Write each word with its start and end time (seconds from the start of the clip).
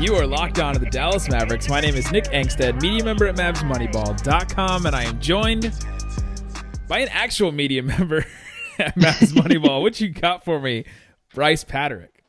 You 0.00 0.16
are 0.16 0.26
locked 0.26 0.58
on 0.58 0.74
to 0.74 0.80
the 0.80 0.88
Dallas 0.90 1.28
Mavericks. 1.28 1.68
My 1.68 1.80
name 1.80 1.94
is 1.94 2.10
Nick 2.10 2.24
Angstadt, 2.24 2.82
media 2.82 3.04
member 3.04 3.26
at 3.26 3.36
MavsMoneyball.com, 3.36 4.86
and 4.86 4.96
I 4.96 5.04
am 5.04 5.20
joined 5.20 5.72
by 6.88 6.98
an 6.98 7.08
actual 7.10 7.52
media 7.52 7.82
member 7.84 8.26
at 8.78 8.96
Mavs 8.96 9.32
Moneyball. 9.34 9.80
what 9.80 10.00
you 10.00 10.08
got 10.08 10.44
for 10.44 10.58
me, 10.60 10.84
Bryce 11.34 11.62
Patrick? 11.62 12.24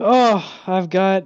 Oh, 0.00 0.60
I've 0.66 0.88
got. 0.88 1.24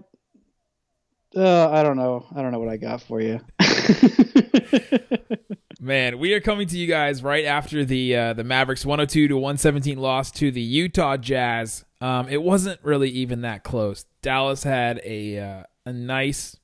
Uh, 1.35 1.71
I 1.71 1.83
don't 1.85 1.97
know. 1.97 2.27
I 2.35 2.43
don't 2.43 2.51
know 2.51 2.59
what 2.59 2.69
I 2.69 2.77
got 2.77 3.03
for 3.03 3.21
you. 3.21 3.41
Man, 5.81 6.19
we 6.19 6.35
are 6.35 6.41
coming 6.41 6.67
to 6.69 6.77
you 6.77 6.89
guys 6.89 7.23
right 7.23 7.45
after 7.45 7.85
the 7.85 8.17
uh, 8.17 8.33
the 8.33 8.43
Mavericks 8.45 8.85
102 8.85 9.29
to 9.29 9.37
117 9.37 9.97
loss 9.99 10.33
to 10.33 10.51
the 10.51 10.61
Utah 10.61 11.17
Jazz. 11.17 11.85
Um, 12.01 12.29
it 12.29 12.43
wasn't 12.43 12.81
really 12.83 13.09
even 13.11 13.41
that 13.43 13.65
close. 13.65 14.05
Dallas 14.23 14.63
had 14.65 15.01
a 15.05 15.39
uh, 15.39 15.63
a 15.87 15.93
nice 15.93 16.57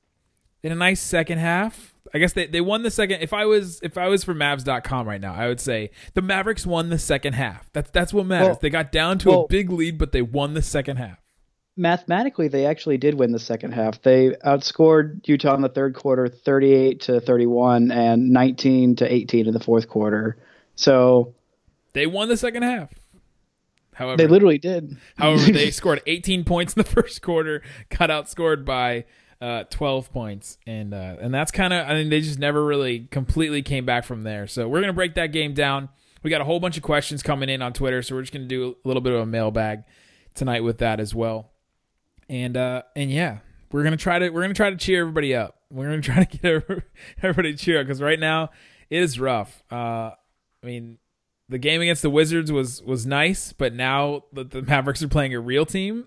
in 0.63 0.73
a 0.73 0.77
nice 0.77 1.01
second 1.01 1.39
half. 1.39 1.95
I 2.15 2.19
guess 2.19 2.35
they, 2.35 2.47
they 2.47 2.61
won 2.61 2.83
the 2.83 2.91
second. 2.91 3.23
If 3.23 3.33
I 3.33 3.47
was 3.47 3.81
if 3.83 3.97
I 3.97 4.09
was 4.09 4.23
for 4.25 4.35
Mavs.com 4.35 5.09
right 5.09 5.21
now, 5.21 5.35
I 5.35 5.49
would 5.49 5.61
say 5.61 5.91
the 6.15 6.21
Mavericks 6.23 6.67
won 6.67 6.91
the 6.91 6.99
second 6.99 7.33
half. 7.35 7.71
That's 7.73 7.91
that's 7.91 8.13
what 8.13 8.27
matters. 8.27 8.49
Well- 8.49 8.59
they 8.61 8.71
got 8.71 8.93
down 8.93 9.19
to 9.21 9.29
well- 9.31 9.45
a 9.45 9.49
big 9.49 9.71
lead, 9.71 9.97
but 9.99 10.13
they 10.13 10.23
won 10.23 10.55
the 10.55 10.63
second 10.63 10.99
half. 10.99 11.19
Mathematically, 11.75 12.49
they 12.49 12.67
actually 12.67 12.99
did 12.99 13.15
win 13.15 13.33
the 13.33 13.39
second 13.39 13.73
half. 13.73 14.03
They 14.03 14.33
outscored 14.45 15.27
Utah 15.27 15.55
in 15.55 15.63
the 15.63 15.71
third 15.71 15.95
quarter, 15.95 16.29
38 16.29 17.01
to 17.03 17.19
31, 17.21 17.91
and 17.91 18.29
19 18.31 18.97
to 18.97 19.11
18 19.11 19.47
in 19.47 19.55
the 19.55 19.59
fourth 19.61 19.89
quarter. 19.89 20.37
So 20.77 21.35
They 21.95 22.07
won 22.07 22.29
the 22.29 22.37
second 22.37 22.63
half. 22.65 22.91
However, 23.95 24.17
they 24.17 24.27
literally 24.27 24.59
did. 24.59 24.97
However, 25.17 25.53
they 25.53 25.71
scored 25.73 26.03
18 26.07 26.45
points 26.45 26.75
in 26.75 26.83
the 26.83 26.89
first 27.03 27.23
quarter, 27.23 27.63
got 27.91 28.11
outscored 28.11 28.65
by 28.65 29.05
uh, 29.41 29.65
12 29.71 30.13
points, 30.13 30.59
and 30.67 30.95
uh, 30.95 31.17
and 31.21 31.35
that's 31.35 31.51
kind 31.51 31.73
of 31.73 31.89
I 31.89 31.95
mean 31.95 32.09
they 32.09 32.21
just 32.21 32.39
never 32.39 32.65
really 32.65 33.01
completely 33.11 33.63
came 33.63 33.85
back 33.85 34.05
from 34.05 34.23
there. 34.23 34.47
So 34.47 34.69
we're 34.69 34.81
gonna 34.81 34.93
break 34.93 35.15
that 35.17 35.33
game 35.33 35.53
down. 35.53 35.89
We 36.23 36.31
got 36.31 36.41
a 36.41 36.45
whole 36.45 36.61
bunch 36.61 36.77
of 36.77 36.83
questions 36.83 37.23
coming 37.23 37.49
in 37.49 37.61
on 37.61 37.73
Twitter, 37.73 38.03
so 38.03 38.15
we're 38.15 38.23
just 38.23 38.33
gonna 38.33 38.47
do 38.47 38.77
a 38.85 38.89
little 38.89 39.01
bit 39.01 39.13
of 39.13 39.21
a 39.21 39.27
mailbag 39.27 39.83
tonight 40.35 40.63
with 40.63 40.79
that 40.79 41.01
as 41.01 41.15
well. 41.15 41.51
And 42.29 42.57
uh 42.57 42.83
and 42.95 43.11
yeah, 43.11 43.39
we're 43.73 43.83
gonna 43.83 43.97
try 43.97 44.19
to 44.21 44.31
we're 44.31 44.43
gonna 44.43 44.55
try 44.55 44.71
to 44.71 44.77
cheer 44.77 45.01
everybody 45.01 45.35
up. 45.35 45.59
We're 45.71 45.91
gonna 45.91 46.03
try 46.03 46.25
to 46.25 46.39
get 46.39 46.83
everybody 47.23 47.53
to 47.53 47.59
cheer 47.59 47.81
up 47.81 47.87
because 47.87 48.01
right 48.01 48.21
now 48.21 48.51
it 48.91 49.03
is 49.03 49.19
rough. 49.19 49.63
Uh, 49.73 50.11
I 50.63 50.67
mean, 50.67 50.99
the 51.53 51.59
game 51.59 51.81
against 51.81 52.03
the 52.03 52.11
Wizards 52.11 52.51
was 52.51 52.83
was 52.83 53.07
nice, 53.07 53.53
but 53.53 53.73
now 53.75 54.25
that 54.33 54.51
the 54.51 54.63
Mavericks 54.63 55.03
are 55.03 55.09
playing 55.09 55.35
a 55.35 55.41
real 55.41 55.65
team 55.67 56.07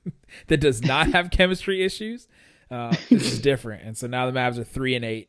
that 0.46 0.58
does 0.58 0.82
not 0.82 1.08
have 1.12 1.30
chemistry 1.32 1.84
issues, 1.84 2.26
uh, 2.70 2.94
this 3.10 3.32
is 3.32 3.40
different. 3.40 3.82
And 3.82 3.96
so 3.98 4.06
now 4.06 4.24
the 4.30 4.32
Mavs 4.32 4.58
are 4.58 4.64
three 4.64 4.94
and 4.94 5.04
eight. 5.04 5.28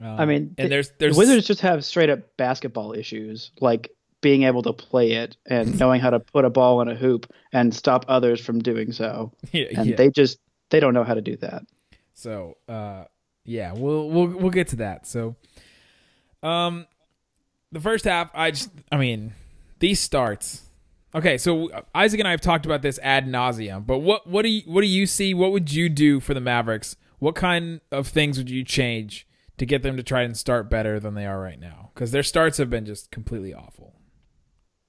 Um, 0.00 0.18
I 0.18 0.24
mean, 0.26 0.54
and 0.58 0.66
the- 0.66 0.68
there's 0.68 0.92
there's 0.98 1.14
the 1.14 1.18
Wizards 1.18 1.46
just 1.46 1.60
have 1.60 1.84
straight 1.84 2.10
up 2.10 2.36
basketball 2.36 2.92
issues, 2.92 3.52
like 3.60 3.90
being 4.20 4.42
able 4.44 4.62
to 4.62 4.72
play 4.72 5.12
it 5.12 5.36
and 5.46 5.78
knowing 5.80 6.00
how 6.00 6.10
to 6.10 6.20
put 6.20 6.44
a 6.44 6.50
ball 6.50 6.80
in 6.80 6.88
a 6.88 6.94
hoop 6.94 7.32
and 7.52 7.74
stop 7.74 8.04
others 8.08 8.40
from 8.40 8.60
doing 8.60 8.92
so. 8.92 9.32
yeah, 9.52 9.66
And 9.76 9.90
yeah. 9.90 9.96
they 9.96 10.10
just 10.10 10.38
they 10.70 10.80
don't 10.80 10.94
know 10.94 11.04
how 11.04 11.14
to 11.14 11.20
do 11.22 11.36
that. 11.38 11.62
So, 12.14 12.56
uh, 12.68 13.04
yeah, 13.44 13.72
we'll 13.72 14.08
we'll 14.08 14.26
we'll 14.28 14.50
get 14.50 14.68
to 14.68 14.76
that. 14.76 15.06
So, 15.06 15.34
um, 16.42 16.86
the 17.72 17.80
first 17.80 18.04
half, 18.04 18.30
I 18.34 18.50
just, 18.50 18.70
I 18.90 18.96
mean, 18.96 19.32
these 19.80 19.98
starts. 19.98 20.62
Okay, 21.14 21.36
so 21.36 21.68
Isaac 21.94 22.20
and 22.20 22.28
I 22.28 22.30
have 22.30 22.40
talked 22.40 22.64
about 22.64 22.82
this 22.82 22.98
ad 23.02 23.26
nauseum, 23.26 23.86
but 23.86 23.98
what 23.98 24.26
what 24.26 24.42
do 24.42 24.48
you 24.48 24.62
what 24.64 24.80
do 24.80 24.86
you 24.86 25.06
see? 25.06 25.34
What 25.34 25.52
would 25.52 25.72
you 25.72 25.88
do 25.90 26.20
for 26.20 26.32
the 26.32 26.40
Mavericks? 26.40 26.96
What 27.18 27.34
kind 27.34 27.80
of 27.90 28.08
things 28.08 28.38
would 28.38 28.48
you 28.48 28.64
change 28.64 29.26
to 29.58 29.66
get 29.66 29.82
them 29.82 29.96
to 29.96 30.02
try 30.02 30.22
and 30.22 30.36
start 30.36 30.70
better 30.70 30.98
than 30.98 31.14
they 31.14 31.26
are 31.26 31.40
right 31.40 31.60
now? 31.60 31.90
Because 31.94 32.12
their 32.12 32.22
starts 32.22 32.56
have 32.58 32.70
been 32.70 32.86
just 32.86 33.10
completely 33.10 33.52
awful. 33.52 33.94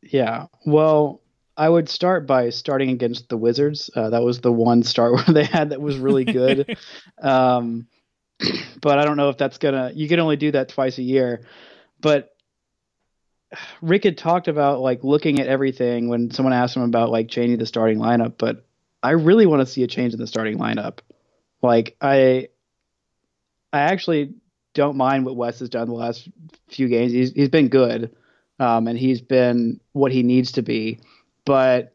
Yeah. 0.02 0.48
Well, 0.66 1.22
I 1.58 1.70
would 1.70 1.90
start 1.90 2.26
by 2.26 2.50
starting 2.50 2.90
against 2.90 3.30
the 3.30 3.38
Wizards. 3.38 3.90
Uh, 3.96 4.10
that 4.10 4.24
was 4.24 4.40
the 4.40 4.52
one 4.52 4.84
start 4.84 5.14
where 5.16 5.34
they 5.34 5.44
had 5.44 5.72
that 5.72 5.82
was 5.82 5.98
really 5.98 6.24
good. 6.24 6.78
um, 7.22 7.88
but 8.82 8.98
I 8.98 9.06
don't 9.06 9.18
know 9.18 9.30
if 9.30 9.38
that's 9.38 9.58
gonna. 9.58 9.92
You 9.94 10.08
can 10.08 10.20
only 10.20 10.38
do 10.38 10.52
that 10.52 10.70
twice 10.70 10.98
a 10.98 11.04
year. 11.04 11.46
But 12.02 12.33
Rick 13.82 14.04
had 14.04 14.18
talked 14.18 14.48
about 14.48 14.82
like 14.82 15.04
looking 15.04 15.40
at 15.40 15.48
everything 15.48 16.10
when 16.10 16.32
someone 16.32 16.54
asked 16.54 16.76
him 16.76 16.84
about 16.84 17.10
like 17.10 17.30
changing 17.30 17.60
the 17.60 17.66
starting 17.66 18.00
lineup. 18.00 18.34
But 18.38 18.66
I 19.02 19.12
really 19.12 19.46
want 19.46 19.62
to 19.62 19.66
see 19.66 19.84
a 19.84 19.88
change 19.88 20.14
in 20.14 20.20
the 20.20 20.28
starting 20.28 20.58
lineup. 20.58 21.00
Like 21.62 21.96
I, 22.02 22.50
I 23.72 23.80
actually 23.80 24.34
don't 24.74 24.98
mind 24.98 25.26
what 25.26 25.36
Wes 25.36 25.60
has 25.60 25.70
done 25.70 25.88
the 25.88 25.94
last 25.94 26.28
few 26.70 26.88
games. 26.88 27.12
He's 27.12 27.32
he's 27.32 27.50
been 27.50 27.70
good 27.70 28.16
um, 28.60 28.88
and 28.88 28.98
he's 28.98 29.22
been 29.22 29.80
what 29.92 30.12
he 30.12 30.24
needs 30.24 30.54
to 30.54 30.62
be. 30.62 31.00
But 31.46 31.94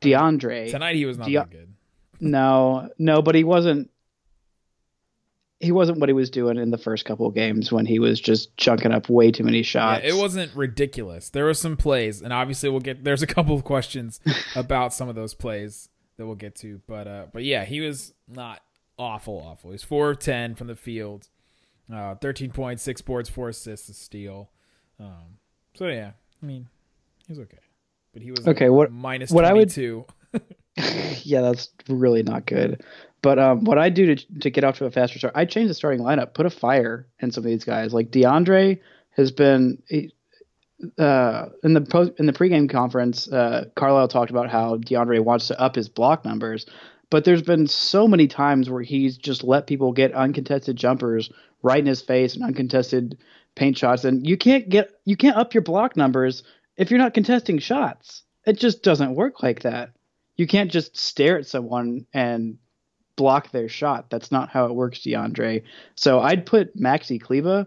DeAndre, 0.00 0.70
Tonight 0.70 0.96
he 0.96 1.06
was 1.06 1.18
not 1.18 1.30
that 1.30 1.50
good. 1.50 1.74
no, 2.20 2.90
no, 2.98 3.22
but 3.22 3.34
he 3.34 3.44
wasn't. 3.44 3.90
He 5.60 5.72
wasn't 5.72 5.98
what 5.98 6.08
he 6.08 6.12
was 6.12 6.28
doing 6.28 6.58
in 6.58 6.70
the 6.70 6.76
first 6.78 7.04
couple 7.06 7.26
of 7.26 7.34
games 7.34 7.72
when 7.72 7.86
he 7.86 7.98
was 7.98 8.20
just 8.20 8.54
chunking 8.58 8.92
up 8.92 9.08
way 9.08 9.30
too 9.30 9.42
many 9.42 9.58
Yeah, 9.58 9.62
shots. 9.62 10.02
it 10.04 10.14
wasn't 10.14 10.54
ridiculous. 10.54 11.30
There 11.30 11.44
were 11.46 11.54
some 11.54 11.76
plays, 11.78 12.20
and 12.20 12.32
obviously 12.32 12.68
we'll 12.68 12.80
get. 12.80 13.04
There's 13.04 13.22
a 13.22 13.26
couple 13.36 13.54
of 13.54 13.64
questions 13.64 14.20
about 14.56 14.92
some 14.92 15.08
of 15.08 15.14
those 15.14 15.32
plays 15.34 15.88
that 16.18 16.26
we'll 16.26 16.34
get 16.34 16.56
to, 16.56 16.80
but 16.86 17.06
uh, 17.08 17.26
but 17.32 17.42
yeah, 17.44 17.64
he 17.64 17.80
was 17.80 18.12
not 18.28 18.60
awful. 18.98 19.42
Awful. 19.46 19.70
He's 19.70 19.82
four 19.82 20.10
of 20.10 20.18
ten 20.18 20.54
from 20.54 20.66
the 20.66 20.76
field, 20.76 21.28
uh, 21.92 22.16
thirteen 22.16 22.50
points, 22.50 22.82
six 22.82 23.00
boards, 23.00 23.28
four 23.30 23.48
assists, 23.48 23.88
a 23.88 23.94
steal. 23.94 24.50
Um, 25.00 25.38
so 25.74 25.86
yeah, 25.86 26.10
I 26.42 26.46
mean, 26.46 26.68
he 27.26 27.32
was 27.32 27.38
okay, 27.40 27.58
but 28.12 28.20
he 28.22 28.30
was 28.30 28.46
Okay, 28.46 28.68
what- 28.68 28.92
minus 28.92 29.30
what 29.30 29.44
I 29.46 29.54
would- 29.54 29.70
two. 29.70 30.04
yeah, 31.22 31.40
that's 31.40 31.70
really 31.88 32.22
not 32.22 32.44
good. 32.46 32.82
But 33.22 33.38
um, 33.38 33.64
what 33.64 33.78
I 33.78 33.88
do 33.88 34.14
to 34.14 34.38
to 34.40 34.50
get 34.50 34.64
off 34.64 34.78
to 34.78 34.84
a 34.86 34.90
faster 34.90 35.18
start, 35.18 35.34
I 35.36 35.44
change 35.44 35.68
the 35.68 35.74
starting 35.74 36.00
lineup, 36.00 36.34
put 36.34 36.46
a 36.46 36.50
fire 36.50 37.06
in 37.20 37.30
some 37.30 37.44
of 37.44 37.50
these 37.50 37.64
guys. 37.64 37.92
Like 37.92 38.10
DeAndre 38.10 38.80
has 39.10 39.32
been 39.32 39.82
uh, 40.98 41.46
in 41.64 41.74
the 41.74 41.80
post 41.80 42.12
in 42.18 42.26
the 42.26 42.32
pregame 42.32 42.70
conference. 42.70 43.30
Uh, 43.30 43.66
Carlisle 43.74 44.08
talked 44.08 44.30
about 44.30 44.50
how 44.50 44.76
DeAndre 44.76 45.20
wants 45.20 45.48
to 45.48 45.60
up 45.60 45.74
his 45.74 45.88
block 45.88 46.24
numbers, 46.24 46.66
but 47.10 47.24
there's 47.24 47.42
been 47.42 47.66
so 47.66 48.06
many 48.06 48.28
times 48.28 48.70
where 48.70 48.82
he's 48.82 49.16
just 49.16 49.42
let 49.42 49.66
people 49.66 49.92
get 49.92 50.12
uncontested 50.12 50.76
jumpers 50.76 51.30
right 51.62 51.78
in 51.80 51.86
his 51.86 52.02
face 52.02 52.34
and 52.34 52.44
uncontested 52.44 53.18
paint 53.54 53.78
shots, 53.78 54.04
and 54.04 54.26
you 54.26 54.36
can't 54.36 54.68
get 54.68 54.90
you 55.04 55.16
can't 55.16 55.36
up 55.36 55.54
your 55.54 55.62
block 55.62 55.96
numbers 55.96 56.42
if 56.76 56.90
you're 56.90 56.98
not 57.00 57.14
contesting 57.14 57.58
shots. 57.58 58.22
It 58.44 58.58
just 58.58 58.84
doesn't 58.84 59.16
work 59.16 59.42
like 59.42 59.62
that 59.62 59.90
you 60.36 60.46
can't 60.46 60.70
just 60.70 60.96
stare 60.96 61.38
at 61.38 61.46
someone 61.46 62.06
and 62.12 62.58
block 63.16 63.50
their 63.50 63.68
shot. 63.68 64.10
That's 64.10 64.30
not 64.30 64.50
how 64.50 64.66
it 64.66 64.74
works, 64.74 65.00
DeAndre. 65.00 65.62
So 65.94 66.20
I'd 66.20 66.46
put 66.46 66.76
Maxi 66.76 67.20
Kleber 67.20 67.66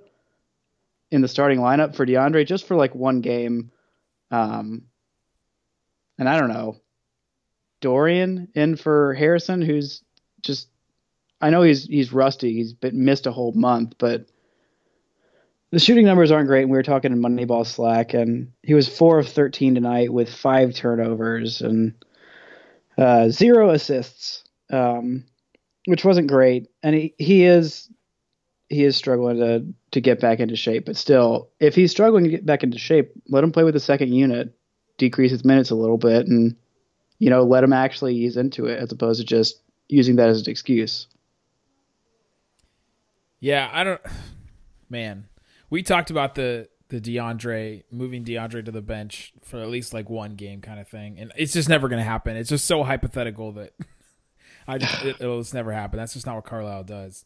in 1.11 1.21
the 1.21 1.27
starting 1.27 1.59
lineup 1.59 1.95
for 1.95 2.05
DeAndre 2.05 2.45
just 2.45 2.67
for 2.67 2.75
like 2.75 2.93
one 2.93 3.21
game. 3.21 3.71
Um, 4.31 4.83
and 6.17 6.29
I 6.29 6.39
don't 6.39 6.49
know, 6.49 6.77
Dorian 7.81 8.49
in 8.53 8.75
for 8.75 9.13
Harrison, 9.13 9.61
who's 9.61 10.03
just 10.41 10.67
I 11.41 11.49
know 11.49 11.61
he's 11.61 11.85
he's 11.85 12.13
rusty. 12.13 12.53
He's 12.53 12.73
been 12.73 13.05
missed 13.05 13.25
a 13.25 13.31
whole 13.31 13.53
month, 13.53 13.95
but 13.97 14.25
the 15.71 15.79
shooting 15.79 16.05
numbers 16.05 16.31
aren't 16.31 16.47
great. 16.47 16.63
And 16.63 16.71
we 16.71 16.77
were 16.77 16.83
talking 16.83 17.11
in 17.11 17.21
Moneyball 17.21 17.65
Slack, 17.65 18.13
and 18.13 18.51
he 18.61 18.73
was 18.73 18.87
four 18.87 19.19
of 19.19 19.29
thirteen 19.29 19.75
tonight 19.75 20.11
with 20.11 20.33
five 20.33 20.73
turnovers 20.73 21.61
and 21.61 21.93
uh, 22.97 23.29
zero 23.29 23.69
assists, 23.69 24.43
um, 24.69 25.23
which 25.89 26.05
wasn't 26.05 26.27
great. 26.27 26.69
And 26.83 26.95
he, 26.95 27.13
he 27.17 27.43
is 27.43 27.89
he 28.69 28.83
is 28.83 28.95
struggling 28.95 29.37
to 29.37 29.65
to 29.91 30.01
get 30.01 30.19
back 30.19 30.39
into 30.39 30.55
shape. 30.55 30.85
But 30.85 30.95
still, 30.95 31.49
if 31.59 31.75
he's 31.75 31.91
struggling 31.91 32.23
to 32.25 32.29
get 32.29 32.45
back 32.45 32.63
into 32.63 32.77
shape, 32.77 33.11
let 33.27 33.43
him 33.43 33.51
play 33.51 33.63
with 33.63 33.73
the 33.73 33.79
second 33.79 34.13
unit, 34.13 34.53
decrease 34.97 35.31
his 35.31 35.43
minutes 35.43 35.71
a 35.71 35.75
little 35.75 35.97
bit, 35.97 36.27
and 36.27 36.55
you 37.17 37.29
know 37.29 37.43
let 37.43 37.63
him 37.63 37.73
actually 37.73 38.15
ease 38.15 38.37
into 38.37 38.67
it 38.67 38.79
as 38.79 38.91
opposed 38.91 39.19
to 39.19 39.25
just 39.25 39.61
using 39.87 40.17
that 40.17 40.29
as 40.29 40.41
an 40.41 40.51
excuse. 40.51 41.07
Yeah, 43.39 43.69
I 43.71 43.83
don't. 43.83 44.01
Man, 44.89 45.27
we 45.69 45.81
talked 45.81 46.11
about 46.11 46.35
the 46.35 46.69
the 46.89 46.99
DeAndre 46.99 47.83
moving 47.91 48.23
DeAndre 48.23 48.65
to 48.65 48.71
the 48.71 48.81
bench 48.81 49.33
for 49.43 49.59
at 49.59 49.69
least 49.69 49.93
like 49.93 50.09
one 50.09 50.35
game 50.35 50.61
kind 50.61 50.79
of 50.79 50.87
thing, 50.87 51.17
and 51.17 51.31
it's 51.35 51.53
just 51.53 51.69
never 51.69 51.87
going 51.87 51.99
to 51.99 52.07
happen. 52.07 52.35
It's 52.35 52.49
just 52.49 52.65
so 52.65 52.83
hypothetical 52.83 53.53
that 53.53 53.73
I 54.69 54.77
just 54.77 55.03
it, 55.03 55.17
it'll 55.19 55.39
just 55.39 55.53
never 55.53 55.71
happen. 55.71 55.97
That's 55.97 56.13
just 56.13 56.25
not 56.25 56.35
what 56.35 56.45
Carlisle 56.45 56.83
does. 56.83 57.25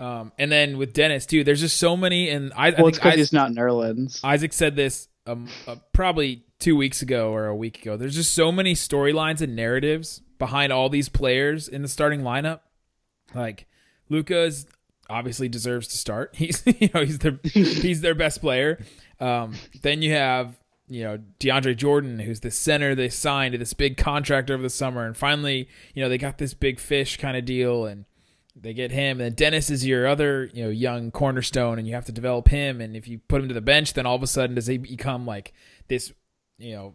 Um, 0.00 0.32
and 0.38 0.50
then 0.50 0.78
with 0.78 0.92
Dennis 0.92 1.26
too, 1.26 1.42
there's 1.44 1.60
just 1.60 1.76
so 1.76 1.96
many, 1.96 2.30
and 2.30 2.52
I, 2.54 2.68
I 2.68 2.70
Well, 2.70 2.86
it's 2.88 2.98
think 2.98 3.02
because 3.04 3.12
I, 3.14 3.16
he's 3.16 3.32
not 3.32 3.50
Nerlens. 3.50 4.20
Isaac 4.24 4.52
said 4.52 4.76
this 4.76 5.08
um, 5.26 5.48
uh, 5.66 5.76
probably 5.92 6.44
two 6.60 6.76
weeks 6.76 7.02
ago 7.02 7.32
or 7.32 7.46
a 7.46 7.56
week 7.56 7.82
ago. 7.82 7.96
There's 7.96 8.14
just 8.14 8.32
so 8.34 8.50
many 8.52 8.74
storylines 8.74 9.40
and 9.40 9.54
narratives 9.56 10.22
behind 10.38 10.72
all 10.72 10.88
these 10.88 11.08
players 11.08 11.68
in 11.68 11.82
the 11.82 11.88
starting 11.88 12.20
lineup. 12.20 12.60
Like 13.34 13.66
Luka's 14.08 14.66
obviously 15.10 15.48
deserves 15.48 15.88
to 15.88 15.98
start. 15.98 16.30
He's 16.36 16.62
you 16.64 16.90
know 16.94 17.04
he's 17.04 17.18
their 17.18 17.38
he's 17.44 18.00
their 18.00 18.14
best 18.14 18.40
player. 18.40 18.82
Um, 19.20 19.54
then 19.82 20.00
you 20.00 20.12
have 20.12 20.56
you 20.88 21.04
know 21.04 21.18
DeAndre 21.40 21.76
Jordan, 21.76 22.18
who's 22.20 22.40
the 22.40 22.50
center 22.50 22.94
they 22.94 23.08
signed 23.08 23.52
to 23.52 23.58
this 23.58 23.74
big 23.74 23.96
contract 23.96 24.50
over 24.50 24.62
the 24.62 24.70
summer, 24.70 25.06
and 25.06 25.16
finally 25.16 25.68
you 25.94 26.02
know 26.02 26.08
they 26.08 26.18
got 26.18 26.38
this 26.38 26.54
big 26.54 26.80
fish 26.80 27.16
kind 27.16 27.36
of 27.36 27.44
deal 27.44 27.86
and 27.86 28.04
they 28.62 28.74
get 28.74 28.90
him, 28.90 29.20
and 29.20 29.20
then 29.20 29.34
Dennis 29.34 29.70
is 29.70 29.86
your 29.86 30.06
other, 30.06 30.50
you 30.52 30.64
know, 30.64 30.70
young 30.70 31.10
cornerstone, 31.10 31.78
and 31.78 31.86
you 31.86 31.94
have 31.94 32.06
to 32.06 32.12
develop 32.12 32.48
him. 32.48 32.80
And 32.80 32.96
if 32.96 33.08
you 33.08 33.18
put 33.28 33.40
him 33.40 33.48
to 33.48 33.54
the 33.54 33.60
bench, 33.60 33.92
then 33.94 34.06
all 34.06 34.16
of 34.16 34.22
a 34.22 34.26
sudden 34.26 34.56
does 34.56 34.66
he 34.66 34.78
become 34.78 35.26
like 35.26 35.52
this, 35.88 36.12
you 36.58 36.74
know, 36.74 36.94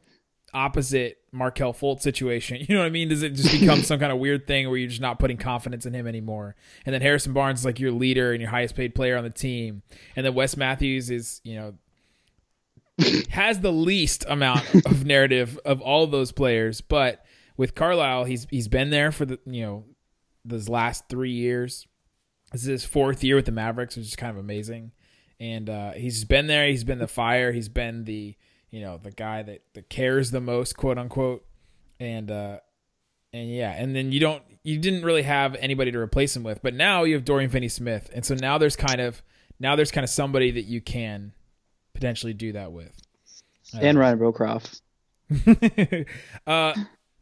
opposite 0.54 1.18
Markelle 1.32 1.74
Fultz 1.74 2.02
situation? 2.02 2.58
You 2.68 2.76
know 2.76 2.82
what 2.82 2.88
I 2.88 2.92
mean? 2.92 3.10
Does 3.10 3.24
it 3.24 3.34
just 3.34 3.52
become 3.52 3.82
some 3.84 4.00
kind 4.00 4.12
of 4.12 4.20
weird 4.20 4.48
thing 4.48 4.68
where 4.70 4.78
you're 4.78 4.90
just 4.90 5.02
not 5.02 5.20
putting 5.20 5.38
confidence 5.38 5.86
in 5.86 5.94
him 5.94 6.08
anymore? 6.08 6.56
And 6.86 6.94
then 6.94 7.02
Harrison 7.02 7.34
Barnes 7.34 7.60
is 7.60 7.66
like 7.66 7.80
your 7.80 7.92
leader 7.92 8.32
and 8.32 8.42
your 8.42 8.52
highest 8.52 8.76
paid 8.76 8.96
player 8.96 9.18
on 9.18 9.24
the 9.24 9.30
team, 9.30 9.84
and 10.16 10.26
then 10.26 10.34
Wes 10.34 10.58
Matthews 10.58 11.10
is, 11.10 11.42
you 11.44 11.56
know, 11.56 11.74
has 13.30 13.60
the 13.60 13.72
least 13.72 14.26
amount 14.28 14.74
of 14.86 15.06
narrative 15.06 15.60
of 15.66 15.82
all 15.82 16.08
those 16.08 16.32
players, 16.32 16.82
but 16.82 17.26
with 17.58 17.76
Carlisle, 17.76 18.26
he's 18.26 18.48
he's 18.50 18.68
been 18.68 18.90
there 18.90 19.12
for 19.12 19.26
the 19.26 19.40
you 19.46 19.62
know 19.62 19.86
those 20.46 20.70
last 20.70 21.10
three 21.10 21.32
years. 21.32 21.88
This 22.52 22.62
is 22.62 22.68
his 22.68 22.86
fourth 22.86 23.24
year 23.24 23.36
with 23.36 23.46
the 23.46 23.52
Mavericks, 23.52 23.96
which 23.96 24.06
is 24.06 24.16
kind 24.16 24.32
of 24.32 24.38
amazing. 24.38 24.92
And 25.40 25.70
uh, 25.70 25.92
he's 25.94 26.24
been 26.24 26.48
there. 26.48 26.68
He's 26.68 26.84
been 26.84 27.00
the 27.00 27.08
fire. 27.08 27.52
He's 27.52 27.70
been 27.70 28.06
the 28.06 28.36
you 28.70 28.82
know 28.82 29.00
the 29.02 29.12
guy 29.12 29.44
that, 29.44 29.62
that 29.74 29.90
cares 29.90 30.32
the 30.32 30.42
most, 30.42 30.78
quote 30.78 30.98
unquote. 30.98 31.46
And 32.00 32.30
uh, 32.30 32.60
and 33.32 33.50
yeah, 33.50 33.72
and 33.72 33.96
then 33.96 34.12
you 34.12 34.20
don't 34.20 34.44
you 34.64 34.78
didn't 34.78 35.04
really 35.04 35.24
have 35.24 35.56
anybody 35.56 35.92
to 35.92 36.00
replace 36.00 36.36
him 36.36 36.44
with, 36.44 36.62
but 36.62 36.74
now 36.74 37.04
you 37.04 37.16
have 37.16 37.26
Dorian 37.26 37.50
Finney-Smith, 37.50 38.10
and 38.14 38.26
so 38.26 38.36
now 38.36 38.58
there's 38.58 38.76
kind 38.76 39.02
of 39.02 39.22
now 39.60 39.76
there's 39.76 39.92
kind 39.92 40.04
of 40.04 40.10
somebody 40.10 40.52
that 40.52 40.64
you 40.64 40.82
can 40.82 41.34
potentially 41.94 42.34
do 42.34 42.54
that 42.54 42.72
with. 42.72 42.92
and 43.80 43.98
Ryan 43.98 44.20
Broekhoff. 44.20 44.82
uh, 46.48 46.74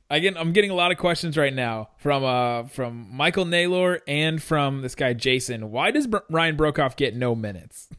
again, 0.09 0.35
I'm 0.38 0.51
getting 0.53 0.71
a 0.71 0.75
lot 0.75 0.91
of 0.91 0.97
questions 0.97 1.38
right 1.38 1.53
now 1.53 1.89
from 1.97 2.23
uh 2.23 2.63
from 2.63 3.07
Michael 3.12 3.45
Naylor 3.45 4.01
and 4.07 4.41
from 4.41 4.81
this 4.81 4.95
guy 4.95 5.13
Jason. 5.13 5.71
Why 5.71 5.91
does 5.91 6.07
Br- 6.07 6.18
Ryan 6.29 6.57
Broekhoff 6.57 6.95
get 6.95 7.15
no 7.15 7.35
minutes? 7.35 7.89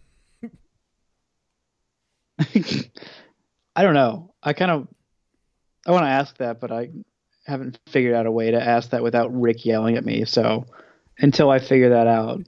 I 3.75 3.83
don't 3.83 3.95
know. 3.95 4.35
I 4.43 4.53
kind 4.53 4.71
of 4.71 4.89
I 5.87 5.93
want 5.93 6.05
to 6.05 6.11
ask 6.11 6.37
that, 6.39 6.61
but 6.61 6.71
I 6.71 6.91
haven't 7.47 7.79
figured 7.89 8.15
out 8.15 8.27
a 8.27 8.31
way 8.31 8.51
to 8.51 8.63
ask 8.63 8.91
that 8.91 9.03
without 9.03 9.33
Rick 9.39 9.65
yelling 9.65 9.97
at 9.97 10.05
me. 10.05 10.25
So 10.25 10.67
until 11.19 11.51
I 11.51 11.59
figure 11.59 11.91
that 11.91 12.07
out, 12.07 12.41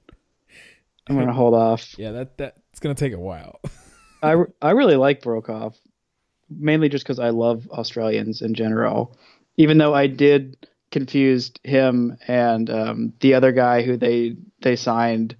I'm 1.07 1.17
gonna 1.17 1.33
hold 1.41 1.53
off. 1.53 1.97
Yeah, 1.97 2.11
that 2.11 2.37
that's 2.37 2.79
gonna 2.79 2.95
take 2.95 3.13
a 3.13 3.19
while. 3.19 3.59
I, 4.25 4.67
I 4.67 4.71
really 4.71 4.95
like 4.95 5.21
Broekhoff, 5.21 5.75
mainly 6.49 6.89
just 6.89 7.05
because 7.05 7.19
I 7.19 7.29
love 7.29 7.67
Australians 7.69 8.41
in 8.41 8.53
general. 8.53 9.17
Even 9.57 9.77
though 9.77 9.93
I 9.93 10.07
did 10.07 10.67
confused 10.91 11.59
him 11.63 12.17
and 12.27 12.69
um, 12.69 13.13
the 13.19 13.33
other 13.33 13.51
guy 13.51 13.81
who 13.81 13.97
they 13.97 14.35
they 14.61 14.75
signed 14.75 15.35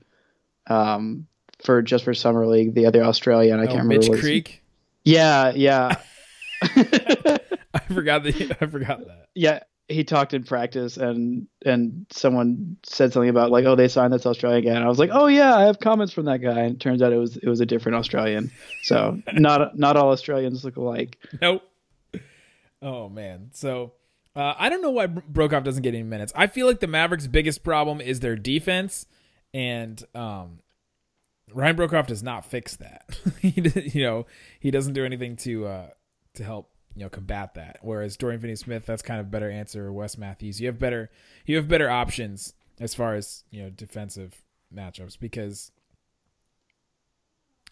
um, 0.67 1.27
for 1.63 1.81
just 1.81 2.03
for 2.03 2.13
summer 2.13 2.45
league, 2.47 2.73
the 2.73 2.85
other 2.85 3.03
Australian. 3.03 3.59
I 3.59 3.63
Oh, 3.63 3.67
can't 3.67 3.83
remember. 3.87 4.11
Mitch 4.11 4.19
Creek. 4.19 4.61
Yeah, 5.03 5.51
yeah, 5.55 5.97
I 6.61 7.39
forgot 7.93 8.23
that. 8.23 8.57
I 8.59 8.65
forgot 8.65 9.05
that. 9.05 9.27
yeah. 9.35 9.59
He 9.87 10.03
talked 10.03 10.33
in 10.33 10.43
practice, 10.43 10.97
and 10.97 11.47
and 11.63 12.07
someone 12.11 12.77
said 12.83 13.13
something 13.13 13.29
about 13.29 13.51
like, 13.51 13.65
oh, 13.65 13.75
they 13.75 13.87
signed 13.87 14.13
this 14.13 14.25
Australian 14.25 14.63
guy, 14.63 14.71
and 14.71 14.83
I 14.83 14.87
was 14.87 14.99
like, 14.99 15.11
oh 15.13 15.27
yeah, 15.27 15.55
I 15.55 15.63
have 15.63 15.79
comments 15.79 16.13
from 16.13 16.25
that 16.25 16.41
guy, 16.41 16.61
and 16.61 16.75
it 16.75 16.79
turns 16.79 17.01
out 17.01 17.13
it 17.13 17.17
was 17.17 17.37
it 17.37 17.47
was 17.47 17.59
a 17.59 17.65
different 17.65 17.97
Australian. 17.97 18.51
So 18.83 19.21
not 19.33 19.77
not 19.77 19.95
all 19.95 20.11
Australians 20.11 20.63
look 20.65 20.77
alike. 20.77 21.17
Nope. 21.41 21.61
Oh 22.81 23.09
man. 23.09 23.49
So 23.53 23.93
uh, 24.35 24.53
I 24.57 24.69
don't 24.69 24.81
know 24.81 24.91
why 24.91 25.07
Broekhoff 25.07 25.63
doesn't 25.63 25.81
get 25.81 25.93
any 25.93 26.03
minutes. 26.03 26.33
I 26.35 26.47
feel 26.47 26.67
like 26.67 26.81
the 26.81 26.87
Mavericks' 26.87 27.27
biggest 27.27 27.63
problem 27.63 28.01
is 28.01 28.19
their 28.19 28.35
defense, 28.35 29.05
and 29.53 30.03
um, 30.13 30.59
Ryan 31.53 31.77
Broekhoff 31.77 32.07
does 32.07 32.21
not 32.21 32.45
fix 32.45 32.75
that. 32.77 33.17
he, 33.39 33.53
you 33.93 34.03
know, 34.03 34.25
he 34.59 34.71
doesn't 34.71 34.93
do 34.93 35.05
anything 35.05 35.37
to 35.37 35.67
uh, 35.67 35.89
to 36.33 36.43
help 36.43 36.69
you 36.95 37.03
know 37.03 37.09
combat 37.09 37.53
that. 37.55 37.79
Whereas 37.81 38.17
Dorian 38.17 38.41
Finney-Smith, 38.41 38.85
that's 38.85 39.01
kind 39.01 39.19
of 39.19 39.29
better 39.29 39.49
answer. 39.49 39.91
Wes 39.91 40.17
Matthews, 40.17 40.59
you 40.59 40.67
have 40.67 40.79
better 40.79 41.09
you 41.45 41.55
have 41.57 41.67
better 41.67 41.89
options 41.89 42.53
as 42.79 42.95
far 42.95 43.15
as 43.15 43.43
you 43.51 43.63
know 43.63 43.69
defensive 43.69 44.43
matchups 44.73 45.19
because. 45.19 45.71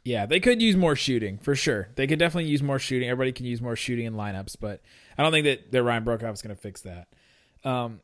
Yeah, 0.06 0.26
they 0.26 0.42
could 0.42 0.62
use 0.62 0.76
more 0.76 0.98
shooting 0.98 1.38
for 1.38 1.56
sure. 1.56 1.88
They 1.96 2.08
could 2.08 2.20
definitely 2.20 2.52
use 2.52 2.62
more 2.62 2.78
shooting. 2.78 3.08
Everybody 3.08 3.32
can 3.32 3.46
use 3.46 3.62
more 3.62 3.78
shooting 3.78 4.06
in 4.06 4.16
lineups, 4.16 4.58
but 4.60 4.82
I 5.18 5.24
don't 5.24 5.32
think 5.32 5.46
that, 5.46 5.72
that 5.72 5.82
Ryan 5.82 6.04
Broekhoff 6.04 6.34
is 6.34 6.42
going 6.42 6.54
to 6.54 6.62
fix 6.62 6.82
that. 6.82 7.08
Um, 7.64 8.02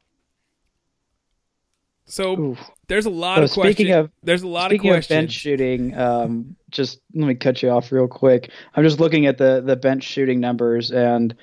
so 2.10 2.58
there's 2.88 3.06
a 3.06 3.10
lot 3.10 3.38
So 3.38 3.44
of 3.44 3.52
questions. 3.52 3.76
speaking 3.76 3.94
of- 3.94 4.12
there's 4.24 4.42
a 4.44 4.48
lot 4.48 4.72
Speaking 4.72 4.90
of 4.90 4.96
of 4.96 4.98
questions. 4.98 5.18
bench 5.18 5.32
shooting, 5.32 5.98
um, 5.98 6.56
just 6.72 7.00
let 7.14 7.28
me 7.28 7.36
cut 7.36 7.62
you 7.64 7.70
off 7.70 7.92
real 7.92 8.08
quick. 8.08 8.50
I'm 8.76 8.84
just 8.84 9.00
looking 9.00 9.26
at 9.28 9.38
the 9.38 9.62
the 9.66 9.76
bench 9.76 10.04
shooting 10.04 10.40
numbers, 10.40 10.92
and 10.92 11.34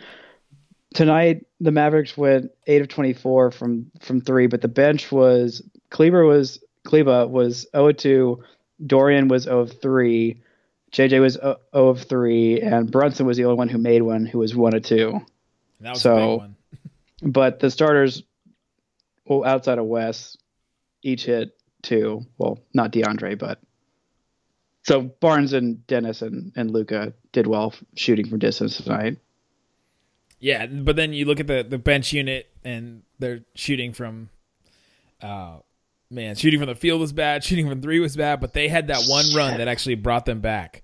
tonight 0.94 1.44
the 1.60 1.70
Mavericks 1.70 2.16
went 2.16 2.50
eight 2.66 2.80
of 2.82 2.88
24 2.88 3.50
from 3.50 3.90
from 4.00 4.20
three, 4.20 4.46
but 4.46 4.60
the 4.60 4.68
bench 4.68 5.10
was 5.12 5.62
Kleber 5.90 6.24
was 6.24 6.62
Kleber 6.84 7.26
was 7.26 7.66
0 7.72 7.88
of 7.88 7.96
2, 7.96 8.42
Dorian 8.86 9.28
was 9.28 9.44
0 9.44 9.60
of 9.60 9.72
3, 9.80 10.40
JJ 10.92 11.20
was 11.20 11.35
0 11.35 11.56
of 11.73 12.02
3, 12.02 12.61
and 12.61 12.90
Brunson 12.90 13.26
was 13.26 13.37
the 13.37 13.44
only 13.44 13.56
one 13.56 13.68
who 13.68 13.78
made 13.78 14.02
one, 14.02 14.25
who 14.26 14.38
was 14.38 14.54
1 14.54 14.75
of 14.75 14.82
2. 14.82 15.20
that 15.80 15.90
was 15.90 15.99
a 15.99 16.02
so- 16.02 16.16
big 16.16 16.38
one. 16.38 16.56
But 17.23 17.61
the 17.61 17.70
starters, 17.70 18.23
well, 19.26 19.42
outside 19.44 19.78
of 19.78 19.87
Wes, 19.87 20.37
each 21.06 21.25
hit 21.25 21.56
two. 21.82 22.26
Well, 22.36 22.58
not 22.75 22.92
DeAndre, 22.92 23.38
but 23.38 23.60
so 24.82 25.02
Barnes 25.02 25.52
and 25.52 25.86
Dennis 25.86 26.22
and, 26.22 26.52
and 26.56 26.70
Luka 26.70 27.14
did 27.32 27.46
well 27.46 27.72
shooting 27.94 28.28
from 28.28 28.38
distance 28.38 28.76
tonight. 28.76 29.18
Yeah, 30.38 30.66
but 30.66 30.96
then 30.96 31.12
you 31.12 31.25
look 31.25 31.40
at 31.40 31.46
the 31.46 31.64
the 31.68 31.78
bench 31.78 32.12
unit 32.12 32.50
and 32.64 33.02
they're 33.18 33.40
shooting 33.54 33.92
from, 33.92 34.28
uh, 35.22 35.58
man, 36.10 36.34
shooting 36.34 36.60
from 36.60 36.68
the 36.68 36.75
field 36.75 37.00
was 37.00 37.12
bad. 37.12 37.42
Shooting 37.42 37.68
from 37.68 37.80
three 37.80 38.00
was 38.00 38.16
bad, 38.16 38.40
but 38.40 38.52
they 38.52 38.68
had 38.68 38.88
that 38.88 39.04
one 39.06 39.25
run 39.34 39.56
that 39.58 39.68
actually 39.68 39.94
brought 39.94 40.26
them 40.26 40.40
back. 40.40 40.82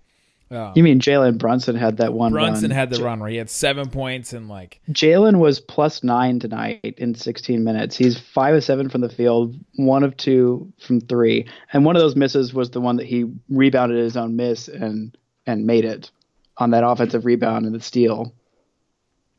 Um, 0.53 0.73
You 0.77 0.83
mean 0.83 1.01
Jalen 1.01 1.39
Brunson 1.39 1.75
had 1.77 1.97
that 1.97 2.13
one 2.13 2.33
Brunson 2.33 2.71
run? 2.71 2.77
had 2.79 2.91
the 2.91 3.03
run 3.03 3.21
where 3.21 3.31
he 3.31 3.37
had 3.37 3.49
seven 3.49 3.89
points 3.89 4.33
and 4.33 4.49
like 4.49 4.81
Jalen 4.91 5.39
was 5.39 5.61
plus 5.61 6.03
nine 6.05 6.39
tonight 6.39 6.95
in 6.99 7.15
16 7.15 7.65
minutes. 7.65 7.97
He's 7.97 8.19
five 8.19 8.55
of 8.55 8.63
seven 8.63 8.89
from 8.89 9.01
the 9.01 9.09
field, 9.09 9.57
one 9.77 10.03
of 10.03 10.17
two 10.17 10.73
from 10.79 11.01
three, 11.01 11.47
and 11.73 11.85
one 11.85 11.97
of 11.97 12.03
those 12.03 12.17
misses 12.17 12.53
was 12.53 12.71
the 12.71 12.81
one 12.81 12.97
that 12.97 13.07
he 13.07 13.25
rebounded 13.49 13.99
his 13.99 14.17
own 14.17 14.37
miss 14.37 14.69
and 14.69 15.17
and 15.47 15.67
made 15.67 15.85
it 15.85 16.11
on 16.59 16.71
that 16.71 16.85
offensive 16.87 17.25
rebound 17.25 17.65
and 17.67 17.75
the 17.75 17.81
steal, 17.81 18.35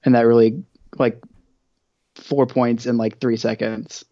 and 0.04 0.16
that 0.16 0.22
really 0.22 0.64
like 0.98 1.22
four 2.16 2.46
points 2.46 2.86
in 2.86 2.98
like 2.98 3.20
three 3.20 3.38
seconds. 3.38 4.04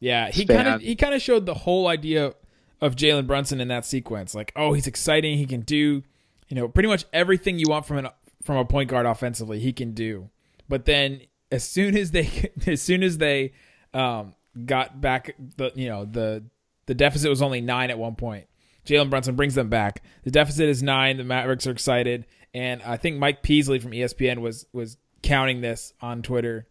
Yeah, 0.00 0.30
he 0.30 0.44
kind 0.46 0.68
of 0.68 0.80
he 0.80 0.96
kind 0.96 1.14
of 1.14 1.22
showed 1.22 1.46
the 1.46 1.54
whole 1.54 1.86
idea 1.86 2.34
of 2.80 2.96
Jalen 2.96 3.26
Brunson 3.26 3.60
in 3.60 3.68
that 3.68 3.86
sequence. 3.86 4.34
Like, 4.34 4.52
oh, 4.56 4.72
he's 4.74 4.86
exciting. 4.86 5.38
He 5.38 5.46
can 5.46 5.62
do, 5.62 6.02
you 6.48 6.56
know, 6.56 6.68
pretty 6.68 6.88
much 6.88 7.04
everything 7.12 7.58
you 7.58 7.66
want 7.68 7.86
from 7.86 7.98
an 7.98 8.08
from 8.42 8.56
a 8.56 8.64
point 8.64 8.90
guard 8.90 9.06
offensively. 9.06 9.58
He 9.58 9.72
can 9.72 9.92
do. 9.92 10.30
But 10.68 10.84
then 10.84 11.22
as 11.50 11.64
soon 11.64 11.96
as 11.96 12.10
they 12.10 12.52
as 12.66 12.82
soon 12.82 13.02
as 13.02 13.18
they 13.18 13.52
um, 13.94 14.34
got 14.64 15.00
back, 15.00 15.34
the 15.56 15.72
you 15.74 15.88
know 15.88 16.04
the 16.04 16.44
the 16.86 16.94
deficit 16.94 17.30
was 17.30 17.42
only 17.42 17.60
nine 17.60 17.90
at 17.90 17.98
one 17.98 18.14
point. 18.14 18.46
Jalen 18.86 19.10
Brunson 19.10 19.34
brings 19.34 19.56
them 19.56 19.68
back. 19.68 20.02
The 20.22 20.30
deficit 20.30 20.68
is 20.68 20.82
nine. 20.82 21.16
The 21.16 21.24
Mavericks 21.24 21.66
are 21.66 21.72
excited, 21.72 22.26
and 22.54 22.82
I 22.82 22.96
think 22.96 23.18
Mike 23.18 23.42
Peasley 23.42 23.78
from 23.78 23.90
ESPN 23.90 24.38
was 24.38 24.66
was 24.72 24.96
counting 25.22 25.60
this 25.60 25.92
on 26.00 26.22
Twitter 26.22 26.68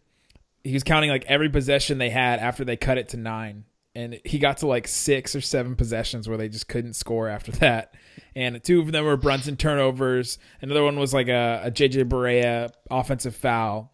he 0.66 0.74
was 0.74 0.82
counting 0.82 1.10
like 1.10 1.24
every 1.26 1.48
possession 1.48 1.98
they 1.98 2.10
had 2.10 2.40
after 2.40 2.64
they 2.64 2.76
cut 2.76 2.98
it 2.98 3.10
to 3.10 3.16
nine 3.16 3.64
and 3.96 4.20
he 4.24 4.38
got 4.38 4.58
to 4.58 4.66
like 4.66 4.86
six 4.86 5.34
or 5.34 5.40
seven 5.40 5.74
possessions 5.74 6.28
where 6.28 6.36
they 6.36 6.50
just 6.50 6.68
couldn't 6.68 6.92
score 6.92 7.28
after 7.28 7.50
that. 7.62 7.94
And 8.34 8.62
two 8.62 8.80
of 8.80 8.92
them 8.92 9.04
were 9.06 9.16
Brunson 9.16 9.56
turnovers. 9.56 10.38
Another 10.60 10.84
one 10.84 10.98
was 10.98 11.14
like 11.14 11.28
a, 11.28 11.62
a 11.64 11.70
JJ 11.70 12.04
Barea 12.04 12.70
offensive 12.90 13.34
foul. 13.34 13.92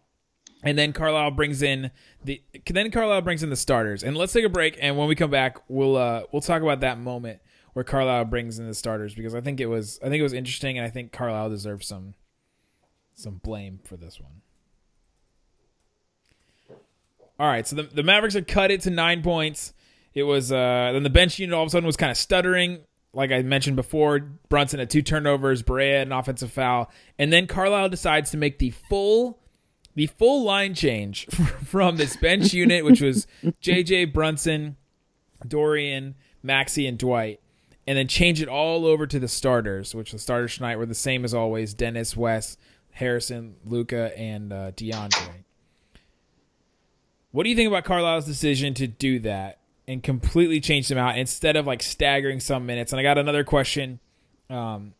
And 0.61 0.77
then 0.77 0.91
Carlisle 0.93 1.31
brings 1.31 1.61
in 1.61 1.91
the 2.23 2.41
then 2.69 2.91
Carlisle 2.91 3.21
brings 3.21 3.43
in 3.43 3.49
the 3.49 3.55
starters. 3.55 4.03
And 4.03 4.15
let's 4.15 4.33
take 4.33 4.45
a 4.45 4.49
break. 4.49 4.77
And 4.79 4.97
when 4.97 5.07
we 5.07 5.15
come 5.15 5.31
back, 5.31 5.57
we'll 5.69 5.95
uh, 5.95 6.23
we'll 6.31 6.41
talk 6.41 6.61
about 6.61 6.81
that 6.81 6.99
moment 6.99 7.39
where 7.73 7.83
Carlisle 7.83 8.25
brings 8.25 8.59
in 8.59 8.67
the 8.67 8.73
starters 8.73 9.15
because 9.15 9.33
I 9.33 9.41
think 9.41 9.59
it 9.59 9.65
was 9.65 9.99
I 10.01 10.09
think 10.09 10.19
it 10.19 10.23
was 10.23 10.33
interesting, 10.33 10.77
and 10.77 10.85
I 10.85 10.89
think 10.89 11.11
Carlisle 11.11 11.49
deserves 11.49 11.87
some 11.87 12.13
some 13.13 13.35
blame 13.43 13.79
for 13.83 13.97
this 13.97 14.19
one. 14.19 14.41
All 17.39 17.47
right, 17.47 17.67
so 17.67 17.75
the, 17.75 17.83
the 17.83 18.03
Mavericks 18.03 18.35
had 18.35 18.47
cut 18.47 18.71
it 18.71 18.81
to 18.81 18.89
nine 18.89 19.21
points. 19.21 19.73
It 20.13 20.23
was 20.23 20.51
uh, 20.51 20.91
then 20.93 21.03
the 21.03 21.09
bench 21.09 21.39
unit 21.39 21.53
all 21.53 21.63
of 21.63 21.67
a 21.67 21.69
sudden 21.71 21.87
was 21.87 21.97
kind 21.97 22.11
of 22.11 22.17
stuttering. 22.17 22.79
Like 23.13 23.31
I 23.31 23.41
mentioned 23.41 23.75
before, 23.75 24.19
Brunson 24.49 24.79
had 24.79 24.89
two 24.89 25.01
turnovers, 25.01 25.61
Barea 25.63 26.01
an 26.01 26.11
offensive 26.11 26.51
foul, 26.51 26.91
and 27.17 27.31
then 27.31 27.47
Carlisle 27.47 27.89
decides 27.89 28.31
to 28.31 28.37
make 28.37 28.59
the 28.59 28.71
full 28.71 29.39
the 29.95 30.07
full 30.07 30.43
line 30.43 30.73
change 30.73 31.25
from 31.65 31.97
this 31.97 32.15
bench 32.17 32.53
unit, 32.53 32.85
which 32.85 33.01
was 33.01 33.27
JJ 33.61 34.13
Brunson, 34.13 34.77
Dorian, 35.47 36.15
Maxi, 36.43 36.87
and 36.87 36.97
Dwight, 36.97 37.39
and 37.87 37.97
then 37.97 38.07
change 38.07 38.41
it 38.41 38.47
all 38.47 38.85
over 38.85 39.05
to 39.07 39.19
the 39.19 39.27
starters, 39.27 39.93
which 39.93 40.11
the 40.11 40.19
starters 40.19 40.57
tonight 40.57 40.77
were 40.77 40.85
the 40.85 40.95
same 40.95 41.25
as 41.25 41.33
always: 41.33 41.73
Dennis, 41.73 42.15
Wes, 42.15 42.57
Harrison, 42.91 43.55
Luka, 43.65 44.17
and 44.17 44.53
uh, 44.53 44.71
DeAndre. 44.71 45.43
What 47.31 47.43
do 47.43 47.49
you 47.49 47.55
think 47.55 47.67
about 47.67 47.83
Carlisle's 47.83 48.25
decision 48.25 48.75
to 48.75 48.85
do 48.85 49.17
that 49.19 49.59
and 49.87 50.01
completely 50.01 50.59
change 50.59 50.87
them 50.87 50.97
out 50.97 51.17
instead 51.17 51.55
of 51.55 51.67
like 51.67 51.83
staggering 51.83 52.39
some 52.39 52.65
minutes? 52.65 52.91
And 52.91 52.99
I 52.99 53.03
got 53.03 53.17
another 53.17 53.43
question 53.43 53.99
um, 54.49 54.93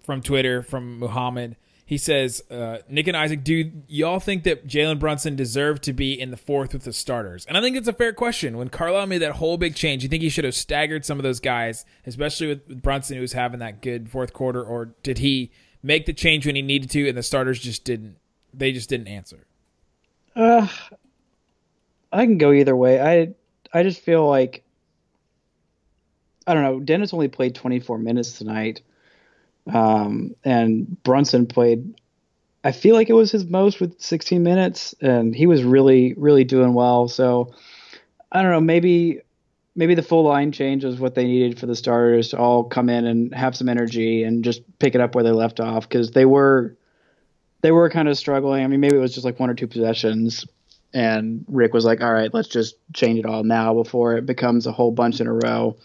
from 0.00 0.22
Twitter 0.22 0.62
from 0.62 0.98
Muhammad. 0.98 1.56
He 1.84 1.98
says, 1.98 2.42
uh, 2.50 2.78
Nick 2.88 3.06
and 3.06 3.16
Isaac, 3.16 3.44
do 3.44 3.70
y'all 3.86 4.18
think 4.18 4.42
that 4.42 4.66
Jalen 4.66 4.98
Brunson 4.98 5.36
deserved 5.36 5.84
to 5.84 5.92
be 5.92 6.20
in 6.20 6.32
the 6.32 6.36
fourth 6.36 6.72
with 6.72 6.82
the 6.82 6.92
starters? 6.92 7.46
And 7.46 7.56
I 7.56 7.60
think 7.60 7.76
it's 7.76 7.86
a 7.86 7.92
fair 7.92 8.12
question. 8.12 8.56
When 8.56 8.70
Carlisle 8.70 9.06
made 9.06 9.18
that 9.18 9.32
whole 9.32 9.56
big 9.56 9.76
change, 9.76 10.02
you 10.02 10.08
think 10.08 10.24
he 10.24 10.28
should 10.28 10.44
have 10.44 10.56
staggered 10.56 11.04
some 11.04 11.20
of 11.20 11.22
those 11.22 11.38
guys, 11.38 11.84
especially 12.04 12.48
with 12.48 12.82
Brunson, 12.82 13.14
who 13.14 13.20
was 13.20 13.34
having 13.34 13.60
that 13.60 13.82
good 13.82 14.10
fourth 14.10 14.32
quarter, 14.32 14.64
or 14.64 14.86
did 15.04 15.18
he 15.18 15.52
make 15.80 16.06
the 16.06 16.12
change 16.12 16.44
when 16.44 16.56
he 16.56 16.62
needed 16.62 16.90
to 16.90 17.08
and 17.08 17.16
the 17.16 17.22
starters 17.22 17.60
just 17.60 17.84
didn't? 17.84 18.16
They 18.52 18.72
just 18.72 18.88
didn't 18.88 19.06
answer. 19.06 19.46
Uh, 20.34 20.66
I 22.12 22.24
can 22.24 22.36
go 22.36 22.50
either 22.50 22.74
way. 22.74 23.00
I 23.00 23.34
I 23.76 23.82
just 23.82 24.00
feel 24.00 24.26
like 24.26 24.64
I 26.46 26.54
don't 26.54 26.62
know. 26.62 26.80
Dennis 26.80 27.12
only 27.12 27.28
played 27.28 27.54
24 27.54 27.98
minutes 27.98 28.38
tonight, 28.38 28.80
um, 29.70 30.34
and 30.44 31.02
Brunson 31.02 31.46
played. 31.46 31.94
I 32.64 32.72
feel 32.72 32.94
like 32.94 33.10
it 33.10 33.14
was 33.14 33.30
his 33.30 33.44
most 33.44 33.78
with 33.80 34.00
16 34.00 34.42
minutes, 34.42 34.94
and 35.02 35.34
he 35.34 35.46
was 35.46 35.62
really 35.62 36.14
really 36.16 36.44
doing 36.44 36.72
well. 36.72 37.06
So 37.08 37.52
I 38.32 38.40
don't 38.40 38.50
know. 38.50 38.62
Maybe 38.62 39.20
maybe 39.74 39.94
the 39.94 40.02
full 40.02 40.24
line 40.24 40.52
change 40.52 40.82
was 40.82 40.98
what 40.98 41.14
they 41.14 41.24
needed 41.26 41.60
for 41.60 41.66
the 41.66 41.76
starters 41.76 42.30
to 42.30 42.38
all 42.38 42.64
come 42.64 42.88
in 42.88 43.04
and 43.04 43.34
have 43.34 43.54
some 43.54 43.68
energy 43.68 44.22
and 44.22 44.42
just 44.42 44.62
pick 44.78 44.94
it 44.94 45.02
up 45.02 45.14
where 45.14 45.22
they 45.22 45.32
left 45.32 45.60
off 45.60 45.86
because 45.86 46.12
they 46.12 46.24
were 46.24 46.74
they 47.60 47.72
were 47.72 47.90
kind 47.90 48.08
of 48.08 48.16
struggling. 48.16 48.64
I 48.64 48.68
mean, 48.68 48.80
maybe 48.80 48.96
it 48.96 49.00
was 49.00 49.12
just 49.12 49.26
like 49.26 49.38
one 49.38 49.50
or 49.50 49.54
two 49.54 49.66
possessions, 49.66 50.46
and 50.96 51.44
Rick 51.46 51.74
was 51.74 51.84
like, 51.84 52.00
"All 52.00 52.12
right, 52.12 52.32
let's 52.32 52.48
just 52.48 52.76
change 52.94 53.18
it 53.18 53.26
all 53.26 53.44
now 53.44 53.74
before 53.74 54.16
it 54.16 54.24
becomes 54.24 54.66
a 54.66 54.72
whole 54.72 54.90
bunch 54.90 55.20
in 55.20 55.26
a 55.26 55.32
row." 55.32 55.76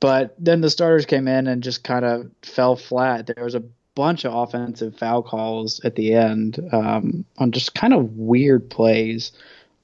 But 0.00 0.34
then 0.38 0.60
the 0.60 0.68
starters 0.68 1.06
came 1.06 1.26
in 1.26 1.46
and 1.46 1.62
just 1.62 1.82
kind 1.82 2.04
of 2.04 2.30
fell 2.42 2.76
flat. 2.76 3.26
There 3.26 3.42
was 3.42 3.54
a 3.54 3.62
bunch 3.94 4.26
of 4.26 4.34
offensive 4.34 4.98
foul 4.98 5.22
calls 5.22 5.80
at 5.82 5.94
the 5.94 6.12
end 6.12 6.60
um, 6.72 7.24
on 7.38 7.52
just 7.52 7.74
kind 7.74 7.94
of 7.94 8.18
weird 8.18 8.68
plays, 8.68 9.32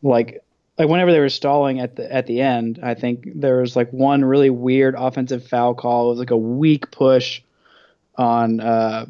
like 0.02 0.45
like 0.79 0.90
whenever 0.90 1.11
they 1.11 1.21
were 1.21 1.31
stalling 1.31 1.81
at 1.81 1.97
the 1.97 2.12
at 2.12 2.26
the 2.26 2.43
end. 2.43 2.81
I 2.83 2.93
think 2.93 3.29
there 3.35 3.62
was 3.62 3.76
like 3.76 3.90
one 3.95 4.26
really 4.26 4.50
weird 4.50 4.95
offensive 4.95 5.49
foul 5.49 5.75
call. 5.75 6.09
It 6.09 6.11
was 6.11 6.19
like 6.19 6.33
a 6.33 6.37
weak 6.37 6.90
push 6.90 7.40
on 8.14 8.61
uh, 8.61 9.07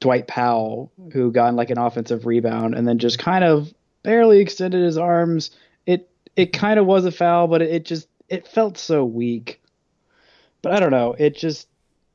Dwight 0.00 0.26
Powell, 0.26 0.90
who 1.12 1.30
got 1.30 1.54
like 1.54 1.70
an 1.70 1.78
offensive 1.78 2.26
rebound 2.26 2.74
and 2.74 2.88
then 2.88 2.98
just 2.98 3.20
kind 3.20 3.44
of 3.44 3.72
barely 4.06 4.38
extended 4.38 4.84
his 4.84 4.96
arms. 4.96 5.50
It 5.84 6.08
it 6.36 6.52
kind 6.52 6.78
of 6.78 6.86
was 6.86 7.04
a 7.04 7.10
foul, 7.10 7.48
but 7.48 7.60
it, 7.60 7.70
it 7.70 7.84
just 7.84 8.08
it 8.28 8.46
felt 8.46 8.78
so 8.78 9.04
weak. 9.04 9.60
But 10.62 10.72
I 10.72 10.80
don't 10.80 10.92
know. 10.92 11.14
It 11.18 11.36
just 11.36 11.66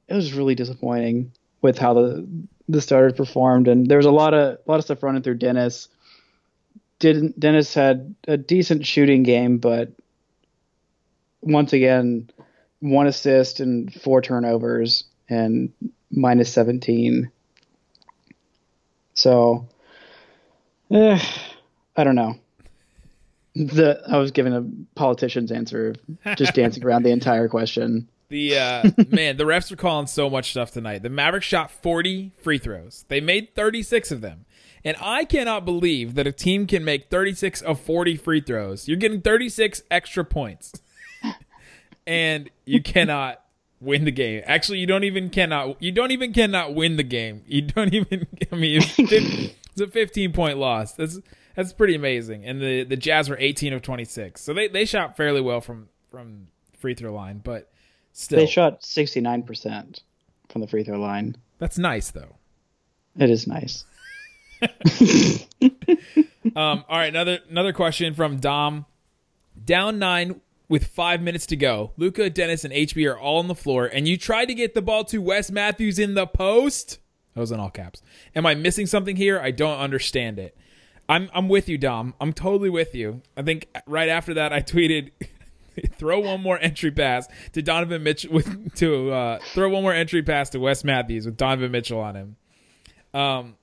it 0.08 0.16
was 0.16 0.34
really 0.34 0.56
disappointing 0.56 1.34
with 1.62 1.78
how 1.78 1.94
the 1.94 2.28
the 2.70 2.82
starters 2.82 3.14
performed, 3.14 3.68
and 3.68 3.88
there 3.88 3.98
was 3.98 4.06
a 4.06 4.12
lot 4.12 4.34
of 4.34 4.58
a 4.66 4.72
lot 4.72 4.78
of 4.78 4.86
stuff 4.86 5.04
running 5.04 5.22
through 5.22 5.36
Dennis. 5.36 5.90
Didn't 7.00 7.38
Dennis 7.38 7.74
had 7.74 8.16
a 8.26 8.38
decent 8.38 8.86
shooting 8.86 9.24
game, 9.24 9.58
but 9.58 9.92
once 11.42 11.74
again, 11.74 12.30
one 12.80 13.08
assist 13.08 13.60
and 13.60 13.94
four 13.94 14.22
turnovers 14.22 15.04
and 15.28 15.74
minus 16.10 16.54
seventeen. 16.54 17.32
So, 19.14 19.68
eh, 20.90 21.20
I 22.02 22.04
don't 22.04 22.16
know. 22.16 22.36
The 23.54 24.02
I 24.10 24.18
was 24.18 24.32
given 24.32 24.54
a 24.54 24.98
politician's 24.98 25.52
answer, 25.52 25.94
just 26.36 26.56
dancing 26.56 26.84
around 26.84 27.04
the 27.04 27.12
entire 27.12 27.48
question. 27.48 28.10
The 28.30 28.58
uh, 28.58 28.84
man, 29.10 29.38
the 29.38 29.44
refs 29.44 29.72
are 29.72 29.76
calling 29.76 30.08
so 30.08 30.28
much 30.28 30.50
stuff 30.50 30.72
tonight. 30.72 31.04
The 31.04 31.12
Mavericks 31.12 31.46
shot 31.46 31.70
40 31.70 32.32
free 32.42 32.58
throws. 32.58 33.06
They 33.08 33.22
made 33.22 33.54
36 33.54 34.10
of 34.10 34.22
them. 34.22 34.46
And 34.84 34.98
I 35.00 35.26
cannot 35.26 35.64
believe 35.64 36.16
that 36.16 36.26
a 36.26 36.32
team 36.32 36.66
can 36.66 36.84
make 36.84 37.12
36 37.12 37.62
of 37.62 37.80
40 37.80 38.18
free 38.18 38.42
throws. 38.42 38.88
You're 38.88 38.98
getting 38.98 39.22
36 39.22 39.84
extra 39.92 40.26
points. 40.26 40.74
and 42.08 42.50
you 42.66 42.82
cannot 42.82 43.44
win 43.80 44.06
the 44.06 44.12
game. 44.12 44.42
Actually, 44.48 44.80
you 44.80 44.88
don't 44.88 45.04
even 45.04 45.30
cannot 45.30 45.80
you 45.80 45.92
don't 45.92 46.10
even 46.10 46.34
cannot 46.34 46.74
win 46.74 46.96
the 46.98 47.04
game. 47.04 47.44
You 47.46 47.62
don't 47.62 47.94
even 47.94 48.26
I 48.52 48.56
mean 48.56 48.82
it's, 48.82 49.54
it's 49.72 49.82
a 49.82 49.86
15 49.86 50.34
point 50.34 50.58
loss. 50.58 50.94
That's 50.94 51.20
that's 51.56 51.74
pretty 51.74 51.96
amazing. 51.96 52.46
And 52.46 52.62
the 52.62 52.84
the 52.84 52.96
Jazz 52.98 53.30
were 53.30 53.38
18 53.40 53.74
of 53.74 53.82
26. 53.82 54.42
So 54.42 54.54
they 54.54 54.68
they 54.68 54.86
shot 54.86 55.18
fairly 55.18 55.42
well 55.42 55.62
from 55.62 55.90
from 56.10 56.48
free 56.80 56.94
throw 56.96 57.14
line, 57.14 57.40
but 57.44 57.72
still 58.14 58.40
They 58.40 58.46
shot 58.48 58.84
sixty 58.84 59.22
nine 59.22 59.44
percent 59.44 60.02
from 60.50 60.62
the 60.62 60.68
free 60.68 60.84
throw 60.84 61.00
line. 61.00 61.36
that's 61.60 61.78
nice 61.78 62.12
though. 62.12 62.36
It 63.18 63.30
is 63.30 63.48
nice. 63.48 63.86
Um, 66.56 66.84
all 66.90 66.98
right, 66.98 67.06
another 67.08 67.40
another 67.50 67.72
question 67.72 68.14
from 68.16 68.38
Dom. 68.38 68.86
Down 69.64 70.00
nine 70.00 70.42
with 70.68 70.88
five 70.88 71.22
minutes 71.22 71.46
to 71.48 71.56
go. 71.56 71.92
Luka, 71.98 72.30
Dennis, 72.30 72.64
and 72.66 72.74
HB 72.74 73.10
are 73.12 73.18
all 73.18 73.38
on 73.40 73.48
the 73.48 73.56
floor, 73.56 73.86
and 73.86 74.08
you 74.08 74.18
tried 74.18 74.46
to 74.46 74.54
get 74.56 74.74
the 74.74 74.82
ball 74.82 75.04
to 75.06 75.20
Wes 75.20 75.52
Matthews 75.52 76.00
in 76.00 76.16
the 76.16 76.26
post. 76.26 76.98
That 77.36 77.42
was 77.42 77.52
in 77.52 77.60
all 77.60 77.70
caps. 77.70 78.02
Am 78.36 78.46
I 78.46 78.56
missing 78.56 78.88
something 78.88 79.16
here? 79.16 79.40
I 79.40 79.52
don't 79.52 79.78
understand 79.80 80.40
it. 80.40 80.58
I'm 81.12 81.30
I'm 81.34 81.50
with 81.50 81.68
you, 81.68 81.78
Dom. 81.78 82.14
I'm 82.22 82.32
totally 82.32 82.70
with 82.70 82.96
you. 82.96 83.22
I 83.36 83.42
think 83.42 83.68
right 83.86 84.08
after 84.08 84.34
that, 84.36 84.54
I 84.54 84.62
tweeted. 84.62 85.12
throw 85.94 86.20
one 86.20 86.42
more 86.42 86.60
entry 86.60 86.92
pass 86.92 87.30
to 87.54 87.62
Donovan 87.62 88.04
Mitchell 88.04 88.34
with 88.34 88.76
to 88.76 89.10
uh, 89.12 89.40
throw 89.54 89.70
one 89.70 89.84
more 89.84 89.94
entry 89.94 90.22
pass 90.22 90.50
to 90.50 90.60
Wes 90.60 90.84
Matthews 90.84 91.26
with 91.26 91.38
Donovan 91.38 91.72
Mitchell 91.72 92.00
on 92.00 92.16
him. 92.16 92.36
Um, 93.14 93.56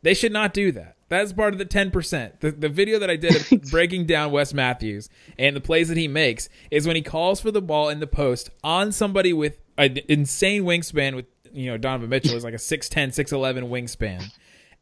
they 0.00 0.14
should 0.14 0.32
not 0.32 0.54
do 0.54 0.72
that. 0.72 0.96
That's 1.08 1.32
part 1.34 1.52
of 1.52 1.58
the 1.58 1.66
10%. 1.66 2.40
The, 2.40 2.50
the 2.50 2.70
video 2.70 2.98
that 2.98 3.10
I 3.10 3.16
did 3.16 3.52
of 3.52 3.62
breaking 3.70 4.06
down 4.06 4.32
Wes 4.32 4.54
Matthews 4.54 5.10
and 5.38 5.54
the 5.54 5.60
plays 5.60 5.88
that 5.88 5.98
he 5.98 6.08
makes 6.08 6.48
is 6.70 6.86
when 6.86 6.96
he 6.96 7.02
calls 7.02 7.40
for 7.40 7.50
the 7.50 7.60
ball 7.60 7.90
in 7.90 8.00
the 8.00 8.06
post 8.06 8.48
on 8.64 8.90
somebody 8.90 9.34
with 9.34 9.58
an 9.76 9.98
insane 10.08 10.64
wingspan 10.64 11.14
with, 11.14 11.26
you 11.52 11.70
know, 11.70 11.76
Donovan 11.76 12.08
Mitchell 12.08 12.34
is 12.34 12.42
like 12.42 12.54
a 12.54 12.56
6'10, 12.56 13.08
6'11 13.08 13.68
wingspan. 13.68 14.32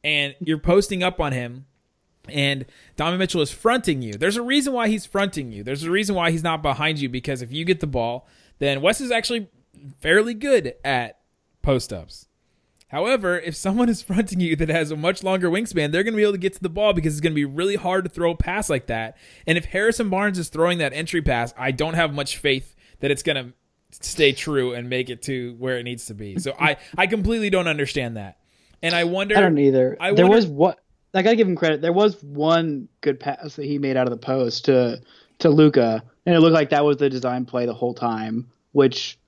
And 0.03 0.35
you're 0.41 0.59
posting 0.59 1.03
up 1.03 1.21
on 1.21 1.33
him 1.33 1.67
and 2.29 2.67
Donovan 2.97 3.19
Mitchell 3.19 3.43
is 3.43 3.51
fronting 3.51 4.03
you. 4.03 4.15
There's 4.15 4.37
a 4.37 4.43
reason 4.43 4.73
why 4.73 4.89
he's 4.89 5.07
fronting 5.07 5.53
you. 5.53 5.63
There's 5.63 5.83
a 5.83 5.91
reason 5.91 6.15
why 6.15 6.31
he's 6.31 6.43
not 6.43 6.63
behind 6.63 6.99
you 6.99 7.09
because 7.09 7.43
if 7.43 7.53
you 7.53 7.65
get 7.65 7.81
the 7.81 7.87
ball, 7.87 8.27
then 8.59 8.81
Wes 8.81 9.01
is 9.01 9.11
actually 9.11 9.49
fairly 10.01 10.35
good 10.35 10.75
at 10.85 11.19
post 11.63 11.93
ups. 11.93 12.27
However, 12.89 13.39
if 13.39 13.55
someone 13.55 13.89
is 13.89 14.03
fronting 14.03 14.41
you 14.41 14.57
that 14.57 14.69
has 14.69 14.91
a 14.91 14.97
much 14.97 15.23
longer 15.23 15.49
wingspan, 15.49 15.93
they're 15.93 16.03
going 16.03 16.15
to 16.15 16.19
be 16.19 16.23
able 16.23 16.33
to 16.33 16.39
get 16.39 16.55
to 16.55 16.63
the 16.63 16.69
ball 16.69 16.93
because 16.93 17.15
it's 17.15 17.21
going 17.21 17.33
to 17.33 17.37
be 17.37 17.45
really 17.45 17.77
hard 17.77 18.05
to 18.05 18.11
throw 18.11 18.33
a 18.33 18.37
pass 18.37 18.69
like 18.69 18.87
that. 18.87 19.17
And 19.47 19.57
if 19.57 19.67
Harrison 19.67 20.11
Barnes 20.11 20.39
is 20.39 20.49
throwing 20.49 20.79
that 20.79 20.93
entry 20.93 21.23
pass, 21.23 21.55
I 21.57 21.71
don't 21.71 21.95
have 21.95 22.13
much 22.13 22.39
faith 22.39 22.75
that 22.99 23.11
it's 23.11 23.23
going 23.23 23.37
to 23.37 23.53
stay 24.05 24.33
true 24.33 24.75
and 24.75 24.89
make 24.89 25.09
it 25.09 25.23
to 25.23 25.55
where 25.59 25.79
it 25.79 25.85
needs 25.85 26.07
to 26.07 26.15
be. 26.15 26.39
So 26.39 26.55
I, 26.59 26.77
I 26.99 27.07
completely 27.07 27.51
don't 27.51 27.69
understand 27.69 28.17
that. 28.17 28.40
And 28.83 28.95
I 28.95 29.05
wonder. 29.05 29.37
I 29.37 29.41
don't 29.41 29.59
either. 29.59 29.97
I 30.01 30.13
there 30.13 30.25
wonder- 30.27 30.37
was 30.37 30.47
what 30.47 30.79
I 31.15 31.23
gotta 31.23 31.37
give 31.37 31.49
him 31.49 31.57
credit. 31.57 31.81
There 31.83 31.93
was 31.93 32.23
one 32.23 32.89
good 33.01 33.19
pass 33.21 33.57
that 33.57 33.65
he 33.65 33.79
made 33.79 33.97
out 33.97 34.07
of 34.07 34.11
the 34.11 34.17
post 34.25 34.67
to 34.67 35.01
to 35.41 35.51
Luka, 35.51 36.03
and 36.27 36.35
it 36.35 36.41
looked 36.41 36.55
like 36.55 36.71
that 36.71 36.85
was 36.85 36.97
the 36.99 37.11
design 37.11 37.45
play 37.47 37.67
the 37.67 37.75
whole 37.75 37.95
time. 37.95 38.51
Which 38.73 39.19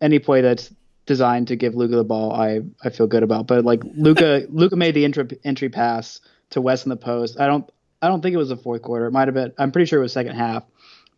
any 0.00 0.18
play 0.18 0.40
that's 0.40 0.72
designed 1.06 1.48
to 1.48 1.56
give 1.56 1.74
Luka 1.74 1.96
the 1.96 2.04
ball, 2.04 2.32
I 2.32 2.60
I 2.82 2.90
feel 2.90 3.06
good 3.06 3.22
about. 3.22 3.46
But 3.46 3.64
like 3.64 3.82
Luka, 3.96 4.46
Luka 4.48 4.76
made 4.76 4.94
the 4.94 5.04
entry 5.04 5.26
entry 5.44 5.68
pass 5.68 6.20
to 6.50 6.60
Wes 6.60 6.84
in 6.84 6.90
the 6.90 6.96
post. 6.96 7.38
I 7.38 7.46
don't 7.46 7.68
I 8.00 8.08
don't 8.08 8.20
think 8.22 8.34
it 8.34 8.38
was 8.38 8.48
the 8.48 8.56
fourth 8.56 8.82
quarter. 8.82 9.06
It 9.06 9.12
might 9.12 9.28
have 9.28 9.34
been. 9.34 9.52
I'm 9.58 9.70
pretty 9.72 9.86
sure 9.86 9.98
it 10.00 10.02
was 10.02 10.12
second 10.12 10.34
half. 10.36 10.64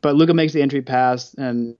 But 0.02 0.16
Luka 0.16 0.34
makes 0.34 0.52
the 0.52 0.60
entry 0.60 0.82
pass 0.82 1.32
and 1.34 1.76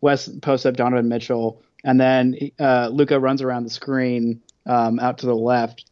Wes 0.00 0.28
posts 0.28 0.64
up 0.64 0.76
Donovan 0.76 1.08
Mitchell, 1.08 1.60
and 1.82 2.00
then 2.00 2.36
uh, 2.60 2.88
Luka 2.92 3.18
runs 3.18 3.42
around 3.42 3.64
the 3.64 3.70
screen 3.70 4.40
um, 4.68 5.00
out 5.00 5.18
to 5.18 5.26
the 5.26 5.34
left. 5.34 5.86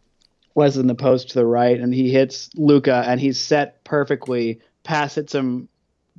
Wes 0.55 0.77
in 0.77 0.87
the 0.87 0.95
post 0.95 1.31
to 1.31 1.35
the 1.35 1.47
right, 1.47 1.79
and 1.79 1.93
he 1.93 2.11
hits 2.11 2.49
Luka, 2.55 3.05
and 3.07 3.21
he's 3.21 3.39
set 3.39 3.83
perfectly. 3.85 4.61
Pass 4.85 5.17
hits 5.17 5.35
him 5.35 5.69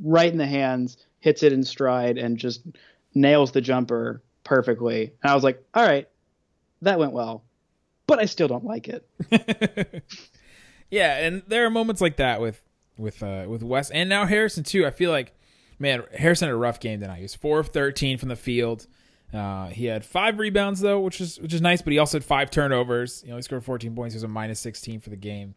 right 0.03 0.31
in 0.31 0.37
the 0.37 0.45
hands, 0.45 0.97
hits 1.21 1.41
it 1.41 1.53
in 1.53 1.63
stride, 1.63 2.17
and 2.17 2.37
just 2.37 2.61
nails 3.15 3.51
the 3.51 3.61
jumper 3.61 4.21
perfectly. 4.43 5.13
And 5.23 5.31
I 5.31 5.35
was 5.35 5.43
like, 5.43 5.63
all 5.73 5.83
right, 5.83 6.07
that 6.83 6.99
went 6.99 7.13
well, 7.13 7.43
but 8.05 8.19
I 8.19 8.25
still 8.25 8.47
don't 8.47 8.65
like 8.65 8.89
it. 8.89 10.03
Yeah, 10.89 11.17
and 11.17 11.43
there 11.47 11.65
are 11.65 11.69
moments 11.69 12.01
like 12.01 12.17
that 12.17 12.41
with 12.41 12.61
with 12.97 13.21
uh 13.21 13.45
with 13.47 13.61
Wes 13.61 13.89
and 13.89 14.09
now 14.09 14.25
Harrison 14.25 14.63
too. 14.63 14.85
I 14.85 14.91
feel 14.91 15.11
like 15.11 15.33
man, 15.79 16.03
Harrison 16.17 16.47
had 16.47 16.53
a 16.53 16.57
rough 16.57 16.79
game 16.79 16.99
tonight. 16.99 17.17
He 17.17 17.23
was 17.23 17.35
four 17.35 17.59
of 17.59 17.69
thirteen 17.69 18.17
from 18.17 18.29
the 18.29 18.35
field. 18.35 18.87
Uh, 19.33 19.67
he 19.67 19.85
had 19.85 20.05
five 20.05 20.39
rebounds 20.39 20.79
though, 20.79 20.99
which 20.99 21.19
is 21.19 21.39
which 21.39 21.53
is 21.53 21.61
nice, 21.61 21.81
but 21.81 21.93
he 21.93 21.99
also 21.99 22.17
had 22.17 22.25
five 22.25 22.49
turnovers. 22.49 23.23
You 23.23 23.31
know, 23.31 23.35
he 23.35 23.41
scored 23.41 23.63
fourteen 23.63 23.95
points. 23.95 24.13
He 24.13 24.17
was 24.17 24.23
a 24.23 24.27
minus 24.27 24.59
sixteen 24.59 24.99
for 24.99 25.09
the 25.09 25.17
game. 25.17 25.55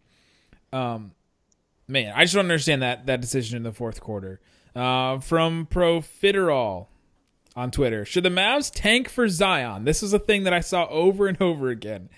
Um, 0.72 1.12
man, 1.86 2.12
I 2.16 2.24
just 2.24 2.34
don't 2.34 2.44
understand 2.44 2.82
that 2.82 3.06
that 3.06 3.20
decision 3.20 3.56
in 3.56 3.62
the 3.62 3.72
fourth 3.72 4.00
quarter. 4.00 4.40
Uh, 4.74 5.18
from 5.18 5.66
Profiterol 5.66 6.86
on 7.56 7.70
Twitter, 7.70 8.04
should 8.04 8.24
the 8.24 8.28
Mavs 8.30 8.70
tank 8.72 9.08
for 9.08 9.28
Zion? 9.28 9.84
This 9.84 10.02
is 10.02 10.12
a 10.12 10.18
thing 10.18 10.44
that 10.44 10.52
I 10.52 10.60
saw 10.60 10.86
over 10.88 11.26
and 11.26 11.40
over 11.40 11.68
again, 11.68 12.08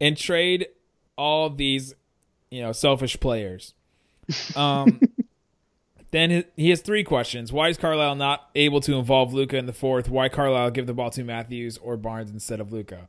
and 0.00 0.16
trade 0.16 0.66
all 1.16 1.50
these 1.50 1.94
you 2.50 2.62
know, 2.62 2.72
selfish 2.72 3.18
players. 3.20 3.74
Um, 4.54 5.00
then 6.10 6.44
he 6.56 6.70
has 6.70 6.80
three 6.80 7.04
questions. 7.04 7.52
Why 7.52 7.68
is 7.68 7.76
Carlisle 7.76 8.16
not 8.16 8.48
able 8.54 8.80
to 8.82 8.94
involve 8.94 9.32
Luka 9.34 9.56
in 9.56 9.66
the 9.66 9.72
fourth? 9.72 10.08
Why 10.08 10.28
Carlisle 10.28 10.70
give 10.70 10.86
the 10.86 10.94
ball 10.94 11.10
to 11.10 11.24
Matthews 11.24 11.78
or 11.78 11.96
Barnes 11.96 12.30
instead 12.30 12.60
of 12.60 12.72
Luka? 12.72 13.08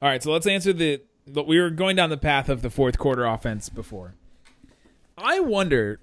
All 0.00 0.08
right, 0.08 0.22
so 0.22 0.32
let's 0.32 0.46
answer 0.46 0.72
the. 0.72 1.02
We 1.26 1.60
were 1.60 1.70
going 1.70 1.96
down 1.96 2.08
the 2.08 2.16
path 2.16 2.48
of 2.48 2.62
the 2.62 2.70
fourth 2.70 2.98
quarter 2.98 3.26
offense 3.26 3.68
before. 3.68 4.14
I 5.18 5.40
wonder 5.40 6.00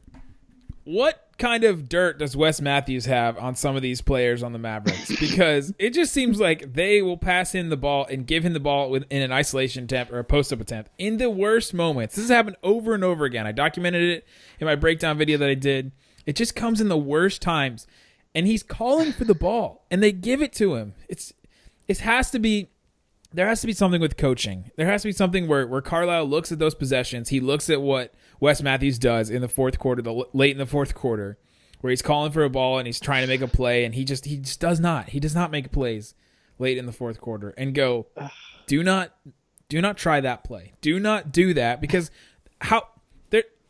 what 0.84 1.26
kind 1.38 1.64
of 1.64 1.90
dirt 1.90 2.20
does 2.20 2.38
Wes 2.38 2.62
Matthews 2.62 3.06
have 3.06 3.38
on 3.38 3.56
some 3.56 3.76
of 3.76 3.82
these 3.82 4.02
players 4.02 4.44
on 4.44 4.54
the 4.54 4.60
Mavericks? 4.60 5.12
Because 5.20 5.74
it 5.80 5.94
just 5.94 6.14
seems 6.14 6.40
like 6.40 6.74
they 6.74 7.02
will 7.02 7.18
pass 7.18 7.54
him 7.54 7.70
the 7.70 7.78
ball 7.78 8.06
and 8.10 8.28
give 8.28 8.46
him 8.46 8.54
the 8.54 8.60
ball 8.60 8.94
in 8.96 9.06
an 9.10 9.32
isolation 9.32 9.86
attempt 9.86 10.14
or 10.14 10.20
a 10.20 10.24
post 10.24 10.54
up 10.54 10.62
attempt 10.62 10.92
in 10.98 11.18
the 11.18 11.30
worst 11.30 11.74
moments. 11.74 12.16
This 12.16 12.26
has 12.26 12.36
happened 12.36 12.58
over 12.64 12.94
and 12.94 13.04
over 13.04 13.26
again. 13.26 13.48
I 13.48 13.52
documented 13.52 14.04
it 14.04 14.28
in 14.60 14.66
my 14.66 14.76
breakdown 14.76 15.18
video 15.18 15.38
that 15.40 15.50
I 15.50 15.56
did. 15.56 15.92
It 16.26 16.36
just 16.36 16.56
comes 16.56 16.82
in 16.82 16.90
the 16.90 16.98
worst 16.98 17.42
times, 17.42 17.88
and 18.34 18.48
he's 18.48 18.64
calling 18.64 19.12
for 19.12 19.24
the 19.24 19.36
ball, 19.36 19.86
and 19.92 20.02
they 20.02 20.12
give 20.12 20.42
it 20.42 20.54
to 20.54 20.76
him. 20.76 20.94
It's 21.08 21.34
it 21.88 22.00
has 22.00 22.32
to 22.32 22.40
be 22.40 22.70
there 23.34 23.48
has 23.48 23.62
to 23.62 23.68
be 23.68 23.74
something 23.74 24.02
with 24.02 24.18
coaching. 24.18 24.72
There 24.78 24.88
has 24.88 25.02
to 25.02 25.10
be 25.10 25.14
something 25.14 25.48
where 25.48 25.68
where 25.68 25.82
Carlisle 25.82 26.26
looks 26.26 26.52
at 26.52 26.60
those 26.60 26.76
possessions. 26.76 27.30
He 27.30 27.40
looks 27.40 27.70
at 27.70 27.82
what 27.82 28.14
Wes 28.40 28.62
Matthews 28.62 28.98
does 28.98 29.30
in 29.30 29.42
the 29.42 29.48
fourth 29.48 29.78
quarter, 29.78 30.02
the 30.02 30.26
late 30.34 30.52
in 30.52 30.58
the 30.58 30.66
fourth 30.66 30.96
quarter, 30.96 31.38
where 31.82 31.92
he's 31.92 32.02
calling 32.02 32.32
for 32.32 32.44
a 32.44 32.50
ball 32.50 32.78
and 32.78 32.88
he's 32.88 33.00
trying 33.00 33.22
to 33.22 33.28
make 33.28 33.42
a 33.42 33.48
play, 33.48 33.86
and 33.86 33.94
he 33.94 34.06
just 34.06 34.26
he 34.26 34.38
just 34.38 34.60
does 34.60 34.80
not. 34.80 35.10
He 35.10 35.20
does 35.20 35.36
not 35.36 35.52
make 35.52 35.72
plays 35.72 36.16
late 36.58 36.78
in 36.78 36.86
the 36.86 36.92
fourth 36.92 37.20
quarter. 37.20 37.54
And 37.58 37.76
go, 37.76 38.08
do 38.68 38.84
not 38.84 39.16
do 39.70 39.82
not 39.82 39.98
try 39.98 40.22
that 40.22 40.44
play. 40.44 40.74
Do 40.82 41.00
not 41.00 41.32
do 41.32 41.54
that 41.56 41.82
because 41.82 42.12
how 42.62 42.88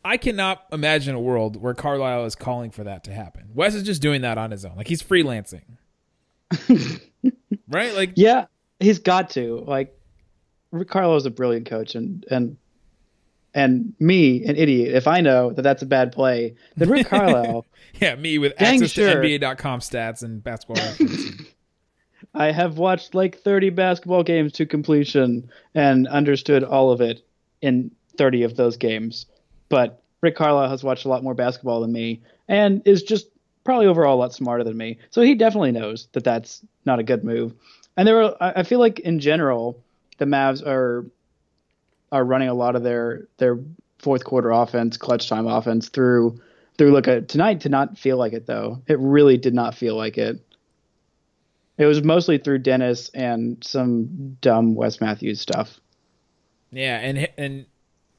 I 0.06 0.18
cannot 0.18 0.64
imagine 0.70 1.16
a 1.16 1.20
world 1.20 1.60
where 1.60 1.74
Carlisle 1.74 2.26
is 2.26 2.36
calling 2.36 2.70
for 2.70 2.84
that 2.84 3.02
to 3.04 3.12
happen. 3.12 3.50
Wes 3.54 3.74
is 3.74 3.82
just 3.82 4.00
doing 4.00 4.20
that 4.20 4.38
on 4.38 4.52
his 4.52 4.64
own. 4.64 4.76
Like 4.76 4.86
he's 4.86 5.02
freelancing. 5.02 5.64
right? 7.68 7.92
Like 7.92 8.12
Yeah, 8.14 8.44
he's 8.78 9.00
got 9.00 9.30
to. 9.30 9.64
Like 9.66 9.98
Rick 10.70 10.90
Carlisle 10.90 11.16
is 11.16 11.26
a 11.26 11.30
brilliant 11.30 11.66
coach 11.66 11.96
and 11.96 12.24
and 12.30 12.56
and 13.52 13.94
me, 13.98 14.44
an 14.44 14.54
idiot, 14.54 14.94
if 14.94 15.08
I 15.08 15.22
know 15.22 15.50
that 15.54 15.62
that's 15.62 15.82
a 15.82 15.86
bad 15.86 16.12
play, 16.12 16.54
then 16.76 16.88
Rick 16.88 17.06
Carlisle. 17.08 17.66
yeah, 17.94 18.14
me 18.14 18.38
with 18.38 18.52
access 18.58 18.90
sure. 18.90 19.20
to 19.20 19.28
NBA.com 19.28 19.80
stats 19.80 20.22
and 20.22 20.44
basketball. 20.44 21.06
I 22.34 22.52
have 22.52 22.78
watched 22.78 23.14
like 23.14 23.38
30 23.38 23.70
basketball 23.70 24.22
games 24.22 24.52
to 24.52 24.66
completion 24.66 25.50
and 25.74 26.06
understood 26.06 26.62
all 26.62 26.92
of 26.92 27.00
it 27.00 27.26
in 27.60 27.90
30 28.18 28.44
of 28.44 28.56
those 28.56 28.76
games. 28.76 29.26
But 29.68 30.02
Rick 30.20 30.36
Carlisle 30.36 30.70
has 30.70 30.84
watched 30.84 31.04
a 31.04 31.08
lot 31.08 31.22
more 31.22 31.34
basketball 31.34 31.80
than 31.80 31.92
me 31.92 32.22
and 32.48 32.82
is 32.84 33.02
just 33.02 33.28
probably 33.64 33.86
overall 33.86 34.16
a 34.16 34.20
lot 34.20 34.32
smarter 34.32 34.64
than 34.64 34.76
me. 34.76 34.98
So 35.10 35.22
he 35.22 35.34
definitely 35.34 35.72
knows 35.72 36.08
that 36.12 36.24
that's 36.24 36.64
not 36.84 36.98
a 36.98 37.02
good 37.02 37.24
move. 37.24 37.52
And 37.96 38.06
there 38.06 38.16
were, 38.16 38.36
I 38.40 38.62
feel 38.62 38.78
like 38.78 39.00
in 39.00 39.18
general, 39.20 39.82
the 40.18 40.24
Mavs 40.24 40.66
are 40.66 41.04
are 42.12 42.24
running 42.24 42.48
a 42.48 42.54
lot 42.54 42.76
of 42.76 42.82
their 42.82 43.26
their 43.38 43.58
fourth 43.98 44.24
quarter 44.24 44.50
offense, 44.50 44.96
clutch 44.96 45.28
time 45.28 45.46
offense 45.46 45.88
through 45.88 46.40
through 46.78 46.92
Luka. 46.92 47.22
Tonight 47.22 47.60
did 47.60 47.72
not 47.72 47.98
feel 47.98 48.16
like 48.16 48.32
it 48.32 48.46
though. 48.46 48.82
It 48.86 48.98
really 48.98 49.36
did 49.36 49.54
not 49.54 49.74
feel 49.74 49.96
like 49.96 50.18
it. 50.18 50.40
It 51.78 51.86
was 51.86 52.02
mostly 52.02 52.38
through 52.38 52.60
Dennis 52.60 53.10
and 53.10 53.62
some 53.62 54.36
dumb 54.40 54.74
Wes 54.74 55.00
Matthews 55.00 55.40
stuff. 55.40 55.80
Yeah, 56.70 56.98
and 56.98 57.28
and 57.36 57.66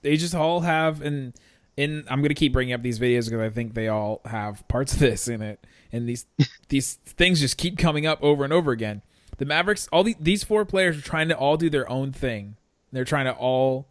they 0.02 0.18
just 0.18 0.36
all 0.36 0.62
have 0.62 1.02
and 1.02 1.34
in 1.76 2.06
I'm 2.10 2.22
gonna 2.22 2.34
keep 2.34 2.54
bringing 2.54 2.74
up 2.74 2.82
these 2.82 3.00
videos 3.00 3.26
because 3.26 3.42
I 3.42 3.50
think 3.50 3.74
they 3.74 3.88
all 3.88 4.22
have 4.26 4.68
parts 4.68 4.94
of 4.94 5.00
this 5.00 5.28
in 5.28 5.42
it, 5.42 5.66
and 5.92 6.08
these 6.08 6.26
these 6.70 6.96
things 7.06 7.40
just 7.40 7.58
keep 7.58 7.78
coming 7.78 8.06
up 8.06 8.20
over 8.22 8.44
and 8.44 8.54
over 8.54 8.72
again. 8.72 9.02
The 9.38 9.46
Mavericks, 9.46 9.88
all 9.92 10.04
the, 10.04 10.16
these 10.20 10.44
four 10.44 10.66
players 10.66 10.98
are 10.98 11.02
trying 11.02 11.30
to 11.30 11.38
all 11.38 11.58
do 11.58 11.70
their 11.70 11.88
own 11.90 12.12
thing 12.12 12.56
they're 12.92 13.06
trying 13.06 13.26
to 13.26 13.34
all 13.34 13.88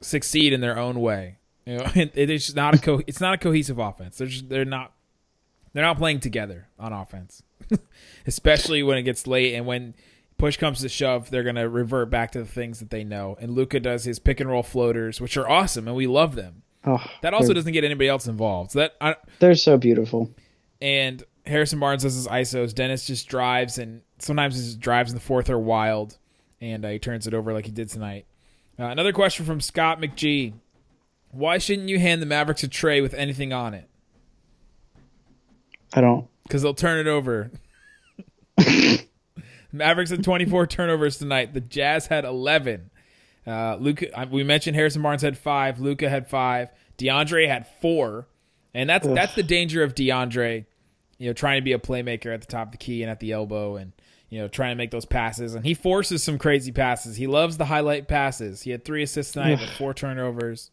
succeed 0.00 0.52
in 0.52 0.60
their 0.60 0.78
own 0.78 1.00
way. 1.00 1.38
You 1.64 1.78
know, 1.78 1.86
it, 1.94 2.12
it's 2.14 2.54
not 2.54 2.74
a 2.74 2.78
co- 2.78 3.02
it's 3.06 3.20
not 3.20 3.34
a 3.34 3.38
cohesive 3.38 3.78
offense. 3.78 4.18
They're 4.18 4.26
just, 4.26 4.48
they're 4.48 4.64
not 4.64 4.92
they're 5.72 5.84
not 5.84 5.98
playing 5.98 6.20
together 6.20 6.68
on 6.78 6.92
offense, 6.92 7.42
especially 8.26 8.82
when 8.82 8.98
it 8.98 9.02
gets 9.02 9.26
late 9.26 9.54
and 9.54 9.66
when 9.66 9.94
push 10.38 10.56
comes 10.56 10.80
to 10.80 10.88
shove. 10.88 11.30
They're 11.30 11.42
gonna 11.42 11.68
revert 11.68 12.10
back 12.10 12.32
to 12.32 12.38
the 12.38 12.46
things 12.46 12.78
that 12.80 12.90
they 12.90 13.04
know. 13.04 13.36
And 13.40 13.52
Luka 13.52 13.80
does 13.80 14.04
his 14.04 14.18
pick 14.18 14.40
and 14.40 14.50
roll 14.50 14.62
floaters, 14.62 15.20
which 15.20 15.36
are 15.36 15.48
awesome, 15.48 15.86
and 15.86 15.96
we 15.96 16.06
love 16.06 16.34
them. 16.34 16.62
Oh, 16.84 17.04
that 17.22 17.34
also 17.34 17.52
doesn't 17.52 17.72
get 17.72 17.82
anybody 17.82 18.08
else 18.08 18.26
involved. 18.28 18.72
So 18.72 18.80
that 18.80 18.94
I, 19.00 19.16
they're 19.40 19.54
so 19.56 19.76
beautiful. 19.76 20.30
And 20.80 21.24
Harrison 21.44 21.80
Barnes 21.80 22.02
does 22.02 22.14
his 22.14 22.28
ISOs. 22.28 22.74
Dennis 22.74 23.06
just 23.06 23.28
drives, 23.28 23.78
and 23.78 24.02
sometimes 24.18 24.54
his 24.54 24.76
drives 24.76 25.10
in 25.10 25.16
the 25.16 25.24
fourth 25.24 25.50
are 25.50 25.58
wild 25.58 26.18
and 26.60 26.84
uh, 26.84 26.88
he 26.90 26.98
turns 26.98 27.26
it 27.26 27.34
over 27.34 27.52
like 27.52 27.66
he 27.66 27.72
did 27.72 27.88
tonight. 27.88 28.26
Uh, 28.78 28.84
another 28.84 29.12
question 29.12 29.44
from 29.44 29.60
Scott 29.60 30.00
McGee: 30.00 30.54
Why 31.30 31.58
shouldn't 31.58 31.88
you 31.88 31.98
hand 31.98 32.22
the 32.22 32.26
Mavericks 32.26 32.62
a 32.62 32.68
tray 32.68 33.00
with 33.00 33.14
anything 33.14 33.52
on 33.52 33.74
it? 33.74 33.88
I 35.94 36.00
don't. 36.00 36.28
Because 36.42 36.62
they'll 36.62 36.74
turn 36.74 36.98
it 36.98 37.08
over. 37.08 37.50
Mavericks 39.76 40.10
had 40.10 40.24
24 40.24 40.66
turnovers 40.66 41.18
tonight. 41.18 41.54
The 41.54 41.60
Jazz 41.60 42.06
had 42.06 42.24
11. 42.24 42.90
Uh, 43.46 43.76
Luka, 43.76 44.18
uh, 44.18 44.26
we 44.30 44.42
mentioned 44.42 44.76
Harrison 44.76 45.02
Barnes 45.02 45.22
had 45.22 45.38
five. 45.38 45.78
Luka 45.80 46.08
had 46.08 46.28
five. 46.28 46.68
DeAndre 46.98 47.46
had 47.48 47.66
four, 47.80 48.26
and 48.74 48.88
that's 48.90 49.06
Ugh. 49.06 49.14
that's 49.14 49.34
the 49.34 49.42
danger 49.42 49.82
of 49.82 49.94
DeAndre. 49.94 50.64
You 51.18 51.28
know, 51.28 51.32
trying 51.32 51.58
to 51.58 51.64
be 51.64 51.72
a 51.72 51.78
playmaker 51.78 52.34
at 52.34 52.40
the 52.40 52.46
top 52.46 52.68
of 52.68 52.72
the 52.72 52.78
key 52.78 53.02
and 53.02 53.10
at 53.10 53.20
the 53.20 53.32
elbow, 53.32 53.76
and 53.76 53.92
you 54.28 54.40
know, 54.40 54.48
trying 54.48 54.72
to 54.72 54.76
make 54.76 54.90
those 54.90 55.04
passes. 55.04 55.54
And 55.54 55.64
he 55.64 55.74
forces 55.74 56.22
some 56.22 56.38
crazy 56.38 56.72
passes. 56.72 57.16
He 57.16 57.26
loves 57.26 57.56
the 57.56 57.66
highlight 57.66 58.08
passes. 58.08 58.62
He 58.62 58.70
had 58.70 58.84
three 58.84 59.02
assists 59.02 59.32
tonight 59.32 59.60
with 59.60 59.70
four 59.70 59.94
turnovers. 59.94 60.70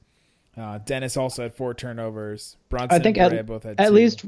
Uh, 0.58 0.80
Dennis 0.80 1.18
also 1.18 1.44
had 1.44 1.54
four 1.54 1.74
turnovers. 1.74 2.58
Brunson 2.70 3.00
I 3.00 3.04
think 3.04 3.18
at, 3.18 3.46
both 3.46 3.64
had 3.64 3.80
at 3.80 3.88
two. 3.88 3.94
least 3.94 4.26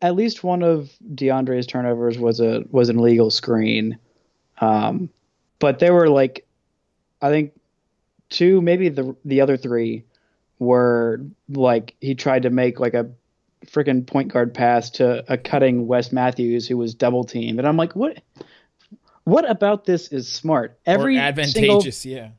at 0.00 0.14
least 0.14 0.44
one 0.44 0.62
of 0.62 0.90
DeAndre's 1.14 1.66
turnovers 1.66 2.18
was 2.18 2.40
a 2.40 2.64
was 2.70 2.88
an 2.88 2.98
illegal 2.98 3.30
screen. 3.30 3.98
Um, 4.60 5.10
but 5.58 5.78
there 5.78 5.94
were 5.94 6.08
like, 6.08 6.46
I 7.20 7.30
think 7.30 7.52
two, 8.30 8.60
maybe 8.60 8.88
the 8.88 9.16
the 9.24 9.40
other 9.40 9.56
three 9.56 10.04
were 10.58 11.20
like 11.48 11.94
he 12.00 12.14
tried 12.14 12.42
to 12.42 12.50
make 12.50 12.80
like 12.80 12.94
a 12.94 13.10
freaking 13.66 14.06
point 14.06 14.32
guard 14.32 14.54
pass 14.54 14.90
to 14.90 15.24
a 15.32 15.36
cutting 15.36 15.86
Wes 15.86 16.12
Matthews 16.12 16.66
who 16.66 16.76
was 16.76 16.94
double 16.94 17.24
teamed, 17.24 17.58
and 17.58 17.66
I'm 17.66 17.76
like, 17.76 17.94
what? 17.94 18.18
what 19.28 19.48
about 19.48 19.84
this 19.84 20.08
is 20.08 20.26
smart? 20.26 20.78
Every 20.86 21.18
or 21.18 21.20
advantageous, 21.20 21.98
single, 21.98 22.18
yeah. 22.18 22.30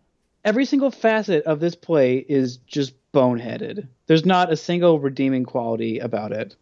Every 0.43 0.65
single 0.65 0.89
facet 0.89 1.43
of 1.43 1.59
this 1.59 1.75
play 1.75 2.17
is 2.17 2.57
just 2.57 2.93
boneheaded. 3.13 3.87
There's 4.07 4.25
not 4.25 4.51
a 4.51 4.57
single 4.57 4.99
redeeming 4.99 5.43
quality 5.43 5.99
about 5.99 6.31
it. 6.31 6.55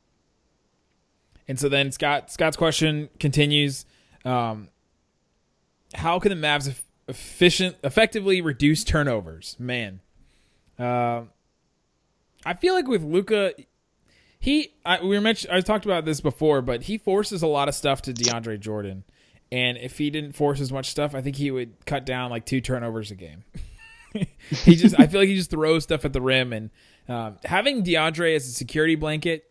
And 1.47 1.57
so 1.57 1.69
then 1.69 1.93
Scott 1.93 2.29
Scott's 2.29 2.57
question 2.57 3.09
continues: 3.19 3.85
um, 4.25 4.67
How 5.97 6.19
can 6.19 6.29
the 6.29 6.47
Mavs 6.47 6.73
efficient 7.07 7.75
effectively 7.83 8.39
reduce 8.39 8.83
turnovers? 8.83 9.55
Man, 9.57 9.99
uh, 10.77 11.23
I 12.45 12.53
feel 12.53 12.75
like 12.75 12.88
with 12.88 13.03
Luka, 13.03 13.53
he 14.39 14.73
I, 14.86 15.03
we 15.03 15.19
mentioned. 15.19 15.53
I 15.53 15.62
talked 15.62 15.86
about 15.86 16.05
this 16.05 16.21
before, 16.21 16.62
but 16.62 16.83
he 16.83 16.97
forces 16.97 17.41
a 17.41 17.47
lot 17.47 17.67
of 17.67 17.75
stuff 17.75 18.03
to 18.03 18.13
DeAndre 18.13 18.60
Jordan, 18.60 19.05
and 19.51 19.77
if 19.77 19.97
he 19.97 20.12
didn't 20.12 20.33
force 20.33 20.62
as 20.62 20.71
much 20.71 20.88
stuff, 20.88 21.15
I 21.15 21.21
think 21.21 21.38
he 21.38 21.49
would 21.49 21.86
cut 21.86 22.05
down 22.05 22.29
like 22.29 22.45
two 22.45 22.62
turnovers 22.62 23.10
a 23.10 23.15
game. 23.15 23.43
he 24.49 24.75
just, 24.75 24.99
I 24.99 25.07
feel 25.07 25.21
like 25.21 25.29
he 25.29 25.36
just 25.36 25.49
throws 25.49 25.83
stuff 25.83 26.05
at 26.05 26.13
the 26.13 26.21
rim, 26.21 26.53
and 26.53 26.69
um, 27.10 27.39
having 27.43 27.83
DeAndre 27.83 28.36
as 28.36 28.47
a 28.47 28.51
security 28.51 28.95
blanket 28.95 29.49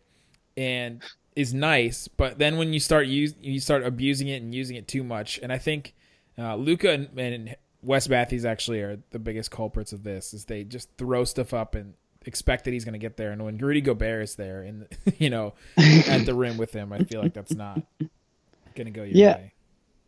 and 0.55 1.03
is 1.35 1.53
nice, 1.53 2.07
but 2.07 2.39
then 2.39 2.57
when 2.57 2.71
you 2.71 2.79
start 2.79 3.07
use 3.07 3.35
you 3.41 3.59
start 3.59 3.83
abusing 3.83 4.29
it 4.29 4.41
and 4.41 4.55
using 4.55 4.77
it 4.77 4.87
too 4.87 5.03
much, 5.03 5.39
and 5.43 5.51
I 5.51 5.57
think 5.57 5.93
uh, 6.37 6.55
Luka 6.55 6.91
and, 6.91 7.19
and 7.19 7.55
Wes 7.81 8.09
Matthews 8.09 8.45
actually 8.45 8.81
are 8.81 8.99
the 9.11 9.19
biggest 9.19 9.51
culprits 9.51 9.93
of 9.93 10.03
this. 10.03 10.33
Is 10.33 10.45
they 10.45 10.63
just 10.63 10.89
throw 10.97 11.23
stuff 11.23 11.53
up 11.53 11.75
and 11.75 11.93
expect 12.25 12.65
that 12.65 12.71
he's 12.71 12.83
going 12.85 12.93
to 12.93 12.99
get 12.99 13.17
there, 13.17 13.31
and 13.31 13.43
when 13.43 13.57
Rudy 13.57 13.81
Gobert 13.81 14.23
is 14.23 14.35
there 14.35 14.61
and 14.61 14.87
you 15.17 15.29
know 15.29 15.53
at 15.77 16.25
the 16.25 16.33
rim 16.33 16.57
with 16.57 16.73
him, 16.73 16.91
I 16.93 16.99
feel 16.99 17.21
like 17.21 17.33
that's 17.33 17.53
not 17.53 17.81
going 18.75 18.85
to 18.85 18.91
go 18.91 19.03
your 19.03 19.15
Yeah. 19.15 19.35
way. 19.37 19.53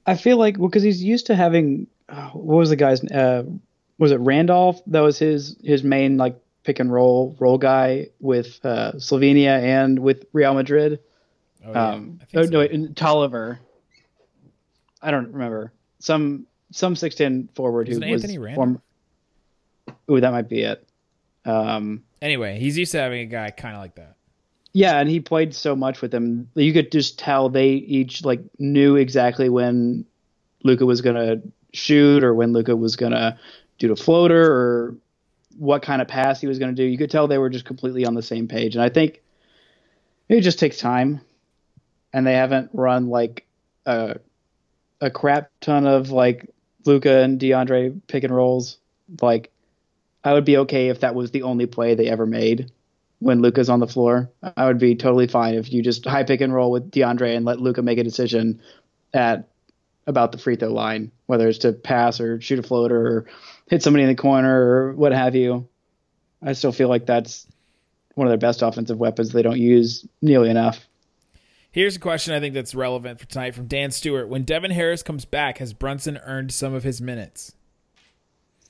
I 0.05 0.15
feel 0.15 0.37
like 0.37 0.57
well, 0.57 0.69
because 0.69 0.83
he's 0.83 1.03
used 1.03 1.27
to 1.27 1.35
having 1.35 1.87
oh, 2.09 2.31
what 2.33 2.57
was 2.57 2.69
the 2.69 2.75
guy's 2.75 3.03
uh, 3.03 3.43
was 3.97 4.11
it 4.11 4.19
Randolph? 4.19 4.81
That 4.87 5.01
was 5.01 5.19
his 5.19 5.55
his 5.63 5.83
main 5.83 6.17
like 6.17 6.39
pick 6.63 6.79
and 6.79 6.91
roll 6.91 7.35
roll 7.39 7.57
guy 7.57 8.07
with 8.19 8.59
uh, 8.63 8.93
Slovenia 8.93 9.61
and 9.61 9.99
with 9.99 10.25
Real 10.33 10.53
Madrid. 10.53 10.99
Oh, 11.65 11.71
yeah. 11.71 11.87
Um, 11.89 12.19
I 12.21 12.25
think 12.25 12.53
oh, 12.55 12.65
so. 12.67 12.75
no, 12.77 12.87
Tolliver. 12.93 13.59
I 15.01 15.11
don't 15.11 15.31
remember 15.31 15.71
some 15.99 16.45
some 16.71 16.95
six 16.95 17.15
ten 17.15 17.49
forward 17.55 17.87
who 17.87 17.95
Was 17.99 18.03
Anthony 18.03 18.37
Randolph? 18.37 18.55
form- 19.87 19.95
Ooh, 20.11 20.19
that 20.21 20.31
might 20.31 20.49
be 20.49 20.61
it. 20.61 20.85
Um, 21.45 22.03
Anyway, 22.21 22.59
he's 22.59 22.77
used 22.77 22.91
to 22.91 22.97
having 22.99 23.21
a 23.21 23.25
guy 23.25 23.49
kind 23.49 23.75
of 23.75 23.81
like 23.81 23.95
that. 23.95 24.15
Yeah, 24.73 24.99
and 24.99 25.09
he 25.09 25.19
played 25.19 25.55
so 25.55 25.75
much 25.75 26.01
with 26.01 26.11
them. 26.11 26.49
You 26.53 26.73
could 26.73 26.91
just 26.91 27.17
tell 27.17 27.47
they 27.49 27.69
each 27.69 28.23
like 28.25 28.41
knew 28.59 28.97
exactly 28.97 29.49
when 29.49 30.05
Luka 30.63 30.85
was 30.85 31.01
gonna 31.01 31.41
shoot 31.73 32.23
or 32.23 32.33
when 32.33 32.51
Luka 32.53 32.75
was 32.75 32.95
gonna 32.95 33.39
do 33.77 33.87
the 33.87 33.95
floater 33.95 34.43
or 34.51 34.95
what 35.57 35.81
kind 35.81 36.01
of 36.01 36.07
pass 36.07 36.39
he 36.41 36.47
was 36.47 36.59
gonna 36.59 36.73
do. 36.73 36.83
You 36.83 36.97
could 36.97 37.09
tell 37.09 37.27
they 37.27 37.37
were 37.37 37.49
just 37.49 37.65
completely 37.65 38.05
on 38.05 38.13
the 38.15 38.21
same 38.21 38.47
page. 38.47 38.75
And 38.75 38.83
I 38.83 38.89
think 38.89 39.21
it 40.27 40.41
just 40.41 40.59
takes 40.59 40.77
time. 40.77 41.21
And 42.13 42.25
they 42.27 42.33
haven't 42.33 42.69
run 42.73 43.07
like 43.09 43.45
a 43.85 44.17
a 45.01 45.09
crap 45.09 45.51
ton 45.61 45.87
of 45.87 46.11
like 46.11 46.49
Luka 46.85 47.19
and 47.19 47.39
DeAndre 47.39 47.99
pick 48.07 48.23
and 48.23 48.35
rolls. 48.35 48.77
Like 49.21 49.51
I 50.23 50.33
would 50.33 50.45
be 50.45 50.57
okay 50.57 50.89
if 50.89 51.01
that 51.01 51.15
was 51.15 51.31
the 51.31 51.43
only 51.43 51.65
play 51.65 51.95
they 51.95 52.07
ever 52.09 52.25
made 52.25 52.71
when 53.19 53.41
Luka's 53.41 53.69
on 53.69 53.79
the 53.79 53.87
floor. 53.87 54.29
I 54.57 54.65
would 54.65 54.79
be 54.79 54.95
totally 54.95 55.27
fine 55.27 55.55
if 55.55 55.71
you 55.71 55.81
just 55.81 56.05
high 56.05 56.23
pick 56.23 56.41
and 56.41 56.53
roll 56.53 56.71
with 56.71 56.91
DeAndre 56.91 57.35
and 57.35 57.45
let 57.45 57.59
Luka 57.59 57.81
make 57.81 57.97
a 57.97 58.03
decision 58.03 58.61
at 59.13 59.49
about 60.07 60.31
the 60.31 60.37
free 60.37 60.55
throw 60.55 60.69
line, 60.69 61.11
whether 61.27 61.47
it's 61.47 61.59
to 61.59 61.71
pass 61.71 62.19
or 62.19 62.41
shoot 62.41 62.59
a 62.59 62.63
floater 62.63 63.07
or 63.07 63.25
hit 63.69 63.83
somebody 63.83 64.03
in 64.03 64.09
the 64.09 64.15
corner 64.15 64.59
or 64.59 64.93
what 64.93 65.11
have 65.11 65.35
you. 65.35 65.67
I 66.41 66.53
still 66.53 66.71
feel 66.71 66.89
like 66.89 67.05
that's 67.05 67.45
one 68.15 68.27
of 68.27 68.31
their 68.31 68.37
best 68.37 68.61
offensive 68.61 68.97
weapons 68.97 69.31
they 69.31 69.41
don't 69.41 69.59
use 69.59 70.05
nearly 70.21 70.49
enough. 70.49 70.88
Here's 71.71 71.95
a 71.95 71.99
question 71.99 72.33
I 72.33 72.39
think 72.39 72.55
that's 72.55 72.73
relevant 72.73 73.19
for 73.19 73.27
tonight 73.27 73.53
from 73.53 73.67
Dan 73.67 73.91
Stewart. 73.91 74.27
When 74.27 74.43
Devin 74.43 74.71
Harris 74.71 75.03
comes 75.03 75.25
back, 75.25 75.59
has 75.59 75.71
Brunson 75.71 76.17
earned 76.25 76.51
some 76.51 76.73
of 76.73 76.83
his 76.83 76.99
minutes? 76.99 77.53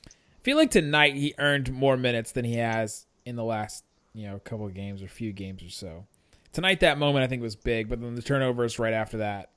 I 0.05 0.41
feel 0.43 0.57
like 0.57 0.71
tonight 0.71 1.15
he 1.15 1.33
earned 1.37 1.71
more 1.71 1.95
minutes 1.95 2.33
than 2.33 2.43
he 2.43 2.55
has 2.55 3.05
in 3.25 3.37
the 3.37 3.43
last, 3.43 3.85
you 4.13 4.27
know, 4.27 4.37
couple 4.39 4.65
of 4.65 4.73
games 4.73 5.01
or 5.01 5.07
few 5.07 5.31
games 5.31 5.63
or 5.63 5.69
so. 5.69 6.07
Tonight 6.51 6.81
that 6.81 6.97
moment 6.97 7.23
I 7.23 7.27
think 7.27 7.41
was 7.41 7.55
big, 7.55 7.87
but 7.87 8.01
then 8.01 8.15
the 8.15 8.21
turnovers 8.21 8.79
right 8.79 8.93
after 8.93 9.19
that, 9.19 9.51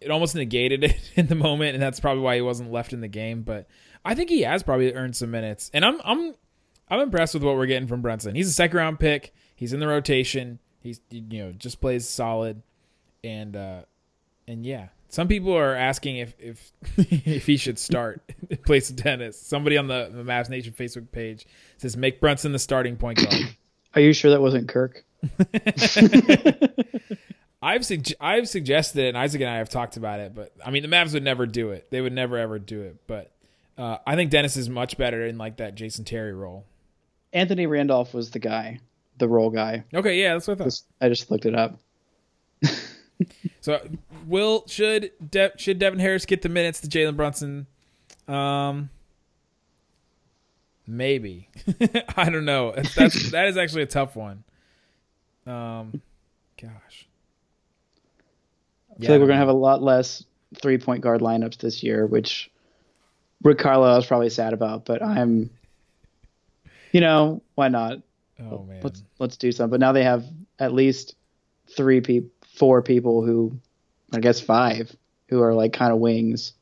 it 0.00 0.10
almost 0.10 0.34
negated 0.34 0.84
it 0.84 1.12
in 1.16 1.26
the 1.26 1.34
moment, 1.34 1.74
and 1.74 1.82
that's 1.82 2.00
probably 2.00 2.22
why 2.22 2.36
he 2.36 2.42
wasn't 2.42 2.72
left 2.72 2.94
in 2.94 3.02
the 3.02 3.08
game. 3.08 3.42
But 3.42 3.66
I 4.06 4.14
think 4.14 4.30
he 4.30 4.42
has 4.42 4.62
probably 4.62 4.94
earned 4.94 5.16
some 5.16 5.30
minutes, 5.30 5.70
and 5.74 5.84
I'm 5.84 6.00
I'm 6.02 6.34
I'm 6.88 7.00
impressed 7.00 7.34
with 7.34 7.42
what 7.42 7.56
we're 7.56 7.66
getting 7.66 7.88
from 7.88 8.00
Brunson. 8.00 8.34
He's 8.34 8.48
a 8.48 8.52
second 8.52 8.78
round 8.78 9.00
pick. 9.00 9.34
He's 9.54 9.74
in 9.74 9.80
the 9.80 9.86
rotation. 9.88 10.60
He's 10.84 11.00
you 11.10 11.42
know 11.42 11.52
just 11.52 11.80
plays 11.80 12.06
solid, 12.06 12.62
and 13.24 13.56
uh, 13.56 13.80
and 14.46 14.64
yeah, 14.64 14.88
some 15.08 15.28
people 15.28 15.56
are 15.56 15.74
asking 15.74 16.18
if 16.18 16.34
if 16.38 16.72
if 16.98 17.46
he 17.46 17.56
should 17.56 17.78
start 17.78 18.20
in 18.50 18.58
place 18.58 18.90
of 18.90 18.96
Dennis. 18.96 19.40
Somebody 19.40 19.78
on 19.78 19.88
the, 19.88 20.10
the 20.12 20.22
Mavs 20.22 20.50
Nation 20.50 20.74
Facebook 20.78 21.10
page 21.10 21.46
says 21.78 21.96
make 21.96 22.20
Brunson 22.20 22.52
the 22.52 22.58
starting 22.58 22.96
point 22.96 23.18
guard. 23.18 23.56
Are 23.94 24.02
you 24.02 24.12
sure 24.12 24.30
that 24.30 24.42
wasn't 24.42 24.68
Kirk? 24.68 25.04
I've 27.62 27.90
I've 28.20 28.48
suggested 28.48 28.98
it, 29.04 29.08
and 29.08 29.16
Isaac 29.16 29.40
and 29.40 29.48
I 29.48 29.56
have 29.56 29.70
talked 29.70 29.96
about 29.96 30.20
it, 30.20 30.34
but 30.34 30.52
I 30.62 30.70
mean 30.70 30.82
the 30.82 30.88
Mavs 30.88 31.14
would 31.14 31.24
never 31.24 31.46
do 31.46 31.70
it. 31.70 31.90
They 31.90 32.02
would 32.02 32.12
never 32.12 32.36
ever 32.36 32.58
do 32.58 32.82
it. 32.82 33.06
But 33.06 33.32
uh, 33.78 33.96
I 34.06 34.16
think 34.16 34.30
Dennis 34.30 34.58
is 34.58 34.68
much 34.68 34.98
better 34.98 35.24
in 35.24 35.38
like 35.38 35.56
that 35.56 35.76
Jason 35.76 36.04
Terry 36.04 36.34
role. 36.34 36.66
Anthony 37.32 37.66
Randolph 37.66 38.12
was 38.12 38.32
the 38.32 38.38
guy, 38.38 38.80
the 39.18 39.28
role 39.28 39.50
guy. 39.50 39.84
Okay, 39.92 40.20
yeah, 40.20 40.34
that's 40.34 40.48
what 40.48 40.60
I 40.60 40.64
thought. 40.64 40.80
I 41.00 41.08
just 41.08 41.30
looked 41.30 41.46
it 41.46 41.54
up. 41.54 41.78
So, 43.60 43.80
will 44.26 44.64
should 44.66 45.12
De- 45.30 45.52
should 45.56 45.78
Devin 45.78 45.98
Harris 45.98 46.26
get 46.26 46.42
the 46.42 46.48
minutes 46.48 46.80
to 46.82 46.88
Jalen 46.88 47.16
Brunson? 47.16 47.66
Um, 48.28 48.90
maybe. 50.86 51.48
I 52.16 52.28
don't 52.28 52.44
know. 52.44 52.72
That's, 52.72 52.94
that's 52.94 53.30
that 53.32 53.46
is 53.46 53.56
actually 53.56 53.82
a 53.82 53.86
tough 53.86 54.16
one. 54.16 54.44
Um, 55.46 56.02
gosh. 56.60 57.08
I 58.90 59.00
feel 59.00 59.10
like 59.12 59.20
we're 59.20 59.26
gonna 59.28 59.38
have 59.38 59.48
a 59.48 59.52
lot 59.52 59.82
less 59.82 60.24
three 60.60 60.78
point 60.78 61.00
guard 61.00 61.20
lineups 61.20 61.58
this 61.58 61.82
year, 61.82 62.06
which 62.06 62.50
Rick 63.42 63.58
Carlisle 63.58 63.98
is 63.98 64.06
probably 64.06 64.30
sad 64.30 64.52
about. 64.52 64.84
But 64.84 65.02
I'm, 65.02 65.48
you 66.92 67.00
know, 67.00 67.42
why 67.54 67.68
not? 67.68 68.02
Oh 68.40 68.64
man. 68.64 68.80
Let's 68.82 69.02
let's 69.18 69.36
do 69.36 69.52
some. 69.52 69.70
But 69.70 69.80
now 69.80 69.92
they 69.92 70.04
have 70.04 70.24
at 70.58 70.72
least 70.72 71.14
three 71.76 72.00
people, 72.00 72.30
four 72.56 72.82
people 72.82 73.24
who, 73.24 73.58
I 74.12 74.20
guess 74.20 74.40
five, 74.40 74.94
who 75.28 75.42
are 75.42 75.54
like 75.54 75.72
kind 75.72 75.92
of 75.92 75.98
wings. 75.98 76.52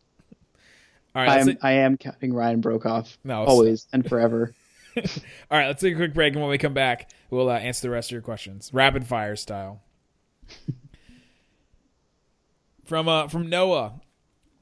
All 1.15 1.23
right. 1.23 1.41
I'm 1.41 1.59
I 1.63 1.73
am 1.73 1.97
counting 1.97 2.33
Ryan 2.33 2.63
Broekhoff 2.63 3.17
No, 3.25 3.45
always 3.45 3.87
and 3.93 4.09
forever. 4.09 4.55
All 4.97 5.59
right, 5.59 5.69
let's 5.69 5.81
take 5.81 5.95
a 5.95 5.97
quick 5.97 6.13
break, 6.13 6.35
and 6.35 6.43
when 6.43 6.51
we 6.51 6.59
come 6.59 6.75
back, 6.75 7.11
we'll 7.31 7.49
uh, 7.49 7.57
answer 7.57 7.83
the 7.83 7.91
rest 7.91 8.11
of 8.11 8.13
your 8.13 8.21
questions, 8.21 8.71
rapid 8.75 9.07
fire 9.07 9.37
style. 9.37 9.81
from 12.85 13.09
uh, 13.09 13.29
from 13.29 13.49
Noah, 13.49 14.02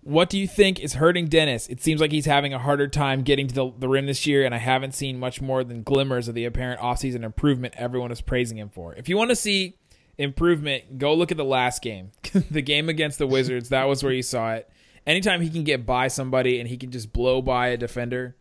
what 0.03 0.31
do 0.31 0.39
you 0.39 0.47
think 0.49 0.81
is 0.81 0.95
hurting 0.95 1.27
Dennis? 1.29 1.69
It 1.69 1.83
seems 1.83 2.01
like 2.01 2.11
he's 2.13 2.27
having 2.27 2.55
a 2.55 2.59
harder 2.59 2.89
time 2.89 3.23
getting 3.23 3.47
to 3.49 3.55
the, 3.55 3.73
the 3.79 3.89
rim 3.89 4.07
this 4.07 4.27
year, 4.27 4.45
and 4.45 4.55
I 4.55 4.59
haven't 4.59 4.95
seen 4.95 5.19
much 5.19 5.41
more 5.41 5.63
than 5.63 5.83
glimmers 5.83 6.27
of 6.29 6.35
the 6.35 6.45
apparent 6.45 6.81
offseason 6.81 7.23
improvement 7.23 7.75
everyone 7.77 8.11
is 8.11 8.21
praising 8.21 8.59
him 8.59 8.71
for. 8.71 8.95
If 8.95 9.09
you 9.09 9.17
want 9.17 9.31
to 9.31 9.37
see 9.37 9.77
improvement, 10.19 10.99
go 10.99 11.15
look 11.15 11.31
at 11.31 11.37
the 11.37 11.45
last 11.45 11.83
game, 11.83 12.13
the 12.51 12.63
game 12.63 12.89
against 12.89 13.19
the 13.19 13.27
Wizards. 13.27 13.69
That 13.71 13.85
was 13.89 14.03
where 14.03 14.13
you 14.13 14.23
saw 14.23 14.55
it. 14.55 14.71
Anytime 15.07 15.41
he 15.41 15.49
can 15.51 15.65
get 15.65 15.87
by 15.87 16.09
somebody 16.09 16.61
and 16.61 16.69
he 16.69 16.77
can 16.77 16.91
just 16.91 17.13
blow 17.13 17.41
by 17.43 17.69
a 17.69 17.77
defender, 17.77 18.37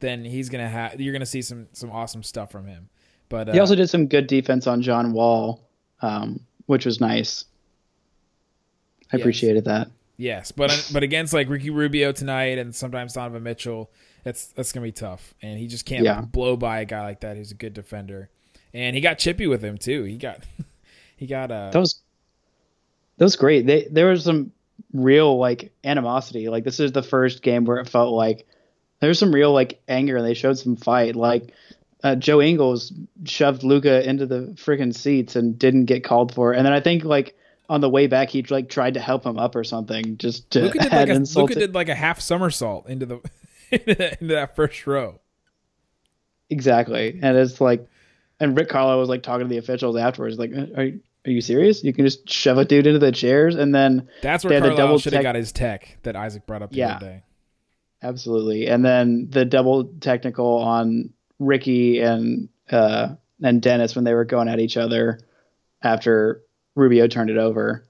then 0.00 0.24
he's 0.24 0.48
gonna 0.48 0.68
have 0.68 1.00
you're 1.00 1.12
gonna 1.12 1.26
see 1.26 1.42
some 1.42 1.66
some 1.72 1.90
awesome 1.90 2.22
stuff 2.22 2.50
from 2.52 2.66
him. 2.66 2.88
But 3.28 3.48
uh, 3.48 3.52
He 3.52 3.58
also 3.58 3.74
did 3.74 3.88
some 3.90 4.06
good 4.06 4.26
defense 4.26 4.66
on 4.66 4.80
John 4.82 5.12
Wall, 5.12 5.60
um, 6.02 6.40
which 6.66 6.86
was 6.86 7.00
nice. 7.00 7.46
I 9.12 9.16
Yes. 9.16 9.22
appreciated 9.22 9.64
that. 9.64 9.88
Yes, 10.16 10.52
but 10.52 10.90
but 10.92 11.02
against 11.02 11.32
like 11.32 11.48
Ricky 11.48 11.70
Rubio 11.70 12.12
tonight 12.12 12.58
and 12.58 12.74
sometimes 12.74 13.14
Donovan 13.14 13.42
Mitchell, 13.42 13.90
that's 14.22 14.46
that's 14.48 14.72
gonna 14.72 14.84
be 14.84 14.92
tough. 14.92 15.34
And 15.42 15.58
he 15.58 15.66
just 15.66 15.84
can't 15.86 16.04
Yeah. 16.04 16.20
blow 16.20 16.56
by 16.56 16.80
a 16.80 16.84
guy 16.84 17.02
like 17.02 17.20
that 17.20 17.36
who's 17.36 17.50
a 17.50 17.56
good 17.56 17.74
defender. 17.74 18.30
And 18.72 18.94
he 18.94 19.02
got 19.02 19.18
chippy 19.18 19.46
with 19.46 19.62
him 19.62 19.76
too. 19.78 20.04
He 20.04 20.16
got 20.16 20.40
he 21.16 21.26
got 21.26 21.50
uh 21.50 21.70
That 21.70 21.78
was 21.80 22.00
that 23.18 23.24
was 23.24 23.36
great. 23.36 23.66
They 23.66 23.88
there 23.90 24.08
was 24.08 24.24
some 24.24 24.52
real 24.92 25.36
like 25.38 25.72
animosity. 25.82 26.48
Like 26.48 26.64
this 26.64 26.78
is 26.80 26.92
the 26.92 27.02
first 27.02 27.42
game 27.42 27.64
where 27.64 27.78
it 27.78 27.88
felt 27.88 28.12
like 28.12 28.46
there 29.00 29.08
was 29.08 29.18
some 29.18 29.34
real 29.34 29.52
like 29.52 29.80
anger 29.88 30.16
and 30.16 30.24
they 30.26 30.34
showed 30.34 30.58
some 30.58 30.76
fight. 30.76 31.16
Like 31.16 31.52
uh, 32.04 32.14
Joe 32.14 32.40
Ingles 32.40 32.92
shoved 33.24 33.62
Luka 33.64 34.08
into 34.08 34.26
the 34.26 34.52
freaking 34.56 34.94
seats 34.94 35.36
and 35.36 35.58
didn't 35.58 35.86
get 35.86 36.04
called 36.04 36.34
for. 36.34 36.52
And 36.52 36.64
then 36.66 36.72
I 36.72 36.80
think 36.80 37.02
like 37.02 37.36
on 37.68 37.80
the 37.80 37.88
way 37.88 38.06
back 38.06 38.28
he 38.30 38.42
like 38.50 38.68
tried 38.68 38.94
to 38.94 39.00
help 39.00 39.24
him 39.24 39.38
up 39.38 39.56
or 39.56 39.64
something 39.64 40.16
just 40.18 40.50
to 40.50 40.62
Luka 40.62 40.78
did 40.80 40.92
like 40.92 41.08
a 41.08 41.14
Luka 41.38 41.54
did 41.54 41.74
like 41.74 41.88
a 41.88 41.94
half 41.94 42.20
somersault 42.20 42.88
into 42.88 43.06
the 43.06 43.20
into 44.20 44.34
that 44.34 44.54
first 44.56 44.86
row. 44.86 45.20
exactly. 46.50 47.18
And 47.22 47.36
it's 47.36 47.60
like 47.60 47.86
and 48.40 48.56
Rick 48.56 48.68
Carlisle 48.68 48.98
was 48.98 49.08
like 49.08 49.22
talking 49.22 49.46
to 49.46 49.48
the 49.50 49.58
officials 49.58 49.96
afterwards 49.96 50.38
like 50.38 50.50
are 50.52 50.84
you, 50.84 51.00
Are 51.26 51.30
you 51.30 51.40
serious? 51.40 51.82
You 51.82 51.92
can 51.92 52.04
just 52.04 52.28
shove 52.28 52.58
a 52.58 52.64
dude 52.64 52.86
into 52.86 52.98
the 52.98 53.12
chairs 53.12 53.54
and 53.54 53.74
then 53.74 54.08
That's 54.22 54.44
where 54.44 54.60
Carlisle 54.60 54.98
should 54.98 55.12
have 55.14 55.22
got 55.22 55.34
his 55.34 55.52
tech 55.52 55.98
that 56.02 56.16
Isaac 56.16 56.46
brought 56.46 56.62
up 56.62 56.70
the 56.70 56.76
Yeah. 56.78 56.96
other 56.96 57.06
day. 57.06 57.22
absolutely, 58.02 58.66
and 58.66 58.84
then 58.84 59.28
the 59.30 59.44
double 59.46 59.84
technical 60.00 60.58
on 60.58 61.10
Ricky 61.38 62.00
and 62.00 62.48
uh, 62.70 63.14
and 63.42 63.60
Dennis 63.62 63.94
when 63.94 64.04
they 64.04 64.14
were 64.14 64.24
going 64.24 64.48
at 64.48 64.60
each 64.60 64.76
other 64.76 65.20
after 65.82 66.42
Rubio 66.74 67.06
turned 67.06 67.30
it 67.30 67.36
over, 67.38 67.84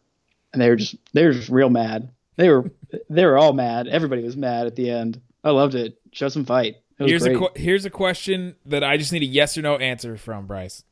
and 0.53 0.61
they 0.61 0.69
were 0.69 0.77
just 0.77 0.97
they 1.13 1.25
were 1.25 1.33
just 1.33 1.49
real 1.49 1.71
mad. 1.71 2.11
They 2.37 2.49
were 2.49 2.71
they 3.09 3.25
were 3.25 3.39
all 3.39 3.53
mad. 3.53 3.89
Everybody 3.89 4.23
was 4.23 4.37
mad 4.37 4.67
at 4.67 4.77
the 4.77 4.91
end. 4.91 5.21
I 5.43 5.51
loved 5.51 5.75
it. 5.75 5.99
Show 6.13 6.29
some 6.29 6.45
fight. 6.45 6.77
Here's 6.99 7.23
great. 7.23 7.37
a 7.37 7.39
qu- 7.39 7.61
here's 7.61 7.85
a 7.85 7.91
question 7.91 8.57
that 8.67 8.85
I 8.85 8.97
just 8.97 9.13
need 9.13 9.23
a 9.23 9.27
yes 9.27 9.59
or 9.59 9.63
no 9.63 9.77
answer 9.77 10.17
from 10.17 10.47
Bryce. 10.47 10.85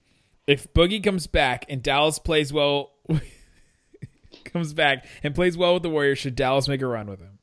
If 0.47 0.73
Boogie 0.73 1.03
comes 1.03 1.27
back 1.27 1.65
and 1.69 1.83
Dallas 1.83 2.19
plays 2.19 2.53
well, 2.53 2.93
comes 4.45 4.75
back 4.75 5.07
and 5.23 5.35
plays 5.35 5.57
well 5.57 5.75
with 5.75 5.85
the 5.85 5.91
Warriors, 5.91 6.19
should 6.19 6.35
Dallas 6.35 6.67
make 6.69 6.83
a 6.83 6.87
run 6.87 7.09
with 7.09 7.21
him? 7.21 7.39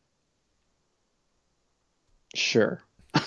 sure. 2.35 2.83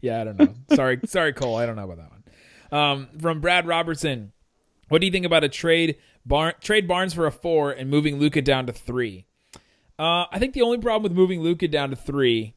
Yeah, 0.00 0.20
I 0.20 0.24
don't 0.24 0.38
know. 0.38 0.54
Sorry, 0.74 1.00
sorry, 1.06 1.32
Cole. 1.32 1.56
I 1.56 1.66
don't 1.66 1.76
know 1.76 1.90
about 1.90 1.96
that 1.98 2.10
one. 2.10 2.80
Um, 2.80 3.08
from 3.18 3.40
Brad 3.40 3.66
Robertson, 3.66 4.32
what 4.88 5.00
do 5.00 5.06
you 5.06 5.12
think 5.12 5.26
about 5.26 5.44
a 5.44 5.48
trade 5.48 5.96
Bar- 6.26 6.54
trade 6.60 6.86
Barnes 6.86 7.14
for 7.14 7.26
a 7.26 7.32
four 7.32 7.70
and 7.70 7.88
moving 7.88 8.18
Luka 8.18 8.42
down 8.42 8.66
to 8.66 8.72
three? 8.72 9.26
Uh, 9.98 10.26
I 10.30 10.38
think 10.38 10.54
the 10.54 10.62
only 10.62 10.78
problem 10.78 11.02
with 11.02 11.18
moving 11.18 11.40
Luka 11.40 11.68
down 11.68 11.90
to 11.90 11.96
three 11.96 12.54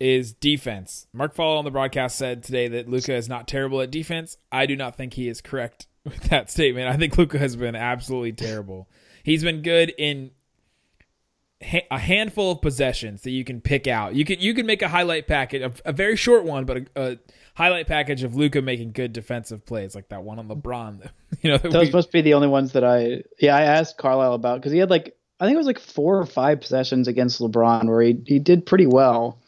is 0.00 0.32
defense. 0.32 1.06
Mark 1.12 1.34
Followill 1.34 1.58
on 1.58 1.64
the 1.64 1.70
broadcast 1.70 2.16
said 2.16 2.42
today 2.42 2.66
that 2.68 2.88
Luka 2.88 3.14
is 3.14 3.28
not 3.28 3.46
terrible 3.46 3.80
at 3.80 3.90
defense. 3.90 4.36
I 4.50 4.66
do 4.66 4.74
not 4.74 4.96
think 4.96 5.14
he 5.14 5.28
is 5.28 5.40
correct 5.40 5.86
with 6.04 6.24
that 6.24 6.50
statement. 6.50 6.88
I 6.88 6.96
think 6.96 7.16
Luka 7.16 7.38
has 7.38 7.54
been 7.54 7.76
absolutely 7.76 8.32
terrible. 8.32 8.88
He's 9.22 9.44
been 9.44 9.62
good 9.62 9.94
in 9.96 10.32
ha- 11.64 11.86
a 11.90 11.98
handful 11.98 12.52
of 12.52 12.60
possessions 12.62 13.22
that 13.22 13.30
you 13.30 13.44
can 13.44 13.60
pick 13.60 13.86
out. 13.86 14.14
You 14.14 14.24
can 14.24 14.40
you 14.40 14.54
can 14.54 14.66
make 14.66 14.82
a 14.82 14.88
highlight 14.88 15.26
package, 15.26 15.62
a, 15.62 15.72
a 15.84 15.92
very 15.92 16.16
short 16.16 16.44
one, 16.44 16.64
but 16.64 16.76
a, 16.76 16.86
a 16.96 17.18
highlight 17.54 17.86
package 17.86 18.22
of 18.22 18.34
Luka 18.34 18.62
making 18.62 18.92
good 18.92 19.12
defensive 19.12 19.64
plays, 19.66 19.94
like 19.94 20.08
that 20.08 20.22
one 20.22 20.38
on 20.38 20.48
LeBron. 20.48 21.10
You 21.42 21.50
know, 21.50 21.58
that 21.58 21.72
Those 21.72 21.88
we- 21.88 21.92
must 21.92 22.12
be 22.12 22.20
the 22.20 22.34
only 22.34 22.46
ones 22.46 22.72
that 22.72 22.84
I 22.84 23.24
yeah 23.40 23.56
I 23.56 23.62
asked 23.62 23.98
Carlisle 23.98 24.34
about 24.34 24.60
because 24.60 24.70
he 24.70 24.78
had 24.78 24.90
like 24.90 25.16
I 25.40 25.46
think 25.46 25.54
it 25.54 25.58
was 25.58 25.66
like 25.66 25.80
four 25.80 26.18
or 26.18 26.26
five 26.26 26.60
possessions 26.60 27.08
against 27.08 27.40
LeBron 27.40 27.86
where 27.86 28.02
he 28.02 28.22
he 28.26 28.38
did 28.38 28.64
pretty 28.64 28.86
well, 28.86 29.40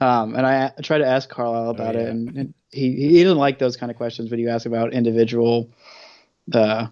um, 0.00 0.34
and 0.34 0.44
I, 0.44 0.72
I 0.76 0.82
tried 0.82 0.98
to 0.98 1.06
ask 1.06 1.28
Carlisle 1.28 1.70
about 1.70 1.94
yeah. 1.94 2.02
it 2.02 2.08
and, 2.08 2.36
and 2.36 2.54
he 2.70 2.92
he 2.92 3.22
doesn't 3.22 3.38
like 3.38 3.58
those 3.58 3.76
kind 3.78 3.90
of 3.90 3.96
questions 3.96 4.30
when 4.30 4.40
you 4.40 4.50
ask 4.50 4.66
about 4.66 4.92
individual 4.92 5.70
uh, 6.52 6.88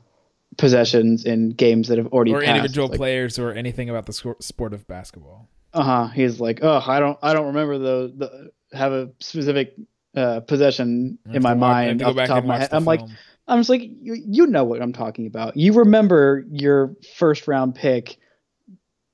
possessions 0.56 1.24
in 1.24 1.50
games 1.50 1.88
that 1.88 1.98
have 1.98 2.08
already 2.08 2.32
or 2.32 2.40
passed. 2.40 2.56
individual 2.56 2.88
Like, 2.88 2.98
players 2.98 3.38
or 3.38 3.52
anything 3.52 3.90
about 3.90 4.06
the 4.06 4.12
sport 4.40 4.72
of 4.72 4.86
basketball. 4.86 5.48
Uh 5.72 5.82
huh. 5.82 6.06
He's 6.08 6.40
like, 6.40 6.60
oh, 6.62 6.82
I 6.86 7.00
don't 7.00 7.18
I 7.22 7.32
don't 7.34 7.46
remember 7.48 7.78
the, 7.78 8.12
the 8.16 8.76
have 8.76 8.92
a 8.92 9.10
specific 9.20 9.74
uh, 10.14 10.40
possession 10.40 11.18
in 11.30 11.42
my 11.42 11.52
to 11.52 11.58
wa- 11.58 11.66
I 11.68 11.82
have 11.84 11.86
mind 11.88 12.02
off 12.02 12.14
the 12.16 12.26
top 12.26 12.38
of 12.38 12.44
my 12.46 12.58
head. 12.58 12.68
I'm 12.72 12.84
like. 12.84 13.00
I'm 13.48 13.60
just 13.60 13.70
like, 13.70 13.82
you, 13.82 14.16
you 14.26 14.46
know 14.48 14.64
what 14.64 14.82
I'm 14.82 14.92
talking 14.92 15.28
about. 15.28 15.56
You 15.56 15.74
remember 15.74 16.44
your 16.50 16.96
first 17.14 17.46
round 17.46 17.76
pick 17.76 18.18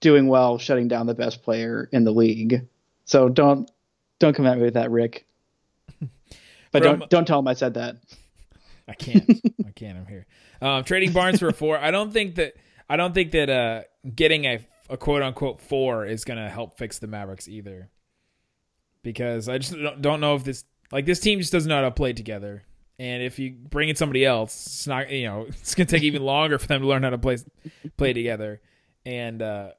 doing 0.01 0.27
well, 0.27 0.57
shutting 0.57 0.89
down 0.89 1.07
the 1.07 1.15
best 1.15 1.43
player 1.43 1.87
in 1.93 2.05
the 2.05 2.13
league. 2.13 2.67
So 3.05 3.29
don't 3.29 3.71
don't 4.21 4.35
come 4.35 4.47
at 4.47 4.57
me 4.57 4.65
with 4.65 4.75
that, 4.75 4.91
Rick. 4.91 5.27
But 6.73 6.83
From- 6.83 7.01
don't 7.01 7.11
don't 7.11 7.25
tell 7.27 7.39
him 7.41 7.47
I 7.47 7.53
said 7.53 7.75
that. 7.75 7.97
I 8.93 8.95
can't. 8.95 9.25
I 9.67 9.71
can't. 9.71 9.97
I'm 9.97 10.07
here. 10.07 10.27
Um, 10.61 10.85
trading 10.85 11.13
Barnes 11.13 11.39
for 11.39 11.49
a 11.49 11.53
four. 11.53 11.79
I 11.79 11.91
don't 11.91 12.13
think 12.13 12.35
that. 12.35 12.55
I 12.91 12.97
don't 12.97 13.15
think 13.15 13.33
that 13.33 13.49
uh, 13.49 13.83
getting 14.15 14.45
a, 14.45 14.65
a 14.91 14.99
quote 14.99 15.23
unquote 15.23 15.61
four 15.61 16.05
is 16.05 16.25
to 16.25 16.51
help 16.51 16.77
fix 16.77 16.99
the 16.99 17.07
Mavericks 17.07 17.49
either. 17.49 17.89
Because 19.03 19.49
I 19.49 19.59
just 19.59 19.75
don't, 20.01 20.21
know 20.21 20.35
if 20.35 20.45
this 20.45 20.65
like 20.93 21.07
this 21.07 21.21
team 21.21 21.39
just 21.39 21.53
doesn't 21.53 21.69
know 21.69 21.77
how 21.77 21.83
to 21.83 21.91
play 21.91 22.13
together. 22.13 22.65
And 22.99 23.23
if 23.23 23.39
you 23.39 23.53
bring 23.53 23.89
in 23.89 23.97
somebody 23.97 24.27
else, 24.27 24.67
it's 24.67 24.87
not 24.87 25.11
you 25.11 25.27
know 25.27 25.43
it's 25.49 25.75
to 25.75 25.87
take 25.87 26.03
even 26.03 26.23
longer 26.23 26.59
for 26.59 26.67
them 26.67 26.83
to 26.83 26.87
learn 26.87 27.03
how 27.03 27.11
to 27.11 27.19
play 27.19 27.39
play 27.97 28.13
together. 28.13 28.61
And 29.07 29.41
uh, 29.41 29.71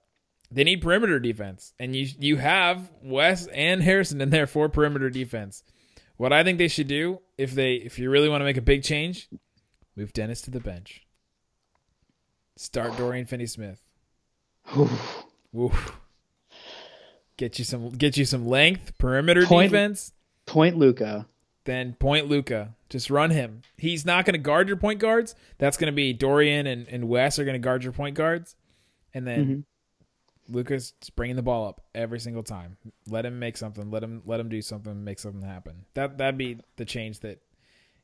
they 0.50 0.64
need 0.64 0.82
perimeter 0.82 1.20
defense, 1.20 1.74
and 1.80 1.96
you 1.96 2.08
you 2.20 2.38
have 2.38 2.92
Wes 3.04 3.46
and 3.48 3.84
Harrison 3.84 4.22
in 4.22 4.32
there 4.32 4.48
for 4.48 4.68
perimeter 4.70 5.12
defense. 5.12 5.64
What 6.18 6.34
I 6.34 6.44
think 6.44 6.58
they 6.58 6.68
should 6.68 6.88
do 6.88 7.20
if 7.38 7.54
they 7.54 7.76
if 7.76 8.00
you 8.00 8.10
really 8.10 8.30
want 8.30 8.42
to 8.42 8.46
make 8.46 8.58
a 8.58 8.62
big 8.62 8.84
change, 8.84 9.30
move 9.96 10.14
Dennis 10.14 10.42
to 10.42 10.52
the 10.52 10.60
bench. 10.60 11.06
Start 12.56 12.96
Dorian 12.98 13.26
Finney 13.26 13.48
Smith. 13.48 13.82
Get 17.38 17.58
you 17.58 17.66
some 17.66 17.90
get 17.90 18.16
you 18.16 18.26
some 18.26 18.48
length, 18.48 18.98
perimeter 18.98 19.46
Point- 19.46 19.72
defense, 19.72 20.14
Point 20.46 20.78
Luka. 20.78 21.28
then 21.66 21.94
point 21.94 22.28
Luka. 22.30 22.76
Just 22.90 23.10
run 23.10 23.32
him. 23.32 23.64
He's 23.76 24.06
not 24.06 24.26
going 24.26 24.34
to 24.34 24.40
guard 24.40 24.68
your 24.68 24.78
point 24.78 25.00
guards. 25.00 25.34
That's 25.58 25.78
going 25.78 25.92
to 25.92 25.96
be 25.96 26.14
Dorian 26.14 26.68
and, 26.68 26.88
and 26.88 27.10
Wes 27.10 27.40
are 27.40 27.44
going 27.44 27.56
to 27.56 27.60
guard 27.60 27.84
your 27.84 27.92
point 27.92 28.16
guards. 28.16 28.56
And 29.16 29.26
then 29.26 29.46
mm-hmm. 29.46 29.60
Luka's 30.54 30.94
bringing 31.16 31.36
the 31.36 31.42
ball 31.42 31.68
up 31.68 31.82
every 31.94 32.20
single 32.20 32.44
time. 32.44 32.78
Let 33.08 33.26
him 33.26 33.40
make 33.40 33.58
something. 33.58 33.92
Let 33.92 34.04
him 34.04 34.22
let 34.26 34.40
him 34.40 34.50
do 34.50 34.62
something. 34.62 35.04
Make 35.04 35.20
something 35.20 35.42
happen. 35.42 35.86
That 35.94 36.18
that'd 36.18 36.38
be 36.38 36.60
the 36.78 36.86
change 36.86 37.20
that 37.22 37.40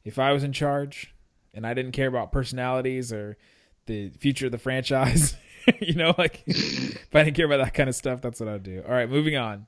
if 0.03 0.19
I 0.19 0.31
was 0.33 0.43
in 0.43 0.53
charge 0.53 1.13
and 1.53 1.65
I 1.65 1.73
didn't 1.73 1.91
care 1.91 2.07
about 2.07 2.31
personalities 2.31 3.13
or 3.13 3.37
the 3.85 4.09
future 4.09 4.47
of 4.47 4.51
the 4.51 4.57
franchise, 4.57 5.35
you 5.79 5.93
know, 5.93 6.13
like 6.17 6.43
if 6.45 7.15
I 7.15 7.23
didn't 7.23 7.35
care 7.35 7.45
about 7.45 7.63
that 7.63 7.73
kind 7.73 7.89
of 7.89 7.95
stuff, 7.95 8.21
that's 8.21 8.39
what 8.39 8.49
I'd 8.49 8.63
do. 8.63 8.83
All 8.85 8.93
right, 8.93 9.09
moving 9.09 9.37
on. 9.37 9.67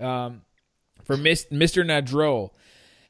Um, 0.00 0.42
for 1.04 1.16
Mr. 1.16 1.84
Nadrol, 1.84 2.50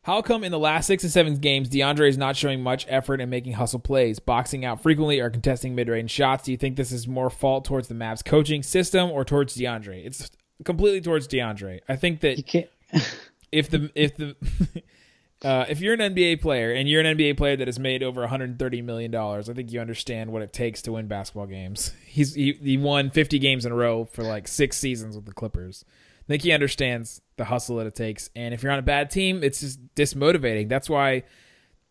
how 0.07 0.23
come 0.23 0.45
in 0.45 0.53
the 0.53 0.59
last 0.59 0.87
six 0.87 1.03
and 1.03 1.13
seven 1.13 1.35
games 1.35 1.69
DeAndre 1.69 2.09
is 2.09 2.17
not 2.17 2.37
showing 2.37 2.63
much 2.63 2.87
effort 2.89 3.21
in 3.21 3.29
making 3.29 3.55
hustle 3.55 3.81
plays, 3.81 4.21
boxing 4.21 4.65
out 4.65 4.81
frequently, 4.81 5.19
or 5.19 5.31
contesting 5.31 5.75
mid-range 5.75 6.13
shots? 6.13 6.45
Do 6.45 6.53
you 6.53 6.57
think 6.57 6.77
this 6.77 6.93
is 6.93 7.09
more 7.09 7.29
fault 7.29 7.65
towards 7.65 7.89
the 7.89 7.95
Mavs 7.97 8.25
coaching 8.25 8.63
system 8.63 9.11
or 9.11 9.25
towards 9.25 9.57
DeAndre? 9.57 10.07
It's 10.07 10.31
completely 10.65 11.01
towards 11.01 11.27
DeAndre. 11.27 11.81
I 11.89 11.97
think 11.97 12.21
that 12.21 12.39
if 13.51 13.69
the 13.69 13.91
if 13.97 14.17
the 14.17 14.37
uh, 15.43 15.65
if 15.69 15.81
you're 15.81 15.95
an 15.95 16.15
NBA 16.15 16.41
player 16.41 16.71
and 16.71 16.89
you're 16.89 17.01
an 17.01 17.19
NBA 17.19 17.37
player 17.37 17.57
that 17.57 17.67
has 17.67 17.81
made 17.81 18.05
over 18.05 18.21
130 18.21 18.83
million 18.83 19.11
dollars, 19.11 19.51
I 19.51 19.55
think 19.55 19.73
you 19.73 19.81
understand 19.81 20.31
what 20.31 20.41
it 20.41 20.53
takes 20.53 20.83
to 20.83 20.93
win 20.93 21.09
basketball 21.09 21.47
games. 21.47 21.93
He's 22.07 22.33
he, 22.33 22.53
he 22.53 22.77
won 22.77 23.11
50 23.11 23.41
games 23.41 23.67
in 23.67 23.73
a 23.73 23.75
row 23.75 24.05
for 24.05 24.23
like 24.23 24.47
six 24.47 24.79
seasons 24.79 25.17
with 25.17 25.27
the 25.27 25.35
Clippers. 25.35 25.85
I 26.27 26.29
think 26.29 26.43
he 26.43 26.53
understands 26.53 27.21
the 27.37 27.45
hustle 27.45 27.77
that 27.77 27.87
it 27.87 27.95
takes. 27.95 28.31
And 28.35 28.53
if 28.53 28.63
you're 28.63 28.73
on 28.73 28.79
a 28.79 28.83
bad 28.83 29.11
team, 29.11 29.43
it's 29.45 29.61
just 29.61 29.95
dismotivating. 29.95 30.69
That's 30.69 30.91
why 30.91 31.23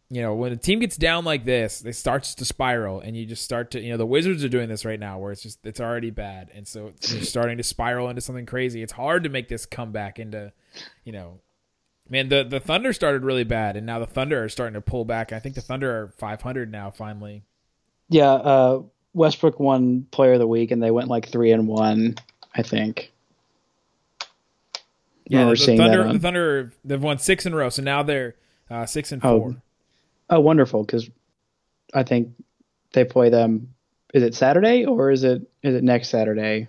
you 0.09 0.21
know 0.21 0.35
when 0.35 0.51
a 0.51 0.57
team 0.57 0.79
gets 0.79 0.97
down 0.97 1.25
like 1.25 1.45
this, 1.45 1.83
it 1.83 1.93
starts 1.93 2.35
to 2.35 2.45
spiral, 2.45 2.99
and 2.99 3.17
you 3.17 3.25
just 3.25 3.43
start 3.43 3.71
to 3.71 3.81
you 3.81 3.91
know 3.91 3.97
the 3.97 4.05
Wizards 4.05 4.43
are 4.43 4.49
doing 4.49 4.69
this 4.69 4.85
right 4.85 4.99
now, 4.99 5.17
where 5.19 5.31
it's 5.31 5.41
just 5.41 5.65
it's 5.65 5.79
already 5.79 6.11
bad, 6.11 6.51
and 6.53 6.67
so 6.67 6.91
you're 7.01 7.21
starting 7.21 7.57
to 7.57 7.63
spiral 7.63 8.09
into 8.09 8.21
something 8.21 8.45
crazy. 8.45 8.83
It's 8.83 8.93
hard 8.93 9.23
to 9.23 9.29
make 9.29 9.47
this 9.47 9.65
comeback 9.65 10.19
into 10.19 10.51
you 11.03 11.11
know 11.11 11.39
Man, 12.09 12.29
the 12.29 12.43
the 12.43 12.59
Thunder 12.59 12.93
started 12.93 13.23
really 13.23 13.43
bad, 13.43 13.75
and 13.75 13.85
now 13.85 13.99
the 13.99 14.05
Thunder 14.05 14.43
are 14.43 14.49
starting 14.49 14.75
to 14.75 14.81
pull 14.81 15.05
back. 15.05 15.33
I 15.33 15.39
think 15.39 15.55
the 15.55 15.61
Thunder 15.61 15.89
are 15.89 16.13
500 16.17 16.71
now. 16.71 16.91
Finally, 16.91 17.43
Yeah, 18.09 18.33
uh, 18.33 18.83
Westbrook 19.13 19.59
won 19.59 20.05
Player 20.11 20.33
of 20.33 20.39
the 20.39 20.47
Week, 20.47 20.69
and 20.69 20.83
they 20.83 20.91
went 20.91 21.07
like 21.07 21.29
three 21.29 21.51
and 21.51 21.67
one, 21.67 22.15
I 22.53 22.61
think. 22.61 23.11
Yeah, 25.27 25.45
the, 25.49 25.55
Thunder 25.55 26.11
the 26.13 26.19
Thunder 26.19 26.71
they've 26.83 27.01
won 27.01 27.17
six 27.17 27.45
in 27.45 27.53
a 27.53 27.55
row, 27.55 27.69
so 27.69 27.81
now 27.81 28.03
they're 28.03 28.35
uh, 28.69 28.85
six 28.85 29.11
and 29.11 29.23
Oh, 29.23 29.39
four. 29.39 29.55
Oh, 30.29 30.39
wonderful! 30.39 30.83
Because 30.83 31.09
I 31.93 32.03
think 32.03 32.29
they 32.93 33.05
play 33.05 33.29
them. 33.29 33.73
Is 34.13 34.23
it 34.23 34.33
Saturday 34.35 34.85
or 34.85 35.11
is 35.11 35.23
it 35.23 35.41
is 35.63 35.75
it 35.75 35.83
next 35.83 36.09
Saturday? 36.09 36.67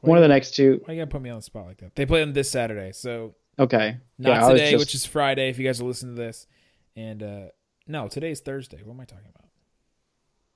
One 0.00 0.18
of 0.18 0.22
the 0.22 0.28
next 0.28 0.52
two. 0.54 0.80
Why 0.84 0.94
you 0.94 1.00
gotta 1.00 1.10
put 1.10 1.22
me 1.22 1.30
on 1.30 1.36
the 1.36 1.42
spot 1.42 1.66
like 1.66 1.78
that? 1.78 1.96
They 1.96 2.06
play 2.06 2.20
them 2.20 2.32
this 2.32 2.50
Saturday, 2.50 2.92
so 2.92 3.34
Okay. 3.58 3.96
not 4.18 4.42
yeah, 4.42 4.48
today, 4.48 4.70
just- 4.72 4.82
which 4.82 4.94
is 4.94 5.06
Friday. 5.06 5.48
If 5.48 5.58
you 5.58 5.64
guys 5.66 5.80
are 5.80 5.84
listening 5.84 6.14
to 6.16 6.22
this, 6.22 6.46
and 6.94 7.22
uh, 7.22 7.40
no, 7.88 8.06
today's 8.08 8.40
Thursday. 8.40 8.80
What 8.84 8.94
am 8.94 9.00
I 9.00 9.04
talking 9.04 9.24
about? 9.28 9.48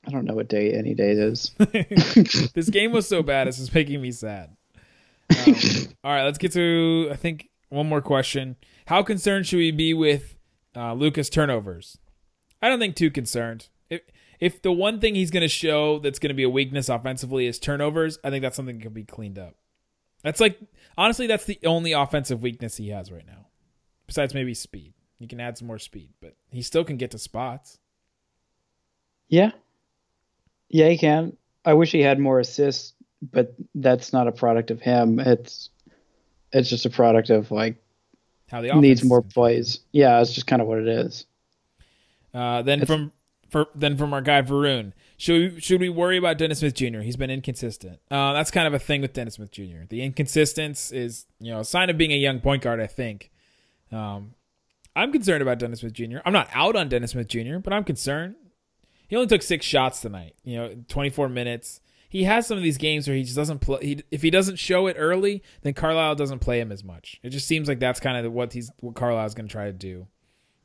I 0.07 0.11
don't 0.11 0.25
know 0.25 0.35
what 0.35 0.49
day 0.49 0.73
any 0.73 0.95
day 0.95 1.11
is. 1.13 1.51
this 2.55 2.69
game 2.71 2.93
was 2.93 3.07
so 3.07 3.23
bad. 3.23 3.49
it's 3.49 3.59
is 3.59 3.73
making 3.75 4.01
me 4.01 4.13
sad. 4.13 4.57
Um, 5.31 5.55
all 6.05 6.13
right, 6.13 6.25
let's 6.25 6.39
get 6.39 6.53
to 6.53 7.09
I 7.11 7.17
think 7.17 7.49
one 7.69 7.89
more 7.89 8.01
question. 8.03 8.57
How 8.87 9.03
concerned 9.03 9.47
should 9.47 9.59
we 9.59 9.71
be 9.71 9.95
with 9.95 10.37
uh, 10.77 10.95
Lukas 10.95 11.29
turnovers? 11.29 11.99
I 12.63 12.69
don't 12.69 12.79
think 12.79 12.97
too 12.97 13.11
concerned. 13.11 13.69
If 13.89 14.03
if 14.41 14.63
the 14.63 14.73
one 14.73 15.01
thing 15.01 15.15
he's 15.15 15.31
going 15.31 15.43
to 15.43 15.49
show 15.49 15.99
that's 15.99 16.19
going 16.19 16.31
to 16.31 16.35
be 16.35 16.43
a 16.43 16.51
weakness 16.51 16.89
offensively 16.89 17.47
is 17.47 17.59
turnovers, 17.59 18.19
I 18.25 18.31
think 18.31 18.43
that's 18.43 18.57
something 18.57 18.79
that 18.79 18.83
can 18.83 18.93
be 18.93 19.05
cleaned 19.05 19.39
up. 19.39 19.55
That's 20.23 20.41
like 20.41 20.59
honestly, 20.97 21.27
that's 21.27 21.45
the 21.45 21.59
only 21.65 21.93
offensive 21.93 22.43
weakness 22.43 22.77
he 22.77 22.89
has 22.89 23.11
right 23.13 23.27
now. 23.27 23.47
Besides 24.07 24.35
maybe 24.35 24.55
speed, 24.55 24.95
you 25.19 25.29
can 25.29 25.41
add 25.41 25.57
some 25.57 25.69
more 25.69 25.79
speed, 25.79 26.11
but 26.21 26.35
he 26.51 26.63
still 26.63 26.85
can 26.85 26.97
get 26.97 27.13
to 27.13 27.19
spots. 27.19 27.79
Yeah. 29.29 29.53
Yeah, 30.69 30.89
he 30.89 30.99
can. 30.99 31.37
I 31.65 31.75
wish 31.75 31.93
he 31.93 32.01
had 32.01 32.19
more 32.19 32.41
assists, 32.41 32.95
but 33.23 33.55
that's 33.75 34.13
not 34.13 34.29
a 34.29 34.33
product 34.33 34.71
of 34.71 34.81
him. 34.81 35.19
It's 35.19 35.71
it's 36.53 36.69
just 36.69 36.87
a 36.87 36.91
product 36.91 37.31
of 37.31 37.51
like 37.51 37.77
How 38.51 38.61
the 38.61 38.69
offense 38.69 38.83
needs 38.83 39.05
more 39.05 39.23
plays. 39.23 39.81
Yeah, 39.93 40.21
it's 40.21 40.33
just 40.33 40.47
kind 40.47 40.63
of 40.63 40.69
what 40.69 40.79
it 40.79 40.89
is. 40.89 41.27
Uh, 42.33 42.63
then 42.63 42.87
from 42.87 43.13
for 43.49 43.67
then 43.75 43.97
from 43.97 44.15
our 44.15 44.21
guy 44.21 44.43
Varun, 44.43 44.93
should 45.17 45.55
we, 45.55 45.61
should 45.61 45.81
we 45.81 45.89
worry 45.89 46.17
about 46.17 46.39
Dennis 46.39 46.61
Smith 46.61 46.75
Jr.? 46.75 47.01
He's 47.01 47.17
been 47.17 47.31
inconsistent. 47.31 47.99
Uh, 48.11 48.33
that's 48.33 48.51
kind 48.51 48.67
of 48.67 48.75
a 48.75 48.79
thing 48.79 49.01
with 49.01 49.13
Dennis 49.13 49.35
Smith 49.35 49.51
Jr. 49.51 49.85
The 49.89 50.03
inconsistence 50.03 50.93
is 50.93 51.27
you 51.41 51.53
know 51.53 51.61
a 51.61 51.65
sign 51.65 51.91
of 51.91 51.99
being 51.99 52.13
a 52.13 52.17
young 52.17 52.41
point 52.41 52.63
guard. 52.63 52.81
I 52.81 52.87
think. 52.87 53.31
Um, 53.93 54.35
I'm 54.97 55.13
concerned 55.13 55.43
about 55.43 55.59
Dennis 55.59 55.81
Smith 55.81 55.93
Jr. 55.93 56.19
I'm 56.25 56.33
not 56.33 56.49
out 56.53 56.77
on 56.77 56.89
Dennis 56.89 57.13
Smith 57.13 57.29
Jr., 57.29 57.59
but 57.59 57.73
I'm 57.73 57.85
concerned. 57.85 58.35
He 59.09 59.17
only 59.17 59.29
took 59.29 59.43
six 59.43 59.65
shots 59.65 60.01
tonight. 60.01 60.35
You 60.45 60.57
know, 60.57 60.75
24 60.89 61.29
minutes. 61.29 61.81
He 62.11 62.25
has 62.25 62.47
some 62.47 62.59
of 62.59 62.63
these 62.63 62.77
games 62.77 63.09
where 63.09 63.17
he 63.17 63.23
just 63.23 63.37
doesn't 63.37 63.61
play. 63.61 63.79
He, 63.81 64.03
if 64.11 64.21
he 64.21 64.31
doesn't 64.31 64.59
show 64.59 64.87
it 64.89 64.97
early, 64.99 65.43
then 65.63 65.73
Carlisle 65.73 66.17
doesn't 66.17 66.41
play 66.41 66.61
him 66.61 66.71
as 66.71 66.85
much. 66.85 67.19
It 67.23 67.31
just 67.31 67.47
seems 67.47 67.69
like 67.69 67.79
that's 67.79 68.01
kind 68.01 68.27
of 68.27 68.33
what 68.33 68.53
he's 68.53 68.71
what 68.81 68.95
Carlisle's 68.95 69.35
going 69.35 69.47
to 69.47 69.53
try 69.53 69.67
to 69.67 69.73
do. 69.73 70.07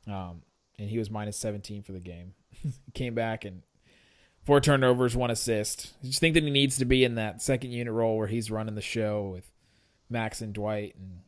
Um, 0.06 0.42
and 0.78 0.90
he 0.90 0.98
was 0.98 1.08
minus 1.08 1.38
17 1.38 1.82
for 1.82 1.92
the 1.92 2.00
game. 2.00 2.34
Came 2.94 3.14
back 3.14 3.44
and 3.44 3.62
four 4.44 4.60
turnovers, 4.60 5.16
one 5.16 5.30
assist. 5.30 5.94
I 6.02 6.06
just 6.08 6.20
think 6.20 6.34
that 6.34 6.42
he 6.42 6.50
needs 6.50 6.78
to 6.78 6.84
be 6.84 7.04
in 7.04 7.14
that 7.14 7.40
second 7.40 7.70
unit 7.70 7.94
role 7.94 8.16
where 8.18 8.26
he's 8.26 8.50
running 8.50 8.74
the 8.74 8.82
show 8.82 9.30
with 9.32 9.50
Max 10.10 10.40
and 10.40 10.52
Dwight 10.52 10.94
and 10.96 11.20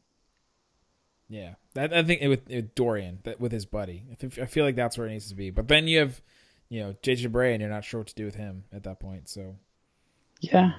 yeah, 1.28 1.54
that, 1.74 1.92
I 1.92 2.02
think 2.02 2.22
with, 2.22 2.48
with 2.48 2.74
Dorian, 2.74 3.18
that 3.24 3.38
with 3.38 3.52
his 3.52 3.66
buddy, 3.66 4.04
I, 4.10 4.42
I 4.42 4.46
feel 4.46 4.64
like 4.64 4.76
that's 4.76 4.96
where 4.96 5.06
it 5.06 5.10
needs 5.10 5.28
to 5.28 5.34
be. 5.34 5.50
But 5.50 5.68
then 5.68 5.86
you 5.86 5.98
have, 5.98 6.22
you 6.70 6.80
know, 6.80 6.94
JJ 7.02 7.28
Barea, 7.28 7.52
and 7.52 7.60
you're 7.60 7.70
not 7.70 7.84
sure 7.84 8.00
what 8.00 8.08
to 8.08 8.14
do 8.14 8.24
with 8.24 8.34
him 8.34 8.64
at 8.72 8.84
that 8.84 8.98
point. 8.98 9.28
So, 9.28 9.56
Yeah. 10.40 10.72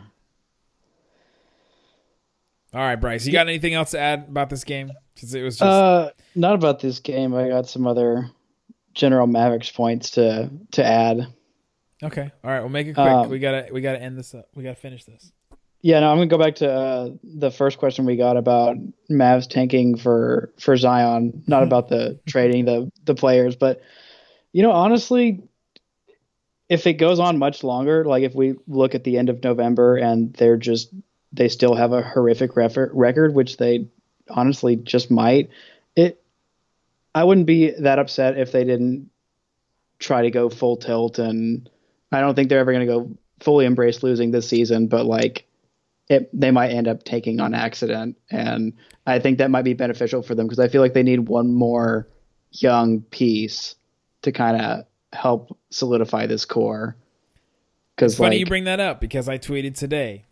all 2.73 2.81
right, 2.81 2.95
Bryce, 2.95 3.25
you 3.25 3.31
got 3.33 3.47
anything 3.47 3.73
else 3.73 3.91
to 3.91 3.99
add 3.99 4.25
about 4.29 4.49
this 4.49 4.63
game? 4.63 4.91
Because 5.15 5.33
it 5.33 5.41
was 5.41 5.57
just 5.57 5.63
Uh, 5.69 6.11
not 6.35 6.53
about 6.55 6.79
this 6.79 6.99
game. 6.99 7.33
I 7.33 7.49
got 7.49 7.67
some 7.67 7.87
other 7.87 8.29
general 8.93 9.27
Mavericks 9.27 9.71
points 9.71 10.11
to 10.11 10.49
to 10.71 10.85
add. 10.85 11.27
okay. 12.03 12.31
All 12.43 12.51
right, 12.51 12.59
we'll 12.59 12.69
make 12.69 12.87
it 12.87 12.93
quick. 12.93 13.05
um, 13.07 13.29
we 13.29 13.39
gotta 13.39 13.67
we 13.71 13.81
gotta 13.81 14.01
end 14.01 14.17
this 14.17 14.33
up. 14.35 14.45
We 14.55 14.63
gotta 14.63 14.75
finish 14.75 15.03
this. 15.05 15.31
Yeah, 15.81 16.01
no, 16.01 16.11
I'm 16.11 16.17
gonna 16.17 16.27
go 16.27 16.37
back 16.37 16.55
to 16.55 16.71
uh, 16.71 17.09
the 17.23 17.51
first 17.51 17.77
question 17.77 18.05
we 18.05 18.17
got 18.17 18.37
about 18.37 18.75
Mavs 19.09 19.47
tanking 19.49 19.97
for 19.97 20.53
for 20.59 20.77
Zion, 20.77 21.43
not 21.47 21.63
about 21.63 21.89
the 21.89 22.19
trading 22.27 22.65
the 22.65 22.91
the 23.05 23.15
players, 23.15 23.55
but 23.55 23.81
you 24.51 24.61
know, 24.63 24.71
honestly, 24.71 25.41
if 26.69 26.85
it 26.85 26.93
goes 26.93 27.19
on 27.19 27.39
much 27.39 27.63
longer, 27.63 28.05
like 28.05 28.23
if 28.23 28.35
we 28.35 28.55
look 28.67 28.95
at 28.95 29.03
the 29.03 29.17
end 29.17 29.29
of 29.29 29.43
November 29.43 29.97
and 29.97 30.33
they're 30.33 30.57
just 30.57 30.93
they 31.33 31.49
still 31.49 31.75
have 31.75 31.91
a 31.91 32.01
horrific 32.01 32.55
refer- 32.55 32.91
record, 32.93 33.33
which 33.33 33.57
they 33.57 33.87
honestly 34.29 34.75
just 34.75 35.11
might, 35.11 35.49
it 35.95 36.23
I 37.13 37.23
wouldn't 37.23 37.47
be 37.47 37.71
that 37.71 37.99
upset 37.99 38.37
if 38.37 38.51
they 38.51 38.63
didn't 38.63 39.09
try 39.97 40.21
to 40.21 40.31
go 40.31 40.49
full 40.49 40.77
tilt. 40.77 41.19
And 41.19 41.69
I 42.11 42.21
don't 42.21 42.35
think 42.35 42.49
they're 42.49 42.59
ever 42.59 42.71
going 42.71 42.87
to 42.87 42.93
go 42.93 43.17
fully 43.39 43.65
embrace 43.65 44.03
losing 44.03 44.31
this 44.31 44.47
season, 44.47 44.87
but 44.87 45.05
like 45.05 45.45
it, 46.07 46.29
they 46.33 46.51
might 46.51 46.71
end 46.71 46.87
up 46.87 47.03
taking 47.03 47.39
on 47.39 47.53
accident, 47.53 48.17
and 48.31 48.73
I 49.05 49.19
think 49.19 49.37
that 49.37 49.51
might 49.51 49.63
be 49.63 49.73
beneficial 49.73 50.23
for 50.23 50.33
them 50.35 50.47
because 50.47 50.59
I 50.59 50.67
feel 50.67 50.81
like 50.81 50.93
they 50.93 51.03
need 51.03 51.29
one 51.29 51.53
more 51.53 52.07
young 52.51 53.01
piece 53.01 53.75
to 54.23 54.31
kind 54.31 54.59
of 54.59 54.85
help 55.13 55.57
solidify 55.69 56.25
this 56.27 56.45
core. 56.45 56.95
Because 57.95 58.17
Funny 58.17 58.35
like, 58.37 58.39
you 58.39 58.45
bring 58.45 58.63
that 58.65 58.79
up 58.79 59.01
because 59.01 59.27
I 59.27 59.37
tweeted 59.37 59.77
today. 59.77 60.25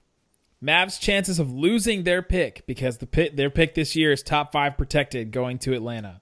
Mavs' 0.63 1.00
chances 1.00 1.38
of 1.38 1.52
losing 1.52 2.04
their 2.04 2.22
pick 2.22 2.66
because 2.66 2.98
the 2.98 3.06
pick, 3.06 3.36
their 3.36 3.50
pick 3.50 3.76
this 3.76 3.96
year 3.96 4.12
is 4.12 4.24
top 4.24 4.52
five 4.52 4.78
protected 4.78 5.32
going 5.32 5.60
to 5.60 5.74
Atlanta. 5.74 6.22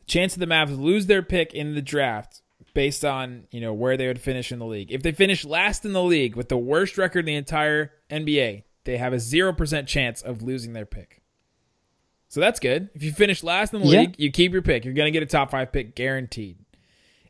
The 0.00 0.06
chance 0.06 0.34
of 0.34 0.40
the 0.40 0.46
Mavs 0.46 0.76
lose 0.78 1.06
their 1.06 1.22
pick 1.22 1.54
in 1.54 1.74
the 1.74 1.82
draft 1.82 2.42
based 2.72 3.04
on 3.04 3.46
you 3.52 3.60
know 3.60 3.72
where 3.72 3.96
they 3.96 4.08
would 4.08 4.20
finish 4.20 4.50
in 4.50 4.58
the 4.58 4.66
league. 4.66 4.90
If 4.90 5.02
they 5.02 5.12
finish 5.12 5.44
last 5.44 5.84
in 5.84 5.92
the 5.92 6.02
league 6.02 6.34
with 6.34 6.48
the 6.48 6.58
worst 6.58 6.98
record 6.98 7.20
in 7.20 7.26
the 7.26 7.34
entire 7.36 7.92
NBA, 8.10 8.64
they 8.84 8.96
have 8.96 9.12
a 9.12 9.20
zero 9.20 9.52
percent 9.52 9.86
chance 9.86 10.20
of 10.20 10.42
losing 10.42 10.72
their 10.72 10.86
pick. 10.86 11.22
So 12.28 12.40
that's 12.40 12.58
good. 12.58 12.88
If 12.94 13.04
you 13.04 13.12
finish 13.12 13.44
last 13.44 13.72
in 13.72 13.82
the 13.82 13.86
Yeah. 13.86 14.00
league, 14.00 14.14
you 14.18 14.32
keep 14.32 14.52
your 14.52 14.62
pick. 14.62 14.84
You're 14.84 14.94
going 14.94 15.12
to 15.12 15.16
get 15.16 15.22
a 15.22 15.26
top 15.26 15.52
five 15.52 15.70
pick 15.70 15.94
guaranteed. 15.94 16.56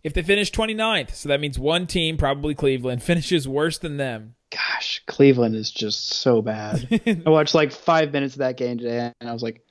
If 0.04 0.12
they 0.14 0.22
finish 0.22 0.52
29th, 0.52 1.14
so 1.14 1.28
that 1.30 1.40
means 1.40 1.58
one 1.58 1.86
team, 1.86 2.16
probably 2.16 2.54
Cleveland, 2.54 3.02
finishes 3.10 3.48
worse 3.48 3.78
than 3.78 3.96
them. 3.96 4.34
gosh, 4.52 5.02
Cleveland 5.06 5.56
is 5.56 5.70
just 5.70 6.12
so 6.12 6.42
bad. 6.42 6.86
I 7.26 7.30
watched 7.30 7.54
like 7.54 7.72
five 7.72 8.12
minutes 8.12 8.34
of 8.34 8.38
that 8.40 8.56
game 8.56 8.78
today, 8.78 9.10
and 9.20 9.28
I 9.30 9.32
was 9.32 9.42
like, 9.42 9.62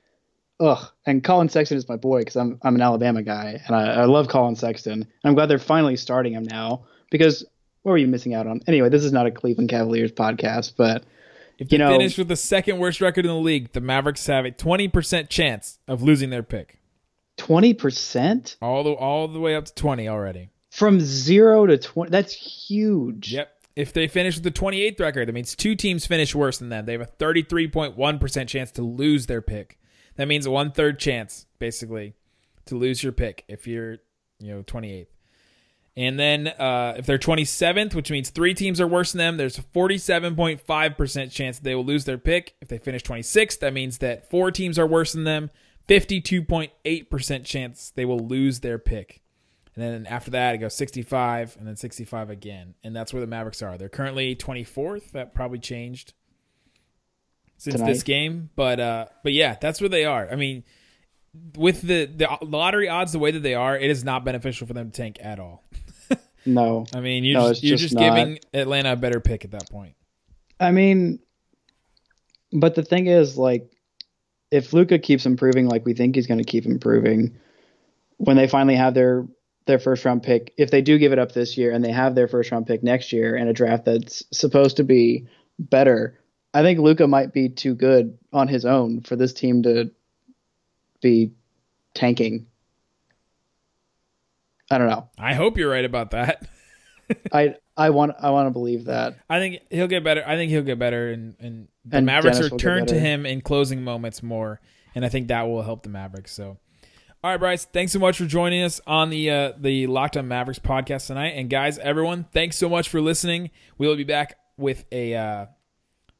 ugh. 0.60 0.86
And 1.06 1.22
Collin 1.24 1.48
Sexton 1.48 1.78
is 1.78 1.88
my 1.88 1.96
boy 1.96 2.18
because 2.20 2.36
I'm 2.36 2.58
I'm 2.62 2.74
an 2.74 2.82
Alabama 2.82 3.22
guy, 3.22 3.62
and 3.66 3.74
I, 3.76 4.02
I 4.02 4.04
love 4.06 4.28
Collin 4.28 4.56
Sexton. 4.56 4.92
And 5.02 5.06
I'm 5.24 5.34
glad 5.34 5.46
they're 5.46 5.58
finally 5.58 5.96
starting 5.96 6.32
him 6.34 6.44
now 6.44 6.84
because 7.10 7.44
what 7.82 7.92
were 7.92 7.98
you 7.98 8.06
missing 8.08 8.34
out 8.34 8.46
on? 8.46 8.60
Anyway, 8.66 8.88
this 8.88 9.04
is 9.04 9.12
not 9.12 9.26
a 9.26 9.30
Cleveland 9.30 9.70
Cavaliers 9.70 10.10
podcast, 10.10 10.72
but 10.76 11.04
If 11.58 11.68
they 11.68 11.76
You 11.76 11.78
know- 11.84 11.90
finish 11.92 12.18
with 12.18 12.28
the 12.28 12.36
second 12.36 12.78
worst 12.78 13.00
record 13.00 13.24
in 13.24 13.30
the 13.30 13.36
league, 13.38 13.72
the 13.72 13.80
Mavericks 13.80 14.26
have 14.26 14.44
a 14.46 14.50
20% 14.50 15.28
chance 15.28 15.78
of 15.86 16.02
losing 16.02 16.30
their 16.30 16.42
pick. 16.42 16.80
Twenty 17.36 17.74
percent 17.74 18.56
All 18.62 18.82
the 18.84 18.92
all 18.92 19.28
the 19.28 19.40
way 19.40 19.54
up 19.54 19.64
to 19.66 19.74
20 19.74 20.08
already. 20.08 20.50
from 20.70 21.00
zero 21.00 21.66
to 21.66 21.76
twenty. 21.78 22.10
That's 22.10 22.32
huge. 22.32 23.32
Yep. 23.32 23.50
If 23.76 23.92
they 23.92 24.06
finish 24.06 24.36
with 24.36 24.44
the 24.44 24.52
28th 24.52 25.00
record, 25.00 25.26
that 25.28 25.32
means 25.32 25.56
two 25.56 25.74
teams 25.74 26.06
finish 26.06 26.32
worse 26.32 26.58
than 26.58 26.68
them. 26.68 26.86
They 26.86 26.92
have 26.92 27.00
a 27.00 27.06
33.1% 27.06 28.46
chance 28.46 28.70
to 28.70 28.82
lose 28.82 29.26
their 29.26 29.42
pick. 29.42 29.80
That 30.14 30.28
means 30.28 30.46
one 30.46 30.70
third 30.70 31.00
chance, 31.00 31.46
basically, 31.58 32.14
to 32.66 32.76
lose 32.76 33.02
your 33.02 33.10
pick 33.10 33.44
if 33.48 33.66
you're, 33.66 33.94
you 34.38 34.54
know, 34.54 34.62
28th. 34.62 35.08
And 35.96 36.18
then 36.20 36.46
uh, 36.48 36.94
if 36.98 37.06
they're 37.06 37.18
27th, 37.18 37.96
which 37.96 38.12
means 38.12 38.30
three 38.30 38.54
teams 38.54 38.80
are 38.80 38.86
worse 38.86 39.10
than 39.10 39.18
them, 39.18 39.36
there's 39.38 39.58
a 39.58 39.62
47.5% 39.62 41.30
chance 41.32 41.58
that 41.58 41.64
they 41.64 41.74
will 41.74 41.84
lose 41.84 42.04
their 42.04 42.18
pick. 42.18 42.54
If 42.60 42.68
they 42.68 42.78
finish 42.78 43.02
26th, 43.02 43.58
that 43.60 43.72
means 43.72 43.98
that 43.98 44.30
four 44.30 44.50
teams 44.50 44.78
are 44.78 44.86
worse 44.86 45.12
than 45.12 45.24
them. 45.24 45.50
52.8% 45.88 47.44
chance 47.44 47.92
they 47.94 48.04
will 48.04 48.18
lose 48.20 48.60
their 48.60 48.78
pick. 48.78 49.20
And 49.74 49.82
then 49.82 50.06
after 50.06 50.30
that, 50.32 50.54
it 50.54 50.58
goes 50.58 50.74
65 50.74 51.56
and 51.58 51.66
then 51.66 51.76
65 51.76 52.30
again. 52.30 52.74
And 52.84 52.94
that's 52.94 53.12
where 53.12 53.20
the 53.20 53.26
Mavericks 53.26 53.60
are. 53.60 53.76
They're 53.76 53.88
currently 53.88 54.36
24th. 54.36 55.10
That 55.12 55.34
probably 55.34 55.58
changed 55.58 56.14
since 57.56 57.76
Tonight. 57.76 57.88
this 57.88 58.02
game. 58.04 58.50
But 58.54 58.78
uh, 58.78 59.06
but 59.24 59.32
yeah, 59.32 59.56
that's 59.60 59.80
where 59.80 59.88
they 59.88 60.04
are. 60.04 60.28
I 60.30 60.36
mean, 60.36 60.62
with 61.56 61.82
the, 61.82 62.04
the 62.06 62.28
lottery 62.42 62.88
odds 62.88 63.10
the 63.12 63.18
way 63.18 63.32
that 63.32 63.42
they 63.42 63.54
are, 63.54 63.76
it 63.76 63.90
is 63.90 64.04
not 64.04 64.24
beneficial 64.24 64.66
for 64.68 64.74
them 64.74 64.90
to 64.92 64.96
tank 64.96 65.18
at 65.20 65.40
all. 65.40 65.64
No, 66.46 66.86
I 66.94 67.00
mean, 67.00 67.24
you're 67.24 67.40
No, 67.40 67.48
just, 67.48 67.64
you're 67.64 67.76
just 67.76 67.94
just 67.94 67.98
giving 67.98 68.38
Atlanta 68.52 68.92
a 68.92 68.96
better 68.96 69.18
pick 69.18 69.44
at 69.44 69.50
that 69.50 69.68
point. 69.70 69.96
I 70.60 70.70
mean, 70.70 71.18
but 72.52 72.76
the 72.76 72.84
thing 72.84 73.08
is, 73.08 73.36
like, 73.36 73.68
if 74.54 74.72
Luka 74.72 75.00
keeps 75.00 75.26
improving 75.26 75.66
like 75.66 75.84
we 75.84 75.94
think 75.94 76.14
he's 76.14 76.28
going 76.28 76.38
to 76.38 76.44
keep 76.44 76.64
improving, 76.64 77.36
when 78.18 78.36
they 78.36 78.46
finally 78.46 78.76
have 78.76 78.94
their 78.94 79.26
their 79.66 79.80
first 79.80 80.04
round 80.04 80.22
pick, 80.22 80.54
if 80.56 80.70
they 80.70 80.80
do 80.80 80.96
give 80.96 81.12
it 81.12 81.18
up 81.18 81.32
this 81.32 81.56
year 81.56 81.72
and 81.72 81.84
they 81.84 81.90
have 81.90 82.14
their 82.14 82.28
first 82.28 82.52
round 82.52 82.64
pick 82.64 82.82
next 82.82 83.12
year 83.12 83.34
in 83.34 83.48
a 83.48 83.52
draft 83.52 83.84
that's 83.84 84.22
supposed 84.30 84.76
to 84.76 84.84
be 84.84 85.26
better, 85.58 86.20
I 86.52 86.62
think 86.62 86.78
Luka 86.78 87.08
might 87.08 87.32
be 87.32 87.48
too 87.48 87.74
good 87.74 88.16
on 88.32 88.46
his 88.46 88.64
own 88.64 89.00
for 89.00 89.16
this 89.16 89.32
team 89.32 89.64
to 89.64 89.90
be 91.02 91.32
tanking. 91.94 92.46
I 94.70 94.78
don't 94.78 94.88
know. 94.88 95.08
I 95.18 95.34
hope 95.34 95.58
you're 95.58 95.70
right 95.70 95.84
about 95.84 96.12
that. 96.12 96.46
I 97.32 97.56
I 97.76 97.90
want 97.90 98.12
I 98.20 98.30
want 98.30 98.46
to 98.46 98.50
believe 98.50 98.86
that. 98.86 99.16
I 99.28 99.38
think 99.38 99.62
he'll 99.70 99.88
get 99.88 100.04
better. 100.04 100.22
I 100.26 100.36
think 100.36 100.50
he'll 100.50 100.62
get 100.62 100.78
better, 100.78 101.10
and 101.10 101.34
and 101.40 101.68
the 101.84 101.98
And 101.98 102.06
Mavericks 102.06 102.38
Dennis 102.38 102.50
will 102.50 102.58
turn 102.58 102.86
to 102.86 102.98
him 102.98 103.26
in 103.26 103.40
closing 103.40 103.82
moments 103.82 104.22
more, 104.22 104.60
and 104.94 105.04
I 105.04 105.08
think 105.08 105.28
that 105.28 105.42
will 105.42 105.62
help 105.62 105.82
the 105.82 105.88
Mavericks. 105.88 106.32
So, 106.32 106.58
all 107.22 107.30
right, 107.30 107.38
Bryce, 107.38 107.64
thanks 107.64 107.92
so 107.92 107.98
much 107.98 108.18
for 108.18 108.26
joining 108.26 108.62
us 108.62 108.80
on 108.86 109.10
the 109.10 109.30
uh, 109.30 109.52
the 109.58 109.86
Locked 109.86 110.16
On 110.16 110.28
Mavericks 110.28 110.58
podcast 110.58 111.08
tonight, 111.08 111.34
and 111.36 111.50
guys, 111.50 111.78
everyone, 111.78 112.24
thanks 112.32 112.56
so 112.56 112.68
much 112.68 112.88
for 112.88 113.00
listening. 113.00 113.50
We 113.76 113.86
will 113.86 113.96
be 113.96 114.04
back 114.04 114.38
with 114.56 114.84
a 114.92 115.14
uh, 115.14 115.46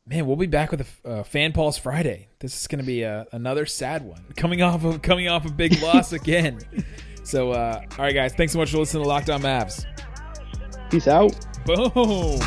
man. 0.07 0.27
We'll 0.27 0.37
be 0.37 0.47
back 0.47 0.71
with 0.71 0.87
a 1.05 1.09
uh, 1.09 1.23
fan 1.23 1.53
pulse 1.53 1.79
Friday. 1.79 2.29
This 2.41 2.61
is 2.61 2.67
going 2.67 2.81
to 2.81 2.87
be 2.87 3.03
a, 3.03 3.27
another 3.33 3.65
sad 3.67 4.03
one, 4.03 4.25
coming 4.37 4.63
off 4.63 4.85
of 4.85 5.03
coming 5.03 5.29
off 5.29 5.47
a 5.47 5.53
big 5.53 5.81
loss 5.81 6.13
again. 6.21 6.61
So, 7.23 7.53
uh, 7.53 7.81
all 7.93 8.05
right, 8.05 8.15
guys, 8.15 8.35
thanks 8.35 8.53
so 8.53 8.59
much 8.59 8.71
for 8.71 8.79
listening 8.79 9.05
to 9.05 9.09
Locked 9.09 9.31
On 9.31 9.41
Mavs. 9.41 9.87
Peace 10.91 11.09
out. 11.09 11.35
Boom. 11.65 12.39